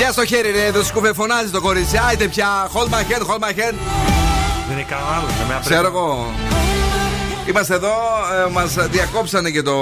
Πια 0.07 0.15
στο 0.15 0.27
χέρι 0.27 0.51
ρε, 0.51 0.65
εδώ 0.65 0.83
σκουφε 0.83 1.13
φωνάζει 1.13 1.51
το 1.51 1.61
κορίτσι. 1.61 2.01
Άιτε 2.09 2.29
πια, 2.29 2.71
hold 2.73 2.89
my 2.89 3.03
hand, 3.13 3.27
hold 3.27 3.39
my 3.39 3.51
hand. 3.51 3.75
Δεν 4.69 4.77
είναι 4.77 4.87
κανένα 4.89 5.09
άλλο. 5.17 5.27
με 5.49 5.61
Ξέρω 5.65 5.87
εγώ. 5.87 6.35
Είμαστε 7.49 7.75
εδώ, 7.75 7.93
ε, 8.47 8.51
μας 8.51 8.75
διακόψανε 8.89 9.51
και 9.51 9.63
το 9.63 9.77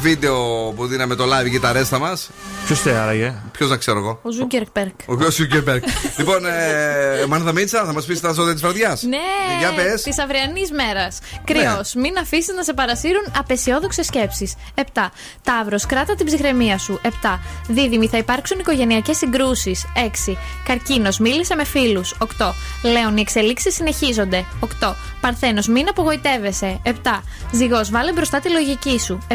βίντεο 0.00 0.36
που 0.76 0.86
δίναμε 0.86 1.14
το 1.14 1.24
live 1.24 1.48
γιταρέστα 1.48 1.98
μας. 1.98 2.30
Ποιος 2.66 2.80
θε 2.80 2.92
άραγε; 2.92 3.34
Ποιος 3.52 3.68
να 3.70 3.76
ξέρω 3.76 3.98
εγώ. 3.98 4.18
Ο 4.22 4.30
Ζούκερπερκ. 4.30 4.94
Ο 5.06 5.14
κ. 5.16 5.30
Σούκερμπεργκ. 5.30 5.82
λοιπόν, 6.18 6.46
ε, 6.46 7.26
Μάνθα 7.28 7.52
Μίτσα, 7.52 7.84
θα 7.84 7.92
μας 7.92 8.04
πεις 8.04 8.20
τα 8.20 8.32
ζώδια 8.32 8.52
της 8.52 8.62
βραδιάς. 8.62 9.02
Ναι, 9.02 9.16
Για 9.58 9.72
πες. 9.72 10.02
της 10.02 10.18
αυριανής 10.18 10.70
μέρας. 10.70 11.18
Κρυός. 11.44 11.94
Μην 11.94 12.18
αφήσεις 12.18 12.54
να 12.54 12.62
σε 12.62 12.72
παρασύρουν 12.72 13.22
απεσιόδοξες 13.38 14.06
σκέψεις. 14.06 14.54
7. 14.74 15.10
Ταύρος. 15.42 15.86
Κράτα 15.86 16.14
την 16.14 16.26
ψυχραιμία 16.26 16.78
σου. 16.78 17.00
7. 17.02 17.40
Δίδυμη. 17.68 18.08
Θα 18.08 18.18
υπάρξουν 18.18 18.58
οικογενειακές 18.58 19.16
συγκρούσεις. 19.16 19.84
6. 19.94 20.38
Καρκίνος. 20.64 21.18
Μίλησε 21.18 21.54
με 21.54 21.64
φίλους. 21.64 22.14
8. 22.18 22.54
Λέων. 22.82 23.16
Οι 23.16 23.20
εξελίξεις 23.20 23.74
συνεχίζονται. 23.74 24.44
8. 24.60 24.96
Παρθένος. 25.20 25.66
Μην 25.66 25.88
απογοητεύεσαι. 25.88 26.69
7. 26.82 27.22
Ζυγός. 27.52 27.90
Βάλε 27.90 28.12
μπροστά 28.12 28.40
τη 28.40 28.50
λογική 28.50 28.98
σου. 29.00 29.18
7. 29.28 29.34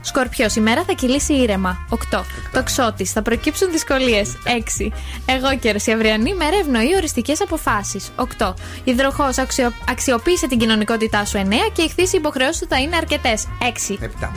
Σκορπιός. 0.00 0.56
Η 0.56 0.60
μέρα 0.60 0.84
θα 0.86 0.92
κυλήσει 0.92 1.34
ήρεμα. 1.34 1.86
8. 1.88 2.24
Τοξότη. 2.52 3.04
Θα 3.04 3.22
προκύψουν 3.22 3.70
δυσκολίες. 3.70 4.36
6. 4.44 4.92
Εγώ 5.26 5.56
καιρο. 5.58 5.78
Η 5.84 5.92
αυριανή 5.92 6.34
μέρα 6.34 6.56
ευνοεί 6.56 6.94
οριστικές 6.96 7.40
αποφάσεις. 7.40 8.10
8. 8.38 8.54
Υδροχός. 8.84 9.38
Αξιο... 9.38 9.72
Αξιοποίησε 9.88 10.46
την 10.46 10.58
κοινωνικότητά 10.58 11.24
σου. 11.24 11.38
9. 11.38 11.52
Και 11.72 11.82
οι 11.82 11.88
χθήσει 11.88 12.16
υποχρεώσει 12.16 12.58
σου 12.58 12.66
θα 12.68 12.80
είναι 12.80 12.96
αρκετές. 12.96 13.46
6. 13.60 13.98
7. 14.00 14.28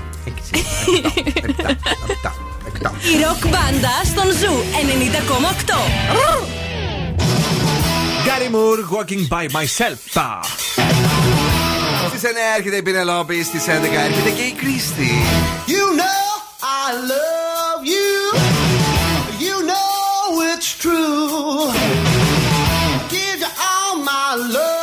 Η 3.13 3.23
ροκ 3.23 3.47
μπάντα 3.47 4.03
στον 4.03 4.31
Ζου 4.31 4.53
90,8. 5.67 6.37
Gary 8.27 8.49
Moore, 8.49 8.81
walking 8.95 9.23
by 9.27 9.47
myself. 9.47 9.99
Τα. 12.06 12.08
Στι 12.16 12.28
9 12.28 12.56
έρχεται 12.56 12.76
η 12.76 12.82
Πινελόπη, 12.82 13.42
στι 13.42 13.58
11 13.66 13.70
έρχεται 14.08 14.30
και 14.30 14.42
η 14.42 14.52
Κρίστη. 14.52 15.10
You 15.66 15.84
know 16.00 16.22
I 16.82 16.86
love 17.14 17.82
you. 17.94 18.14
You 19.46 19.56
know 19.70 20.42
it's 20.52 20.70
true. 20.84 21.72
Give 23.14 23.38
you 23.44 23.52
all 23.70 23.94
my 24.10 24.28
love, 24.56 24.75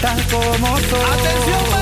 Tal 0.00 0.26
como 0.28 0.76
soy. 0.78 1.00
¡Atención, 1.00 1.79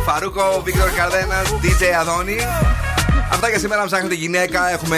Farruko, 0.05 0.61
Víctor 0.63 0.89
Cárdenas, 0.89 1.53
DJ 1.61 1.83
Adoni. 1.99 2.37
Αυτά 3.31 3.49
για 3.49 3.59
σήμερα 3.59 3.85
ψάχνετε 3.85 4.15
γυναίκα. 4.15 4.71
Έχουμε 4.71 4.97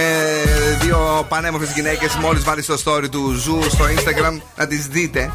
δύο 0.82 1.26
πανέμορφες 1.30 1.72
γυναίκες. 1.72 2.16
Μόλις 2.16 2.44
βάλει 2.44 2.62
στο 2.62 2.76
story 2.86 3.10
του 3.10 3.32
Ζου 3.32 3.62
στο 3.70 3.86
Instagram 3.86 4.40
να 4.56 4.68
τις 4.68 4.88
δείτε. 4.88 5.32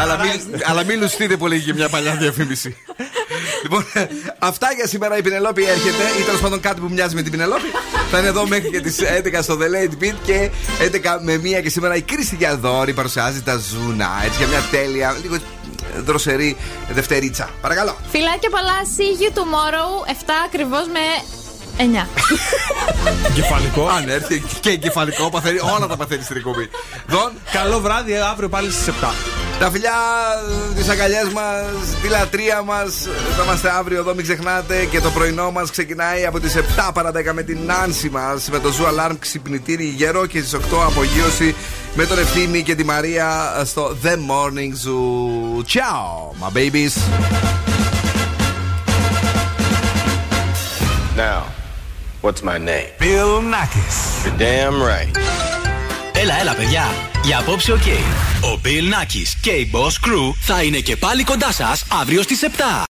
αλλά, 0.00 0.18
μην, 0.18 0.62
αλλά 0.64 0.84
μην 0.84 1.00
λουστείτε 1.00 1.36
πολύ 1.36 1.56
για 1.56 1.74
μια 1.74 1.88
παλιά 1.88 2.14
διαφήμιση. 2.14 2.76
λοιπόν, 3.62 3.86
αυτά 4.38 4.72
για 4.76 4.86
σήμερα. 4.86 5.16
Η 5.16 5.22
Πινελόπη 5.22 5.64
έρχεται, 5.64 6.04
ή 6.20 6.22
τέλος 6.22 6.40
πάντων 6.40 6.60
κάτι 6.60 6.80
που 6.80 6.88
μοιάζει 6.90 7.14
με 7.14 7.22
την 7.22 7.30
Πινελόπη. 7.30 7.70
Θα 8.14 8.20
είναι 8.20 8.28
εδώ 8.28 8.46
μέχρι 8.46 8.70
και 8.70 8.80
τις 8.80 8.98
11 9.00 9.38
στο 9.42 9.58
The 9.60 9.64
Late 9.64 10.02
Beat 10.02 10.14
και 10.24 10.50
11 10.78 11.18
με 11.22 11.40
1 11.58 11.62
και 11.62 11.70
σήμερα 11.70 11.94
η 11.96 12.02
Κρίστη 12.02 12.36
Γιαδόρη 12.36 12.92
παρουσιάζει 12.92 13.42
τα 13.42 13.56
Ζούνα. 13.56 14.08
Έτσι 14.24 14.38
για 14.38 14.46
μια 14.46 14.62
τέλεια, 14.70 15.16
λίγο 15.22 15.36
δροσερή 16.04 16.56
δευτερίτσα. 16.90 17.50
Παρακαλώ. 17.60 17.96
Φιλάκια 18.10 18.50
πολλά, 18.50 18.78
see 18.96 19.22
you 19.22 19.38
tomorrow, 19.38 20.10
7 20.10 20.12
ακριβώς 20.46 20.86
με 20.86 21.00
9. 21.76 22.06
Κεφαλικό. 23.34 23.86
Αν 23.88 24.08
έρθει 24.08 24.42
και 24.60 24.70
εγκεφαλικό, 24.70 25.30
παθαίνει, 25.30 25.58
όλα 25.76 25.86
τα 25.86 25.96
παθαίνει 25.96 26.22
στην 26.22 26.36
εκπομπή. 26.36 26.70
Δον, 27.06 27.32
Καλό 27.52 27.80
βράδυ, 27.80 28.16
αύριο 28.16 28.48
πάλι 28.48 28.70
στις 28.70 28.86
7. 28.86 29.41
Τα 29.58 29.70
φιλιά, 29.70 29.92
τις 30.76 30.88
αγκαλιές 30.88 31.28
μας, 31.32 32.00
τη 32.02 32.08
λατρεία 32.08 32.62
μας. 32.62 33.08
Θα 33.36 33.42
είμαστε 33.42 33.70
αύριο 33.70 33.98
εδώ, 33.98 34.14
μην 34.14 34.24
ξεχνάτε. 34.24 34.84
Και 34.84 35.00
το 35.00 35.10
πρωινό 35.10 35.50
μας 35.50 35.70
ξεκινάει 35.70 36.26
από 36.26 36.40
τις 36.40 36.54
7 36.56 36.90
παρα 36.94 37.10
10 37.10 37.32
με 37.32 37.42
την 37.42 37.58
Νάνση 37.66 38.08
μας. 38.10 38.48
Με 38.50 38.58
το 38.58 38.72
Zoo 38.78 38.86
Alarm 38.86 39.16
ξυπνητήρι 39.18 39.84
γερό 39.84 40.26
και 40.26 40.38
στις 40.38 40.54
8 40.54 40.82
απογείωση 40.86 41.54
με 41.94 42.06
τον 42.06 42.18
Ευθύμη 42.18 42.62
και 42.62 42.74
τη 42.74 42.84
Μαρία 42.84 43.60
στο 43.64 43.96
The 44.02 44.12
Morning 44.12 44.72
Zoo. 44.84 45.62
Ciao, 45.64 46.32
my 46.42 46.50
babies. 46.58 46.94
Now, 51.16 51.40
what's 52.22 52.42
my 52.42 52.58
name? 52.58 52.88
Bill 52.98 53.42
Nackis. 53.42 54.24
You're 54.24 54.38
damn 54.38 54.80
right. 54.82 55.61
Έλα, 56.22 56.40
έλα, 56.40 56.54
παιδιά. 56.54 56.84
Για 57.24 57.38
απόψε, 57.38 57.72
οκ. 57.72 57.86
Ο 58.40 58.60
Bill 58.64 58.68
Nackis 58.68 59.32
και 59.40 59.50
η 59.50 59.70
Boss 59.72 60.08
Crew 60.08 60.32
θα 60.40 60.62
είναι 60.62 60.78
και 60.78 60.96
πάλι 60.96 61.24
κοντά 61.24 61.52
σας 61.52 61.84
αύριο 62.00 62.22
στις 62.22 62.42
7. 62.42 62.46